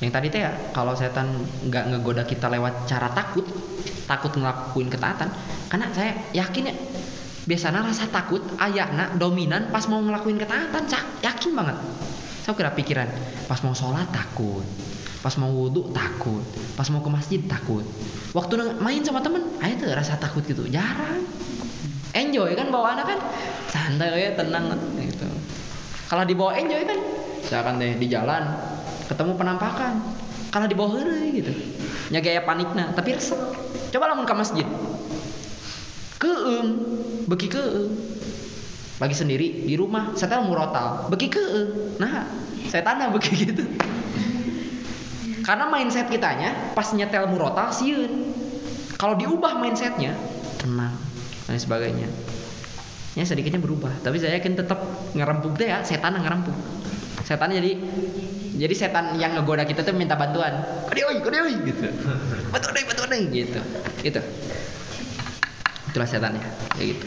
yang 0.00 0.10
tadi 0.12 0.32
teh 0.32 0.40
ya 0.40 0.52
kalau 0.72 0.96
setan 0.96 1.28
nggak 1.68 1.92
ngegoda 1.92 2.24
kita 2.24 2.48
lewat 2.48 2.88
cara 2.88 3.12
takut 3.12 3.44
takut 4.08 4.32
ngelakuin 4.32 4.88
ketaatan 4.88 5.28
karena 5.68 5.86
saya 5.92 6.16
yakin 6.32 6.72
ya 6.72 6.74
biasanya 7.44 7.84
rasa 7.84 8.08
takut 8.08 8.40
ayahna 8.56 9.12
dominan 9.20 9.68
pas 9.68 9.84
mau 9.92 10.00
ngelakuin 10.00 10.40
ketaatan 10.40 10.82
Cak. 10.88 11.24
yakin 11.24 11.52
banget. 11.52 11.76
Saya 12.40 12.56
kira 12.56 12.72
pikiran 12.72 13.08
pas 13.44 13.60
mau 13.60 13.76
sholat 13.76 14.08
takut 14.08 14.64
pas 15.20 15.36
mau 15.36 15.52
wudhu 15.52 15.92
takut 15.92 16.40
pas 16.80 16.88
mau 16.88 17.04
ke 17.04 17.10
masjid 17.12 17.40
takut. 17.44 17.84
Waktu 18.32 18.80
main 18.80 19.04
sama 19.04 19.20
temen 19.20 19.44
ayo 19.60 19.74
tuh 19.76 19.92
rasa 19.92 20.16
takut 20.16 20.40
gitu 20.48 20.64
jarang. 20.72 21.20
Enjoy 22.16 22.56
kan 22.56 22.72
bawa 22.72 22.96
anak 22.96 23.06
kan? 23.14 23.20
Santai 23.68 24.16
ya 24.16 24.32
tenang 24.32 24.72
gitu. 24.96 25.28
Kalau 26.08 26.24
dibawa 26.24 26.56
enjoy 26.56 26.82
kan? 26.88 26.98
Misalkan 27.44 27.78
deh 27.78 28.00
di 28.00 28.06
jalan 28.08 28.42
ketemu 29.10 29.34
penampakan. 29.34 29.98
Kalau 30.54 30.66
dibawa 30.70 30.94
heureuy 30.94 31.42
gitu. 31.42 31.50
Nya 32.14 32.22
gaya 32.22 32.46
panikna 32.46 32.94
tapi 32.94 33.18
resep. 33.18 33.38
Coba 33.90 34.14
lamun 34.14 34.26
ke 34.26 34.34
masjid. 34.38 34.66
Keem 36.22 36.66
beki 37.26 37.48
keem 37.50 37.90
lagi 39.00 39.16
sendiri 39.16 39.66
di 39.66 39.74
rumah 39.74 40.14
setel 40.14 40.46
murotal. 40.46 41.10
Beki 41.10 41.26
keem 41.26 41.68
nah 41.98 42.26
setan 42.70 43.02
beki 43.10 43.32
gitu. 43.50 43.66
Karena 45.42 45.66
mindset 45.66 46.06
kitanya 46.06 46.74
pas 46.78 46.86
nyetel 46.94 47.26
murotal 47.26 47.74
sieun. 47.74 48.30
Kalau 48.94 49.18
diubah 49.18 49.58
mindsetnya 49.58 50.14
tenang 50.62 50.94
dan 51.50 51.58
sebagainya. 51.58 52.06
Ya 53.18 53.26
sedikitnya 53.26 53.58
berubah 53.58 53.90
tapi 54.06 54.22
saya 54.22 54.38
yakin 54.38 54.54
tetap 54.54 54.78
ngerempuk 55.18 55.58
deh 55.58 55.66
ya 55.66 55.82
setan 55.82 56.14
ngerempuk 56.14 56.54
setan 57.30 57.54
jadi 57.54 57.78
jadi 58.58 58.74
setan 58.74 59.14
yang 59.14 59.38
ngegoda 59.38 59.62
kita 59.62 59.86
tuh 59.86 59.94
minta 59.94 60.18
bantuan. 60.18 60.50
Kode 60.90 61.00
oi 61.06 61.16
kode 61.22 61.38
oi 61.38 61.54
gitu. 61.62 61.86
Bantu 62.50 62.66
deh 62.74 62.82
bantu 62.82 63.02
deh 63.06 63.22
gitu. 63.30 63.60
Gitu. 64.02 64.20
Itulah 65.94 66.08
setannya 66.10 66.42
kayak 66.74 66.98
gitu. 66.98 67.06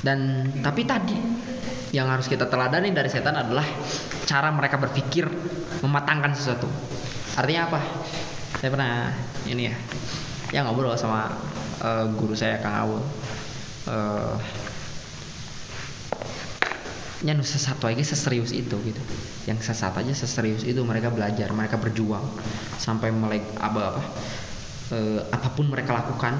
Dan 0.00 0.48
tapi 0.64 0.88
tadi 0.88 1.14
yang 1.92 2.08
harus 2.08 2.26
kita 2.26 2.48
teladani 2.48 2.90
dari 2.90 3.12
setan 3.12 3.36
adalah 3.36 3.64
cara 4.24 4.48
mereka 4.50 4.80
berpikir 4.80 5.28
mematangkan 5.84 6.32
sesuatu. 6.32 6.66
Artinya 7.36 7.68
apa? 7.68 7.80
Saya 8.58 8.70
pernah 8.72 9.12
ini 9.44 9.68
ya 9.68 9.76
ya 10.56 10.60
ngobrol 10.64 10.96
sama 10.96 11.28
eh, 11.84 12.04
guru 12.16 12.32
saya 12.32 12.58
Kang 12.64 12.88
Awul. 12.88 13.02
Eh 13.84 14.63
nya 17.24 17.32
nu 17.32 17.40
sesat 17.40 17.80
aja 17.80 18.04
seserius 18.04 18.52
itu 18.52 18.76
gitu. 18.84 19.02
Yang 19.48 19.72
sesat 19.72 19.96
aja 19.96 20.12
seserius 20.12 20.60
itu 20.68 20.76
mereka 20.84 21.08
belajar 21.08 21.48
mereka 21.56 21.80
berjuang 21.80 22.20
sampai 22.76 23.08
melek 23.08 23.48
apa 23.56 23.96
apa 23.96 24.02
eh, 24.92 25.20
apa 25.32 25.48
pun 25.56 25.72
mereka 25.72 25.96
lakukan 25.96 26.36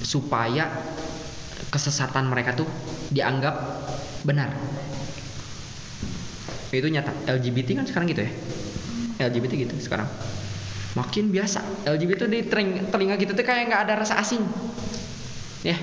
supaya 0.00 0.72
kesesatan 1.68 2.32
mereka 2.32 2.56
tuh 2.56 2.68
dianggap 3.12 3.54
benar. 4.24 4.48
Itu 6.72 6.88
nyata 6.88 7.12
LGBT 7.28 7.76
kan 7.76 7.84
sekarang 7.84 8.08
gitu 8.08 8.24
ya? 8.24 8.32
LGBT 9.28 9.68
gitu 9.68 9.76
sekarang. 9.76 10.08
Makin 10.96 11.28
biasa 11.28 11.84
LGBT 11.84 12.32
di 12.32 12.48
teling- 12.48 12.88
telinga 12.88 13.20
kita 13.20 13.36
tuh 13.36 13.44
kayak 13.44 13.68
nggak 13.68 13.82
ada 13.92 13.94
rasa 14.00 14.16
asing. 14.24 14.40
Ya 15.60 15.76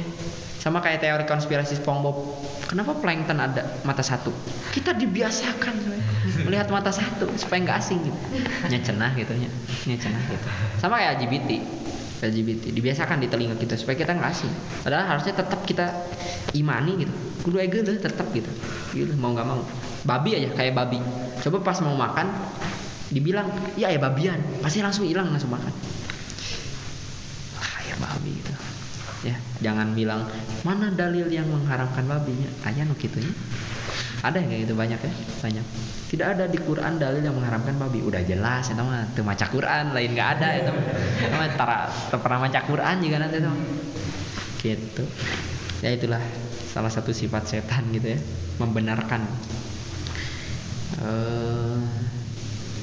sama 0.60 0.84
kayak 0.84 1.00
teori 1.00 1.24
konspirasi 1.24 1.80
SpongeBob. 1.80 2.36
Kenapa 2.68 2.92
plankton 3.00 3.40
ada 3.40 3.64
mata 3.88 4.04
satu? 4.04 4.30
Kita 4.76 4.92
dibiasakan 4.92 5.74
melihat 6.44 6.68
mata 6.70 6.92
satu 6.92 7.32
supaya 7.40 7.64
nggak 7.64 7.78
asing 7.80 8.04
gitu. 8.04 8.20
Nya 8.68 8.80
cenah 8.84 9.16
gitu 9.16 9.32
nya 9.40 9.50
nya 9.88 9.98
cenah 9.98 10.20
gitu. 10.28 10.48
Sama 10.84 11.00
kayak 11.00 11.24
LGBT 11.24 11.50
LGBT 12.20 12.76
dibiasakan 12.76 13.24
di 13.24 13.32
telinga 13.32 13.56
kita 13.56 13.80
supaya 13.80 13.96
kita 13.96 14.12
nggak 14.12 14.30
asing. 14.36 14.52
Padahal 14.84 15.16
harusnya 15.16 15.40
tetap 15.40 15.64
kita 15.64 15.96
imani 16.52 17.08
gitu. 17.08 17.14
Kudu 17.48 17.58
ege 17.64 17.80
deh 17.80 17.96
tetap 17.96 18.28
gitu. 18.36 18.52
Gitu 18.92 19.16
mau 19.16 19.32
nggak 19.32 19.48
mau. 19.48 19.64
Babi 20.04 20.44
aja 20.44 20.52
kayak 20.60 20.76
babi. 20.76 21.00
Coba 21.40 21.64
pas 21.64 21.80
mau 21.80 21.96
makan 21.96 22.28
dibilang 23.16 23.48
ya 23.80 23.88
ya 23.88 23.98
babian. 23.98 24.44
Pasti 24.60 24.84
langsung 24.84 25.08
hilang 25.08 25.32
langsung 25.32 25.56
makan. 25.56 25.72
Ah 27.64 27.80
ya 27.88 27.96
babi 27.96 28.36
gitu 28.36 28.69
ya 29.20 29.36
jangan 29.60 29.92
bilang 29.92 30.24
mana 30.64 30.88
dalil 30.96 31.28
yang 31.28 31.44
mengharamkan 31.52 32.08
babinya 32.08 32.48
ayah 32.72 32.88
nu 32.88 32.96
gitu 32.96 33.20
ya. 33.20 33.32
Ada 34.20 34.44
yang 34.44 34.50
kayak 34.52 34.62
gitu 34.68 34.76
banyak 34.76 35.00
ya 35.00 35.14
banyak. 35.44 35.66
Tidak 36.10 36.28
ada 36.28 36.46
di 36.50 36.60
Quran 36.60 37.00
dalil 37.00 37.22
yang 37.24 37.36
mengharamkan 37.38 37.78
babi. 37.80 38.04
Udah 38.04 38.20
jelas 38.26 38.68
itu 38.68 38.82
mah 38.82 39.06
teu 39.16 39.24
maca 39.24 39.46
Quran 39.48 39.96
lain 39.96 40.12
nggak 40.16 40.30
ada 40.40 40.48
itu 40.60 40.72
mah. 40.72 41.50
Tara 41.56 41.88
pernah 42.20 42.40
maca 42.44 42.60
Quran 42.64 42.96
juga 43.00 43.18
nanti 43.24 43.38
mah. 43.44 43.56
gitu. 44.60 45.04
Ya 45.80 45.96
itulah 45.96 46.20
salah 46.72 46.92
satu 46.92 47.16
sifat 47.16 47.48
setan 47.48 47.88
gitu 47.96 48.16
ya 48.16 48.20
membenarkan. 48.60 49.24
Eh 51.00 51.80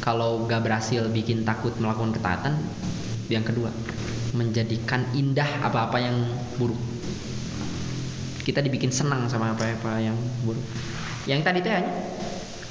kalau 0.07 0.47
gak 0.47 0.63
berhasil 0.63 1.03
bikin 1.11 1.43
takut 1.43 1.75
melakukan 1.83 2.15
ketaatan 2.15 2.55
yang 3.27 3.43
kedua 3.43 3.75
menjadikan 4.37 5.09
indah 5.17 5.49
apa-apa 5.65 5.97
yang 5.97 6.17
buruk. 6.61 6.79
Kita 8.45 8.61
dibikin 8.61 8.93
senang 8.93 9.27
sama 9.33 9.57
apa-apa 9.57 9.99
yang 9.99 10.15
buruk. 10.45 10.63
Yang 11.25 11.41
tadi 11.43 11.59
teh 11.65 11.73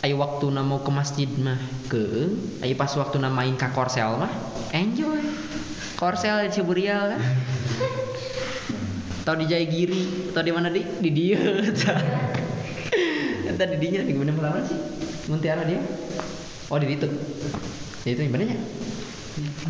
ayo 0.06 0.22
waktu 0.22 0.54
mau 0.54 0.86
ke 0.86 0.92
masjid 0.94 1.28
mah 1.42 1.58
ke 1.90 2.30
ayo 2.62 2.74
pas 2.78 2.94
waktu 2.94 3.18
main 3.26 3.58
ke 3.58 3.68
korsel 3.74 4.22
mah 4.22 4.30
enjoy. 4.72 5.26
Korsel 5.98 6.46
di 6.46 6.50
Ciburial 6.54 7.18
kan 7.18 7.22
atau 9.26 9.34
di 9.42 9.50
Jayagiri 9.50 10.30
atau 10.30 10.46
di 10.46 10.52
mana 10.54 10.70
di? 10.70 10.86
Di 10.86 11.10
dia. 11.10 11.42
Entah 13.50 13.66
di 13.66 13.78
dinya 13.82 14.06
di 14.06 14.14
mana 14.14 14.62
sih? 14.62 14.78
Muntiara 15.34 15.66
dia. 15.66 15.82
Oh 16.70 16.78
di 16.78 16.94
itu 16.94 17.10
ya 18.06 18.14
itu 18.14 18.22
yang 18.22 18.38
mananya 18.38 18.58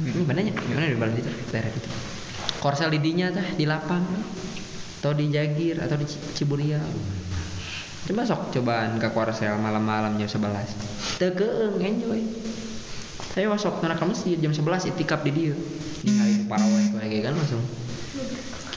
ini 0.02 0.24
mananya 0.28 0.52
gimana 0.52 0.92
di 0.92 0.98
balik 1.00 1.16
itu 1.24 1.32
daerah 1.52 1.72
itu? 1.72 1.90
Korsel 2.60 2.92
di 2.92 3.00
dinya 3.00 3.32
tah 3.32 3.48
di 3.56 3.64
lapang 3.64 4.04
atau 5.00 5.14
di 5.14 5.30
Jagir 5.30 5.78
atau 5.80 5.96
di 6.02 6.06
Ci- 6.10 6.22
Ciburial 6.34 6.82
coba 8.06 8.22
sok 8.22 8.54
cobaan 8.54 9.02
ke 9.02 9.10
korsel 9.10 9.58
malam-malam 9.58 10.18
jam 10.22 10.30
11 10.30 11.18
tegeeng 11.18 11.82
enjoy. 11.82 12.22
Saya 13.34 13.52
masuk 13.52 13.84
ke 13.84 14.06
masjid 14.06 14.38
jam 14.40 14.54
11 14.54 14.94
itikaf 14.96 15.26
di 15.26 15.32
dia. 15.34 15.54
Ninggalin 16.06 16.46
parawai 16.48 16.86
kayak 17.02 17.32
kan 17.32 17.34
langsung. 17.36 17.64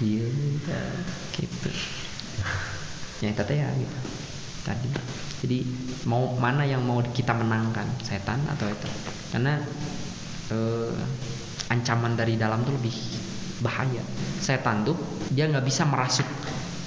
Gitu 0.01 0.27
gitu. 1.39 1.71
Yang 3.23 3.35
tadi 3.39 3.55
ya 3.62 3.69
gitu. 3.75 3.99
Tadi. 4.66 4.89
Jadi 5.47 5.59
mau 6.11 6.35
mana 6.35 6.66
yang 6.66 6.83
mau 6.83 6.99
kita 7.03 7.35
menangkan? 7.35 7.87
Setan 8.03 8.43
atau 8.51 8.66
itu? 8.66 8.89
Karena 9.31 9.62
eh, 10.53 10.92
ancaman 11.68 12.16
dari 12.16 12.34
dalam 12.40 12.64
tuh 12.64 12.74
lebih 12.76 12.94
bahaya. 13.61 14.01
Setan 14.38 14.86
tuh 14.86 14.96
dia 15.32 15.51
nggak 15.51 15.64
bisa 15.64 15.84
merasuk 15.84 16.26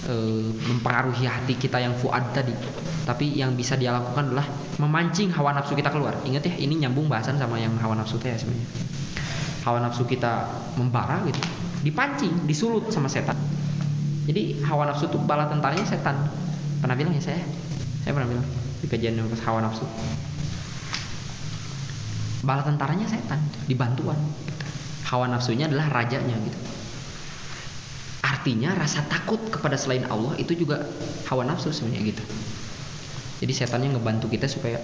eh, 0.09 0.49
mempengaruhi 0.51 1.25
hati 1.25 1.57
kita 1.57 1.81
yang 1.81 1.93
fuad 1.97 2.23
tadi. 2.33 2.53
Tapi 3.01 3.33
yang 3.33 3.57
bisa 3.57 3.75
dia 3.75 3.91
lakukan 3.93 4.29
adalah 4.31 4.45
memancing 4.77 5.33
hawa 5.33 5.57
nafsu 5.57 5.73
kita 5.73 5.89
keluar. 5.89 6.15
Ingat 6.25 6.47
ya 6.47 6.53
ini 6.61 6.81
nyambung 6.85 7.09
bahasan 7.09 7.37
sama 7.41 7.57
yang 7.57 7.73
hawa 7.81 7.97
nafsu 7.97 8.21
teh 8.21 8.29
ya 8.29 8.37
sebenarnya. 8.37 8.67
Hawa 9.61 9.77
nafsu 9.81 10.05
kita 10.09 10.49
membara 10.77 11.21
gitu 11.29 11.41
dipancing 11.81 12.45
disulut 12.45 12.93
sama 12.93 13.09
setan. 13.09 13.37
Jadi 14.29 14.61
hawa 14.65 14.85
nafsu 14.89 15.09
itu 15.09 15.17
bala 15.17 15.49
tentaranya 15.49 15.85
setan. 15.85 16.29
Pernah 16.81 16.93
bilang 16.97 17.13
ya 17.17 17.21
saya? 17.21 17.41
Saya 18.05 18.13
pernah 18.17 18.29
bilang 18.29 18.45
di 18.81 18.87
kajian 18.89 19.17
hawa 19.45 19.61
nafsu 19.61 19.85
bala 22.41 22.65
tentaranya 22.65 23.05
setan 23.05 23.37
dibantuan 23.69 24.17
gitu. 24.17 24.65
hawa 25.13 25.29
nafsunya 25.29 25.69
adalah 25.69 25.93
rajanya 25.93 26.33
gitu. 26.41 26.59
Artinya 28.25 28.73
rasa 28.73 29.05
takut 29.05 29.37
kepada 29.53 29.77
selain 29.77 30.05
Allah 30.09 30.33
itu 30.41 30.57
juga 30.57 30.81
hawa 31.29 31.45
nafsu 31.45 31.69
sebenarnya 31.69 32.13
gitu. 32.13 32.23
Jadi 33.45 33.53
setannya 33.53 33.93
ngebantu 33.97 34.29
kita 34.29 34.49
supaya 34.49 34.81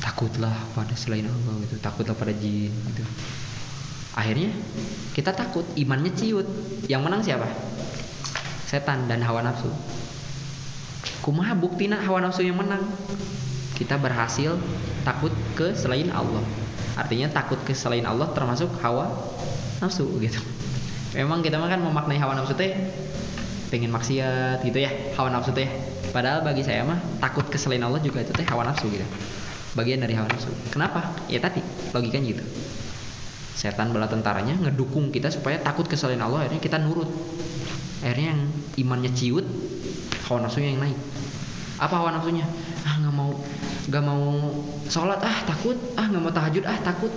takutlah 0.00 0.52
pada 0.72 0.92
selain 0.96 1.28
Allah 1.28 1.54
gitu 1.64 1.76
takutlah 1.80 2.16
pada 2.16 2.32
jin 2.36 2.72
gitu. 2.72 3.04
Akhirnya 4.16 4.52
kita 5.16 5.32
takut 5.32 5.64
imannya 5.80 6.12
ciut. 6.12 6.44
Yang 6.88 7.00
menang 7.06 7.22
siapa? 7.24 7.48
Setan 8.68 9.08
dan 9.08 9.24
hawa 9.24 9.40
nafsu. 9.40 9.72
Kumaha 11.24 11.56
buktina 11.56 11.96
hawa 12.00 12.20
nafsu 12.20 12.44
yang 12.44 12.60
menang. 12.60 12.84
Kita 13.76 13.96
berhasil 13.96 14.60
takut 15.08 15.32
ke 15.56 15.72
selain 15.72 16.12
Allah 16.12 16.44
artinya 17.00 17.32
takut 17.32 17.56
ke 17.64 17.72
selain 17.72 18.04
Allah 18.04 18.28
termasuk 18.36 18.68
hawa 18.84 19.08
nafsu 19.80 20.04
gitu. 20.20 20.36
Memang 21.16 21.40
kita 21.40 21.56
mah 21.56 21.72
kan 21.72 21.80
memaknai 21.80 22.20
hawa 22.20 22.36
nafsu 22.36 22.52
teh 22.52 22.76
pengen 23.72 23.88
maksiat 23.88 24.60
gitu 24.60 24.78
ya 24.84 24.92
hawa 25.16 25.32
nafsu 25.32 25.56
teh. 25.56 25.66
Padahal 26.12 26.44
bagi 26.44 26.60
saya 26.60 26.84
mah 26.84 27.00
takut 27.18 27.48
ke 27.48 27.56
selain 27.56 27.80
Allah 27.80 27.98
juga 28.04 28.20
itu 28.20 28.36
teh 28.36 28.44
hawa 28.44 28.68
nafsu 28.68 28.92
gitu. 28.92 29.02
Bagian 29.72 30.04
dari 30.04 30.12
hawa 30.12 30.28
nafsu. 30.28 30.52
Kenapa? 30.68 31.16
Ya 31.32 31.40
tadi 31.40 31.64
logikanya 31.96 32.36
gitu. 32.36 32.44
Setan 33.56 33.96
bala 33.96 34.06
tentaranya 34.06 34.56
ngedukung 34.60 35.08
kita 35.08 35.32
supaya 35.32 35.56
takut 35.60 35.88
ke 35.88 35.96
selain 35.96 36.20
Allah 36.20 36.44
akhirnya 36.44 36.60
kita 36.60 36.76
nurut. 36.76 37.08
Akhirnya 38.04 38.36
yang 38.36 38.42
imannya 38.76 39.10
ciut 39.16 39.48
hawa 40.28 40.44
nafsunya 40.44 40.76
yang 40.76 40.84
naik. 40.84 40.98
Apa 41.80 41.96
hawa 41.96 42.12
nafsunya 42.12 42.44
ah 42.86 42.94
nggak 43.00 43.14
mau 43.14 43.30
nggak 43.88 44.04
mau 44.04 44.24
sholat. 44.88 45.20
Ah 45.20 45.38
takut. 45.44 45.76
Ah 45.96 46.06
nggak 46.08 46.22
mau 46.22 46.32
tahajud. 46.32 46.64
Ah 46.64 46.78
takut. 46.80 47.12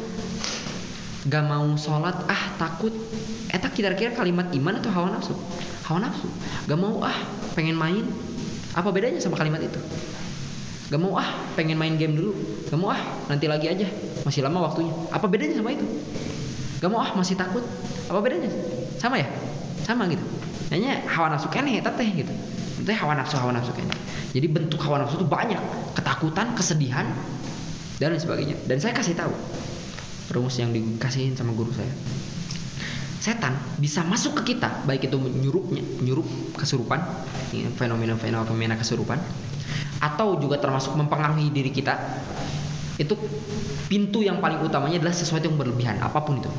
Nggak 1.28 1.44
mau 1.48 1.68
sholat. 1.80 2.16
Ah 2.28 2.44
takut. 2.60 2.94
Eta 3.54 3.70
kira-kira 3.70 4.16
kalimat 4.18 4.50
iman 4.52 4.80
atau 4.82 4.92
hawa 4.92 5.08
nafsu? 5.14 5.36
Hawa 5.88 6.10
nafsu. 6.10 6.28
Nggak 6.66 6.80
mau 6.80 7.02
ah 7.04 7.18
pengen 7.54 7.78
main. 7.78 8.06
Apa 8.74 8.90
bedanya 8.90 9.22
sama 9.22 9.38
kalimat 9.38 9.62
itu? 9.62 9.78
Gak 10.90 11.02
mau 11.02 11.14
ah 11.18 11.30
pengen 11.54 11.78
main 11.78 11.94
game 11.98 12.18
dulu. 12.18 12.34
Gak 12.70 12.78
mau 12.78 12.90
ah 12.90 13.02
nanti 13.30 13.46
lagi 13.46 13.70
aja. 13.70 13.86
Masih 14.26 14.42
lama 14.42 14.66
waktunya. 14.66 14.94
Apa 15.14 15.30
bedanya 15.30 15.58
sama 15.62 15.78
itu? 15.78 15.86
Gak 16.82 16.90
mau 16.90 17.02
ah 17.02 17.14
masih 17.14 17.38
takut. 17.38 17.62
Apa 18.10 18.18
bedanya? 18.22 18.50
Sama 18.98 19.22
ya? 19.22 19.30
Sama 19.86 20.10
gitu. 20.10 20.26
Hanya 20.74 21.06
hawa 21.06 21.34
nafsu 21.34 21.54
kene 21.54 21.82
teh 21.86 22.10
gitu 22.18 22.34
Itu 22.84 22.92
hawa 22.92 23.16
nafsu 23.16 23.40
hawa 23.40 23.56
nafsu 23.56 23.72
kene 23.72 23.96
Jadi 24.36 24.48
bentuk 24.52 24.84
hawa 24.84 25.08
nafsu 25.08 25.24
itu 25.24 25.28
banyak. 25.28 25.60
Ketakutan, 25.96 26.52
kesedihan 26.52 27.08
Dan 27.96 28.12
lain 28.12 28.20
sebagainya. 28.20 28.56
Dan 28.68 28.84
saya 28.84 28.92
kasih 28.92 29.16
tahu 29.16 29.32
Rumus 30.36 30.56
yang 30.60 30.72
dikasihin 30.72 31.36
sama 31.36 31.52
guru 31.52 31.72
saya. 31.76 31.92
Setan 33.24 33.56
bisa 33.80 34.04
masuk 34.04 34.44
ke 34.44 34.56
kita 34.56 34.84
baik 34.84 35.08
itu 35.08 35.16
menyurupnya 35.16 35.80
menyurup 36.04 36.28
kesurupan 36.60 37.00
fenomena-fenomena 37.80 38.76
kesurupan 38.76 39.16
atau 40.04 40.36
juga 40.36 40.60
termasuk 40.60 40.92
mempengaruhi 41.00 41.48
diri 41.48 41.72
kita 41.72 41.96
itu 43.00 43.16
pintu 43.88 44.20
yang 44.20 44.44
paling 44.44 44.60
utamanya 44.60 45.00
adalah 45.00 45.16
sesuatu 45.16 45.48
yang 45.48 45.56
berlebihan 45.56 46.04
apa 46.04 46.20
pun 46.20 46.44
itu. 46.44 46.52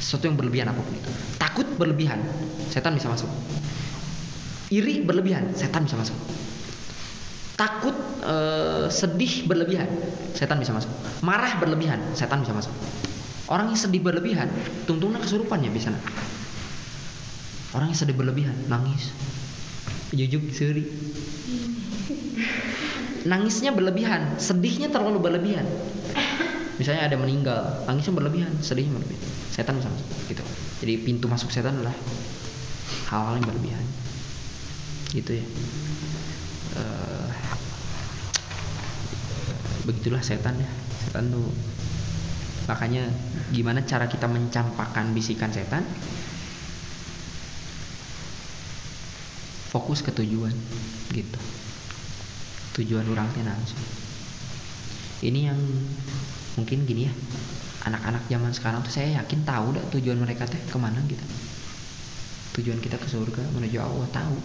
Sesuatu 0.00 0.32
yang 0.32 0.36
berlebihan 0.40 0.72
apa 0.72 0.80
pun 0.80 0.94
itu. 0.96 1.10
Takut 1.36 1.68
berlebihan 1.76 2.24
setan 2.72 2.96
bisa 2.96 3.12
masuk 3.12 3.28
iri 4.72 5.04
berlebihan 5.04 5.52
setan 5.52 5.84
bisa 5.84 6.00
masuk 6.00 6.16
takut 7.60 7.92
eh, 8.24 8.88
sedih 8.88 9.44
berlebihan 9.44 9.86
setan 10.32 10.56
bisa 10.56 10.72
masuk 10.72 10.88
marah 11.20 11.60
berlebihan 11.60 12.00
setan 12.16 12.40
bisa 12.40 12.56
masuk 12.56 12.72
orang 13.52 13.68
yang 13.68 13.78
sedih 13.78 14.00
berlebihan 14.00 14.48
tungtungnya 14.88 15.20
kesurupan 15.20 15.60
ya 15.60 15.68
bisa 15.68 15.92
orang 17.76 17.92
yang 17.92 17.98
sedih 18.00 18.16
berlebihan 18.16 18.56
nangis 18.72 19.12
jujuk 20.16 20.48
seri 20.56 20.84
nangisnya 23.22 23.70
berlebihan, 23.70 24.38
sedihnya 24.38 24.90
terlalu 24.90 25.22
berlebihan. 25.22 25.66
Misalnya 26.80 27.06
ada 27.06 27.16
meninggal, 27.20 27.86
nangisnya 27.86 28.14
berlebihan, 28.16 28.52
sedihnya 28.58 28.98
berlebihan. 28.98 29.22
Setan 29.52 29.78
bisa 29.78 29.88
masuk, 29.92 30.08
gitu. 30.32 30.42
Jadi 30.82 30.92
pintu 31.04 31.26
masuk 31.30 31.52
setan 31.52 31.78
adalah 31.78 31.94
hal-hal 33.12 33.38
yang 33.38 33.46
berlebihan. 33.46 33.84
Gitu 35.12 35.38
ya. 35.38 35.46
Uh, 36.72 37.28
begitulah 39.84 40.24
setan 40.24 40.56
ya. 40.56 40.70
Setan 41.04 41.28
tuh 41.28 41.52
makanya 42.64 43.04
gimana 43.52 43.84
cara 43.84 44.08
kita 44.08 44.24
mencampakkan 44.24 45.12
bisikan 45.12 45.52
setan? 45.52 45.84
Fokus 49.68 50.04
ke 50.04 50.12
tujuan, 50.12 50.52
gitu 51.12 51.40
tujuan 52.72 53.04
orang 53.12 53.28
teh 53.36 53.44
langsung 53.44 53.80
ini 55.22 55.46
yang 55.46 55.60
mungkin 56.56 56.88
gini 56.88 57.08
ya 57.08 57.12
anak-anak 57.88 58.24
zaman 58.32 58.52
sekarang 58.52 58.80
tuh 58.80 58.92
saya 58.92 59.20
yakin 59.20 59.44
tahu 59.44 59.76
dah 59.76 59.84
tujuan 59.92 60.18
mereka 60.18 60.48
teh 60.48 60.58
ke 60.58 60.78
mana 60.80 60.98
gitu 61.04 61.24
tujuan 62.60 62.80
kita 62.80 62.96
ke 62.96 63.08
surga 63.08 63.42
menuju 63.52 63.76
Allah 63.80 64.08
tahu 64.12 64.36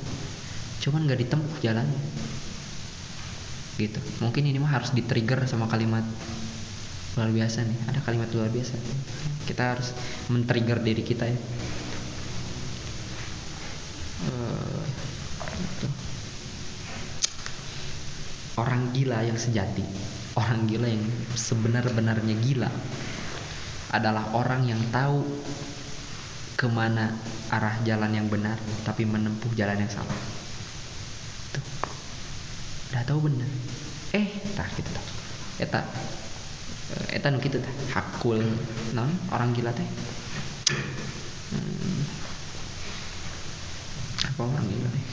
cuman 0.81 1.07
nggak 1.07 1.19
ditempuh 1.25 1.57
jalannya. 1.63 2.01
Gitu. 3.77 3.99
Mungkin 4.25 4.43
ini 4.49 4.57
mah 4.57 4.73
harus 4.73 4.89
di-trigger 4.89 5.45
sama 5.45 5.69
kalimat 5.69 6.01
luar 7.17 7.29
biasa 7.29 7.65
nih. 7.65 7.79
Ada 7.93 7.99
kalimat 8.01 8.29
luar 8.33 8.49
biasa. 8.49 8.73
Kita 9.45 9.63
harus 9.77 9.93
men-trigger 10.33 10.81
diri 10.81 11.05
kita 11.05 11.25
ya. 11.29 11.39
Uh, 14.27 14.81
gitu. 15.61 15.87
Orang 18.57 18.89
gila 18.89 19.21
yang 19.21 19.37
sejati, 19.37 19.85
orang 20.33 20.65
gila 20.65 20.89
yang 20.89 21.05
sebenar-benarnya 21.37 22.33
gila 22.41 22.69
adalah 23.93 24.33
orang 24.33 24.65
yang 24.65 24.81
tahu 24.89 25.21
ke 26.57 26.65
mana 26.65 27.13
arah 27.53 27.77
jalan 27.85 28.09
yang 28.17 28.25
benar, 28.25 28.57
tapi 28.81 29.05
menempuh 29.05 29.53
jalan 29.53 29.77
yang 29.77 29.93
salah. 29.93 30.36
Tuh. 31.55 31.63
Udah 32.91 33.03
tahu 33.07 33.19
benar. 33.29 33.49
Eh, 34.15 34.27
tah 34.55 34.67
gitu 34.75 34.89
tah. 34.91 35.05
Eta 35.61 35.81
eta 37.13 37.27
nu 37.29 37.39
kitu 37.39 37.59
tah. 37.59 37.73
Hakul 37.93 38.41
non 38.97 39.11
orang 39.31 39.53
gila 39.53 39.71
teh. 39.71 39.89
Hmm. 41.51 41.99
Apa 44.33 44.41
orang 44.43 44.65
gila 44.67 44.89
teh? 44.91 45.05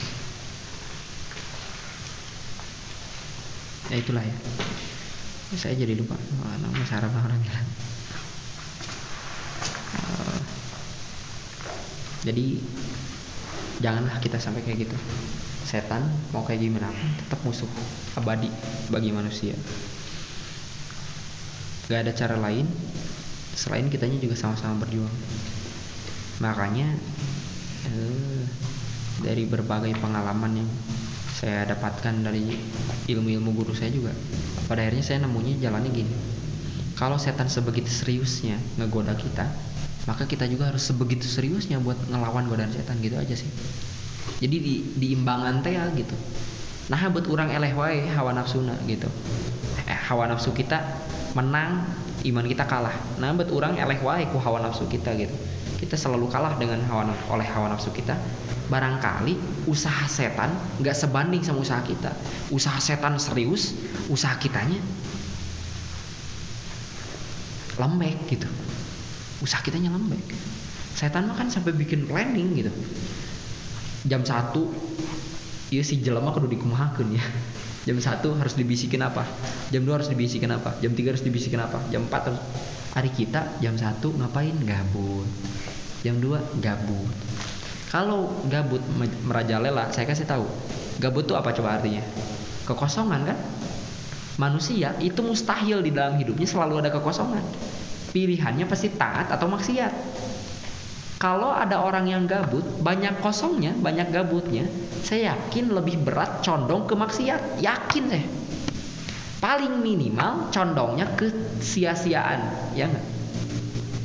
ya 3.93 4.01
itulah 4.01 4.23
ya 4.25 4.35
saya 5.55 5.77
jadi 5.77 5.93
lupa 5.93 6.17
oh, 6.17 6.55
nama 6.57 6.83
saraf 6.89 7.13
orang 7.13 7.37
bilang 7.37 7.67
uh, 9.93 10.39
jadi 12.25 12.45
janganlah 13.79 14.17
kita 14.25 14.41
sampai 14.41 14.65
kayak 14.65 14.89
gitu 14.89 14.97
setan 15.65 16.05
mau 16.29 16.45
kayak 16.45 16.61
gimana? 16.61 16.93
Tetap 17.25 17.41
musuh 17.41 17.67
abadi 18.13 18.47
bagi 18.93 19.09
manusia. 19.09 19.57
Gak 21.89 22.05
ada 22.05 22.13
cara 22.13 22.37
lain 22.37 22.69
selain 23.57 23.89
kitanya 23.89 24.21
juga 24.21 24.37
sama-sama 24.37 24.85
berjuang. 24.85 25.11
Makanya 26.39 26.87
uh, 27.89 28.41
dari 29.25 29.49
berbagai 29.49 29.97
pengalaman 29.97 30.63
yang 30.63 30.69
saya 31.35 31.67
dapatkan 31.67 32.23
dari 32.23 32.55
ilmu-ilmu 33.11 33.51
guru 33.51 33.75
saya 33.75 33.91
juga 33.91 34.15
pada 34.69 34.85
akhirnya 34.85 35.03
saya 35.03 35.17
nemunya 35.25 35.59
jalannya 35.59 35.91
gini. 35.91 36.13
Kalau 36.95 37.19
setan 37.19 37.51
sebegitu 37.51 37.91
seriusnya 37.91 38.55
ngegoda 38.79 39.17
kita 39.19 39.49
maka 40.05 40.29
kita 40.29 40.45
juga 40.45 40.69
harus 40.69 40.85
sebegitu 40.85 41.25
seriusnya 41.25 41.81
buat 41.81 41.97
ngelawan 42.13 42.45
godaan 42.45 42.69
setan 42.69 43.01
gitu 43.01 43.17
aja 43.17 43.33
sih 43.33 43.49
jadi 44.39 44.57
di 44.59 44.73
diimbangan 44.99 45.63
teh 45.63 45.73
ya 45.75 45.87
gitu. 45.95 46.15
Nah 46.91 47.01
buat 47.09 47.25
orang 47.31 47.49
eleh 47.55 47.71
wae 47.73 48.03
hawa 48.11 48.35
nafsuna 48.35 48.75
gitu. 48.85 49.07
Eh, 49.87 49.99
hawa 50.11 50.27
nafsu 50.27 50.51
kita 50.51 50.83
menang 51.33 51.87
iman 52.27 52.45
kita 52.45 52.67
kalah. 52.67 52.93
Nah 53.17 53.31
buat 53.31 53.49
orang 53.55 53.79
eleh 53.79 53.99
wae 54.03 54.27
ku 54.29 54.37
hawa 54.37 54.59
nafsu 54.59 54.85
kita 54.91 55.15
gitu. 55.15 55.33
Kita 55.79 55.95
selalu 55.95 56.27
kalah 56.27 56.59
dengan 56.59 56.83
hawa 56.91 57.15
oleh 57.31 57.47
hawa 57.47 57.71
nafsu 57.71 57.95
kita. 57.95 58.19
Barangkali 58.65 59.37
usaha 59.69 60.09
setan 60.09 60.51
nggak 60.81 60.95
sebanding 60.97 61.41
sama 61.45 61.63
usaha 61.63 61.79
kita. 61.85 62.11
Usaha 62.51 62.77
setan 62.81 63.15
serius 63.21 63.71
usaha 64.11 64.35
kitanya 64.35 64.81
lembek 67.79 68.19
gitu. 68.27 68.49
Usaha 69.39 69.63
kitanya 69.63 69.95
lembek. 69.95 70.21
Setan 70.95 71.27
mah 71.27 71.35
kan 71.35 71.51
sampai 71.51 71.75
bikin 71.75 72.07
planning 72.07 72.55
gitu 72.55 72.71
jam 74.05 74.21
satu 74.21 74.69
iya 75.73 75.81
si 75.81 75.99
jelema 75.99 76.31
kudu 76.31 76.47
dikumahakeun 76.49 77.17
ya. 77.17 77.25
Jam 77.85 78.01
satu 78.01 78.33
harus 78.33 78.57
dibisikin 78.57 78.97
apa? 79.05 79.21
Jam 79.69 79.85
dua 79.85 80.01
harus 80.01 80.09
dibisikin 80.09 80.49
apa? 80.49 80.73
Jam 80.81 80.97
tiga 80.97 81.13
harus 81.13 81.21
dibisikin 81.21 81.61
apa? 81.61 81.77
Jam 81.93 82.09
empat 82.09 82.33
harus 82.33 82.41
hari 82.97 83.13
kita 83.13 83.61
jam 83.61 83.77
satu 83.77 84.09
ngapain? 84.17 84.57
Gabut. 84.65 85.29
Jam 86.01 86.17
dua 86.17 86.41
gabut. 86.57 87.13
Kalau 87.93 88.33
gabut 88.49 88.81
merajalela, 89.29 89.93
saya 89.93 90.09
kasih 90.09 90.25
tahu. 90.25 90.49
Gabut 90.97 91.29
itu 91.29 91.37
apa 91.37 91.53
coba 91.53 91.77
artinya? 91.77 92.01
Kekosongan 92.65 93.21
kan? 93.29 93.37
manusia 94.35 94.91
itu 94.99 95.23
mustahil 95.23 95.79
di 95.79 95.95
dalam 95.95 96.19
hidupnya 96.19 96.47
selalu 96.47 96.83
ada 96.83 96.89
kekosongan. 96.91 97.43
Pilihannya 98.11 98.63
pasti 98.67 98.91
taat 98.95 99.27
atau 99.31 99.47
maksiat 99.51 100.14
kalau 101.15 101.51
ada 101.55 101.79
orang 101.79 102.11
yang 102.11 102.27
gabut 102.27 102.63
banyak 102.83 103.17
kosongnya 103.23 103.71
banyak 103.79 104.11
gabutnya 104.11 104.67
saya 105.05 105.37
yakin 105.37 105.69
lebih 105.69 106.01
berat 106.01 106.41
condong 106.41 106.89
ke 106.89 106.97
maksiat. 106.97 107.61
Yakin 107.61 108.03
saya. 108.09 108.25
Paling 109.37 109.77
minimal 109.77 110.49
condongnya 110.49 111.05
ke 111.13 111.29
sia-siaan. 111.61 112.73
Ya 112.73 112.89
nggak? 112.89 113.05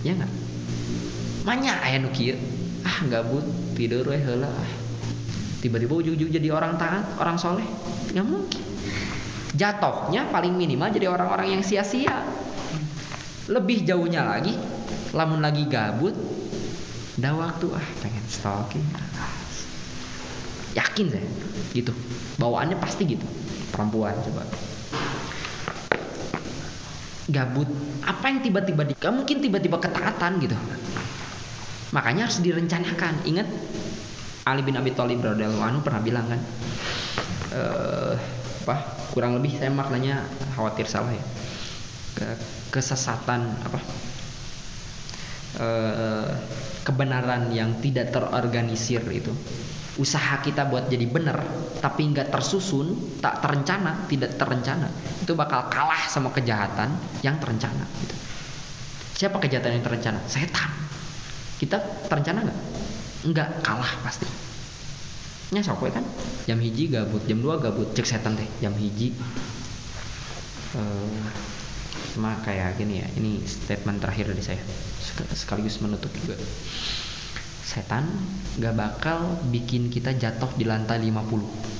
Ya 0.04 0.12
nggak? 0.20 0.32
Banyak 1.48 1.76
aya 1.80 2.04
nu 2.04 2.12
ah 2.84 2.98
gabut. 3.08 3.48
Tidur 3.72 4.12
we 4.12 4.20
heula. 4.20 4.52
Ah. 4.52 4.70
tiba-tiba 5.64 5.92
ujung-ujung 5.92 6.32
jadi 6.36 6.52
orang 6.52 6.76
taat 6.76 7.04
orang 7.16 7.40
soleh. 7.40 7.64
Nggak 8.12 8.26
mungkin. 8.28 8.64
Jatuhnya 9.56 10.28
paling 10.28 10.52
minimal 10.52 10.92
jadi 10.92 11.08
orang-orang 11.08 11.56
yang 11.56 11.62
sia-sia. 11.64 12.28
Lebih 13.48 13.88
jauhnya 13.88 14.28
lagi 14.28 14.52
lamun 15.16 15.40
lagi 15.40 15.64
gabut 15.64 16.12
udah 17.20 17.36
waktu 17.36 17.66
ah 17.76 17.86
pengen 18.00 18.24
stalking 18.32 18.80
yakin 20.72 21.12
saya 21.12 21.28
gitu. 21.76 21.92
Bawaannya 22.40 22.80
pasti 22.80 23.04
gitu 23.04 23.26
perempuan 23.68 24.16
coba. 24.24 24.48
Gabut 27.28 27.68
apa 28.02 28.24
yang 28.32 28.40
tiba-tiba 28.40 28.82
di 28.88 28.94
mungkin 28.96 29.36
tiba-tiba 29.44 29.76
ketaatan 29.76 30.40
gitu. 30.40 30.56
Makanya 31.92 32.24
harus 32.24 32.40
direncanakan 32.40 33.28
ingat? 33.28 33.46
Ali 34.48 34.64
bin 34.64 34.80
Abi 34.80 34.96
Thalib 34.96 35.20
pernah 35.20 36.00
bilang 36.00 36.24
kan 36.24 36.40
eh 37.52 38.14
apa 38.64 38.76
kurang 39.12 39.36
lebih 39.36 39.58
saya 39.58 39.68
maknanya 39.68 40.24
khawatir 40.56 40.88
salah 40.88 41.12
ya. 41.12 41.24
Ke- 42.16 42.40
kesesatan 42.70 43.58
apa 43.66 43.78
eh, 45.58 46.30
kebenaran 46.82 47.52
yang 47.52 47.78
tidak 47.78 48.12
terorganisir 48.14 49.04
itu. 49.12 49.32
Usaha 50.00 50.40
kita 50.40 50.64
buat 50.70 50.88
jadi 50.88 51.04
benar 51.04 51.44
tapi 51.82 52.08
nggak 52.08 52.32
tersusun 52.32 53.20
tak 53.20 53.44
terencana 53.44 54.08
tidak 54.08 54.38
terencana 54.40 54.88
itu 55.20 55.36
bakal 55.36 55.68
kalah 55.68 56.08
sama 56.08 56.32
kejahatan 56.32 56.94
yang 57.20 57.36
terencana 57.36 57.84
gitu. 58.00 58.16
siapa 59.20 59.36
kejahatan 59.36 59.76
yang 59.76 59.84
terencana? 59.84 60.20
Setan. 60.24 60.70
Kita 61.60 61.76
terencana 62.08 62.48
nggak? 62.48 62.58
Nggak 63.28 63.48
kalah 63.60 63.92
pasti. 64.00 64.24
Nya 65.52 65.60
sok 65.60 65.92
kan? 65.92 66.06
Jam 66.48 66.62
hiji 66.62 66.88
gabut 66.88 67.20
jam 67.28 67.44
2 67.44 67.60
gabut 67.60 67.92
cek 67.92 68.06
setan 68.06 68.38
teh 68.38 68.48
jam 68.64 68.72
hiji. 68.72 69.12
Eh 70.78 71.50
cuma 72.14 72.34
kayak 72.42 72.74
gini 72.74 73.02
ya 73.02 73.06
ini 73.14 73.38
statement 73.46 74.02
terakhir 74.02 74.34
dari 74.34 74.42
saya 74.42 74.62
sekaligus 75.34 75.82
menutup 75.82 76.10
juga. 76.14 76.36
Setan 77.64 78.10
gak 78.58 78.74
bakal 78.74 79.38
bikin 79.50 79.94
kita 79.94 80.10
jatuh 80.16 80.50
di 80.58 80.66
lantai 80.66 80.98
50 80.98 81.70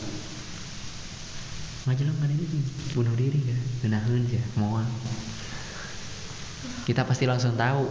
ngajelang 1.81 2.13
kan 2.21 2.29
ini 2.29 2.45
bunuh 2.93 3.15
diri 3.17 3.41
ya. 3.41 3.59
Genaheun 3.83 4.23
ya. 4.29 4.43
Moal 4.55 4.85
kita 6.85 7.03
pasti 7.09 7.25
langsung 7.25 7.57
tahu. 7.57 7.89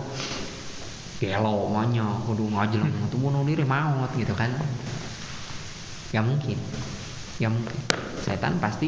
Gelo 1.19 1.67
manya 1.67 2.05
kudu 2.23 2.47
ngajelang 2.47 2.91
tuh 3.11 3.19
bunuh 3.19 3.43
diri 3.43 3.67
maut 3.67 4.07
gitu 4.15 4.31
kan. 4.37 4.53
Gak 6.15 6.23
mungkin. 6.23 6.57
Gak 7.41 7.51
mungkin. 7.51 7.79
Setan 8.23 8.61
pasti 8.63 8.87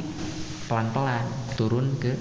pelan-pelan 0.71 1.27
turun 1.59 1.99
ke 1.99 2.15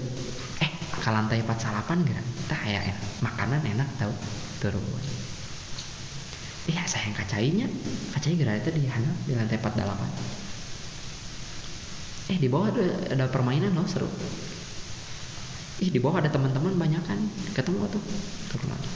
ke 1.01 1.09
lantai 1.09 1.41
48 1.41 2.05
gitu 2.05 2.21
kita 2.45 2.55
kayak 2.61 2.93
makanan 3.25 3.61
enak 3.65 3.89
tau 3.97 4.13
turun 4.61 4.85
iya 6.69 6.85
sayang 6.85 7.17
kacainya. 7.17 7.65
Kacai 8.13 8.37
gara 8.37 8.53
itu 8.53 8.69
di 8.69 8.85
sana 8.85 9.09
di 9.25 9.33
lantai 9.33 9.57
48 9.57 10.41
eh 12.31 12.37
di 12.39 12.47
bawah 12.47 12.71
ada, 12.71 12.85
ada 13.11 13.25
permainan 13.27 13.75
loh 13.75 13.83
seru. 13.83 14.07
Ih 15.83 15.91
di 15.91 15.99
bawah 15.99 16.23
ada 16.23 16.31
teman-teman 16.31 16.79
banyak 16.79 17.03
kan 17.03 17.19
ketemu 17.51 17.91
tuh 17.91 17.99
turun 18.53 18.71
lagi. 18.71 18.91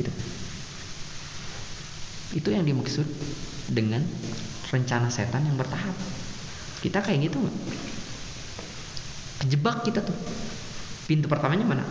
Gitu. 0.00 0.10
Itu 2.40 2.48
yang 2.54 2.64
dimaksud 2.64 3.04
dengan 3.68 4.00
rencana 4.72 5.12
setan 5.12 5.44
yang 5.44 5.60
bertahap. 5.60 5.92
Kita 6.80 7.04
kayak 7.04 7.28
gitu 7.28 7.36
nggak 7.42 7.56
kejebak 9.44 9.84
kita 9.84 10.00
tuh 10.00 10.16
pintu 11.04 11.28
pertamanya 11.28 11.64
mana? 11.64 11.84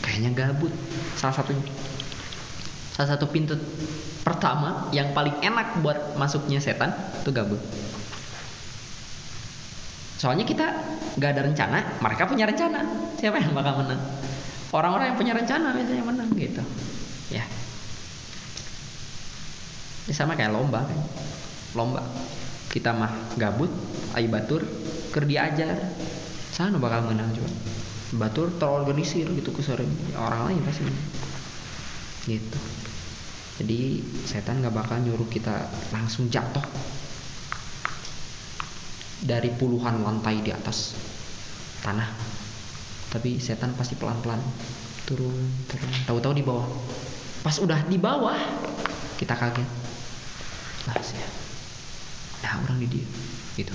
Kayaknya 0.00 0.30
gabut. 0.32 0.72
Salah 1.16 1.36
satunya 1.36 1.64
salah 2.94 3.18
satu 3.18 3.26
pintu 3.26 3.58
pertama 4.22 4.86
yang 4.94 5.10
paling 5.10 5.34
enak 5.42 5.82
buat 5.82 6.14
masuknya 6.14 6.62
setan 6.62 6.94
itu 7.20 7.30
gabut. 7.34 7.58
Soalnya 10.16 10.46
kita 10.46 10.66
nggak 11.18 11.30
ada 11.34 11.42
rencana 11.44 11.78
mereka 12.00 12.24
punya 12.30 12.48
rencana. 12.48 12.80
Siapa 13.18 13.42
yang 13.42 13.52
bakal 13.52 13.82
menang? 13.84 14.00
Orang-orang 14.70 15.12
yang 15.12 15.18
punya 15.18 15.32
rencana 15.34 15.74
biasanya 15.74 16.04
menang 16.06 16.30
gitu. 16.38 16.62
Ya. 17.34 17.44
Ini 20.08 20.14
sama 20.14 20.38
kayak 20.38 20.54
lomba 20.54 20.86
kan. 20.86 20.98
Lomba. 21.74 22.02
Kita 22.70 22.94
mah 22.94 23.10
gabut 23.36 23.70
ayo 24.14 24.28
batur 24.30 24.62
ker 25.10 25.26
diajar. 25.26 25.78
Sana 26.54 26.78
bakal 26.78 27.10
menang 27.10 27.34
juga 27.34 27.50
batur 28.14 28.50
terorganisir 28.58 29.26
gitu 29.26 29.50
kesering 29.50 29.90
ya, 30.14 30.22
orang 30.22 30.50
lain 30.50 30.60
pasti. 30.62 30.86
Gitu. 32.30 32.58
Jadi 33.62 33.80
setan 34.26 34.62
nggak 34.62 34.74
bakal 34.74 34.98
nyuruh 35.02 35.26
kita 35.30 35.66
langsung 35.90 36.30
jatuh. 36.30 36.62
Dari 39.24 39.48
puluhan 39.56 40.04
lantai 40.04 40.44
di 40.44 40.52
atas 40.52 40.94
tanah. 41.80 42.06
Tapi 43.14 43.38
setan 43.40 43.72
pasti 43.78 43.96
pelan-pelan 43.96 44.42
turun 45.06 45.48
turun. 45.70 45.90
Tahu-tahu 46.06 46.34
di 46.34 46.44
bawah. 46.44 46.66
Pas 47.40 47.56
udah 47.60 47.78
di 47.88 47.96
bawah 47.96 48.36
kita 49.16 49.34
kaget. 49.34 49.68
Lah 50.90 50.98
saya 51.00 51.28
nah 52.44 52.60
orang 52.60 52.76
di 52.84 53.00
dia. 53.00 53.06
Gitu. 53.56 53.72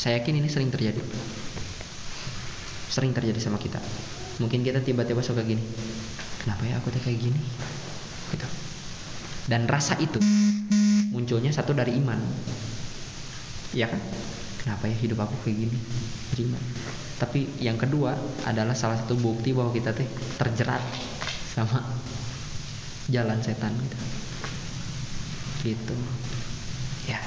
Saya 0.00 0.22
yakin 0.22 0.40
ini 0.40 0.48
sering 0.48 0.72
terjadi 0.72 1.02
sering 2.94 3.10
terjadi 3.10 3.42
sama 3.42 3.58
kita. 3.58 3.82
Mungkin 4.38 4.62
kita 4.62 4.78
tiba-tiba 4.78 5.18
suka 5.18 5.42
gini 5.42 5.62
kenapa 6.46 6.62
ya 6.70 6.78
aku 6.78 6.94
tuh 6.94 7.02
kayak 7.02 7.18
gini? 7.18 7.42
Gitu. 8.30 8.46
Dan 9.50 9.66
rasa 9.66 9.98
itu 9.98 10.22
munculnya 11.10 11.50
satu 11.50 11.74
dari 11.74 11.98
iman. 11.98 12.22
Ya 13.74 13.90
kan? 13.90 13.98
Kenapa 14.62 14.86
ya 14.86 14.94
hidup 14.94 15.26
aku 15.26 15.34
kayak 15.42 15.66
gini? 15.66 15.78
Iman 16.38 16.62
tapi 17.14 17.46
yang 17.62 17.78
kedua 17.78 18.18
adalah 18.42 18.74
salah 18.74 18.98
satu 18.98 19.14
bukti 19.14 19.54
bahwa 19.54 19.70
kita 19.70 19.94
teh 19.94 20.06
terjerat 20.34 20.82
sama 21.54 21.78
jalan 23.06 23.38
setan 23.38 23.70
gitu. 23.78 23.98
Gitu. 25.64 25.96
Ya 27.06 27.22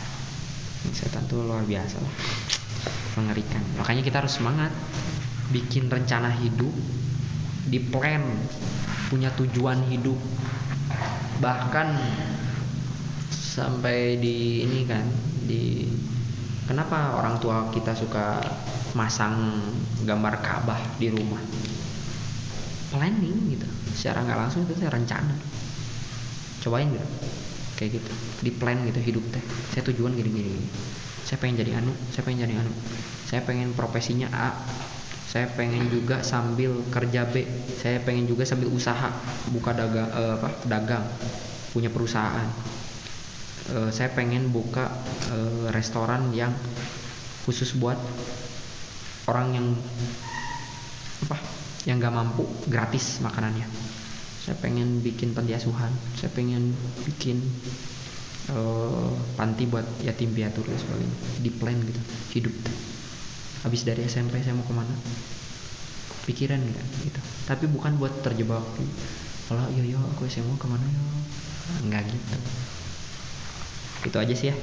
setan 0.92 1.24
tuh 1.32 1.48
luar 1.48 1.64
biasa 1.64 1.98
lah. 2.04 2.14
Mengerikan. 3.18 3.64
Makanya 3.80 4.04
kita 4.04 4.22
harus 4.22 4.36
semangat 4.36 4.70
bikin 5.52 5.88
rencana 5.88 6.28
hidup 6.32 6.72
di 7.68 7.80
plan 7.80 8.24
punya 9.08 9.32
tujuan 9.36 9.80
hidup. 9.88 10.20
Bahkan 11.40 11.88
sampai 13.32 14.20
di 14.20 14.64
ini 14.68 14.80
kan 14.88 15.06
di 15.48 15.88
kenapa 16.68 17.16
orang 17.16 17.40
tua 17.40 17.72
kita 17.72 17.96
suka 17.96 18.42
masang 18.96 19.62
gambar 20.04 20.44
Ka'bah 20.44 20.80
di 21.00 21.08
rumah? 21.12 21.40
Planning 22.92 23.38
gitu. 23.56 23.68
Secara 23.96 24.24
nggak 24.24 24.40
langsung 24.40 24.64
itu 24.68 24.76
saya 24.80 24.92
rencana. 24.92 25.36
Cobain 26.64 26.88
gitu. 26.92 27.08
Kayak 27.80 27.90
gitu. 28.02 28.12
Di 28.48 28.52
plan 28.52 28.80
gitu 28.88 29.00
hidup 29.00 29.24
teh. 29.32 29.44
Saya 29.72 29.88
tujuan 29.92 30.16
gini 30.16 30.30
gini, 30.32 30.50
gini. 30.56 30.70
saya 31.28 31.44
pengen 31.44 31.60
jadi 31.60 31.84
anu 31.84 31.92
saya 32.16 32.24
pengen 32.24 32.48
jadi 32.48 32.56
anu. 32.64 32.72
Saya 33.28 33.44
pengen 33.44 33.76
profesinya 33.76 34.32
A 34.32 34.56
saya 35.28 35.52
pengen 35.52 35.92
juga 35.92 36.24
sambil 36.24 36.80
kerja 36.88 37.28
B. 37.28 37.44
Saya 37.76 38.00
pengen 38.00 38.32
juga 38.32 38.48
sambil 38.48 38.72
usaha 38.72 39.12
buka 39.52 39.76
dagang 39.76 40.08
eh, 40.08 40.34
apa 40.40 40.50
dagang 40.64 41.04
punya 41.76 41.92
perusahaan. 41.92 42.48
Eh, 43.76 43.92
saya 43.92 44.08
pengen 44.16 44.56
buka 44.56 44.88
eh, 45.36 45.68
restoran 45.76 46.32
yang 46.32 46.56
khusus 47.44 47.76
buat 47.76 48.00
orang 49.28 49.60
yang 49.60 49.68
apa 51.28 51.36
yang 51.84 52.00
gak 52.00 52.16
mampu 52.16 52.48
gratis 52.72 53.20
makanannya. 53.20 53.68
Saya 54.48 54.56
pengen 54.64 55.04
bikin 55.04 55.36
panti 55.36 55.52
asuhan. 55.52 55.92
Saya 56.16 56.32
pengen 56.32 56.72
bikin 57.04 57.44
eh, 58.56 59.12
panti 59.36 59.68
buat 59.68 59.84
yatim 60.08 60.32
piatu 60.32 60.64
dan 60.64 60.80
sebagainya. 60.80 61.18
Di 61.44 61.52
plan 61.52 61.76
gitu 61.84 62.02
hidup 62.32 62.56
habis 63.68 63.84
dari 63.84 64.08
SMP 64.08 64.40
saya 64.40 64.56
mau 64.56 64.64
ke 64.64 64.72
mana? 64.72 64.96
Pikiran 66.24 66.64
nggak 66.64 66.86
gitu. 67.04 67.20
Tapi 67.44 67.68
bukan 67.68 68.00
buat 68.00 68.16
terjebak. 68.24 68.64
Kalau 69.52 69.68
yo 69.76 69.84
yo 69.84 70.00
aku 70.16 70.24
SMA 70.32 70.56
ke 70.56 70.68
mana 70.72 70.88
yo 70.88 71.04
nggak 71.92 72.08
gitu. 72.08 72.38
Itu 74.08 74.18
aja 74.24 74.32
sih 74.32 74.48
ya. 74.52 74.56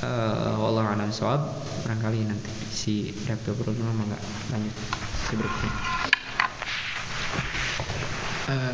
Eh 0.00 0.54
wallahu 0.56 0.88
a'lam 0.88 1.12
bishawab. 1.12 1.44
barangkali 1.84 2.26
nanti 2.26 2.50
si 2.72 3.14
Rektor 3.28 3.54
Bruno 3.54 3.92
mah 3.94 4.04
nggak 4.10 4.22
lanjut 4.50 4.74
si 5.28 5.32
berikutnya. 5.38 5.72
Eh, 8.46 8.64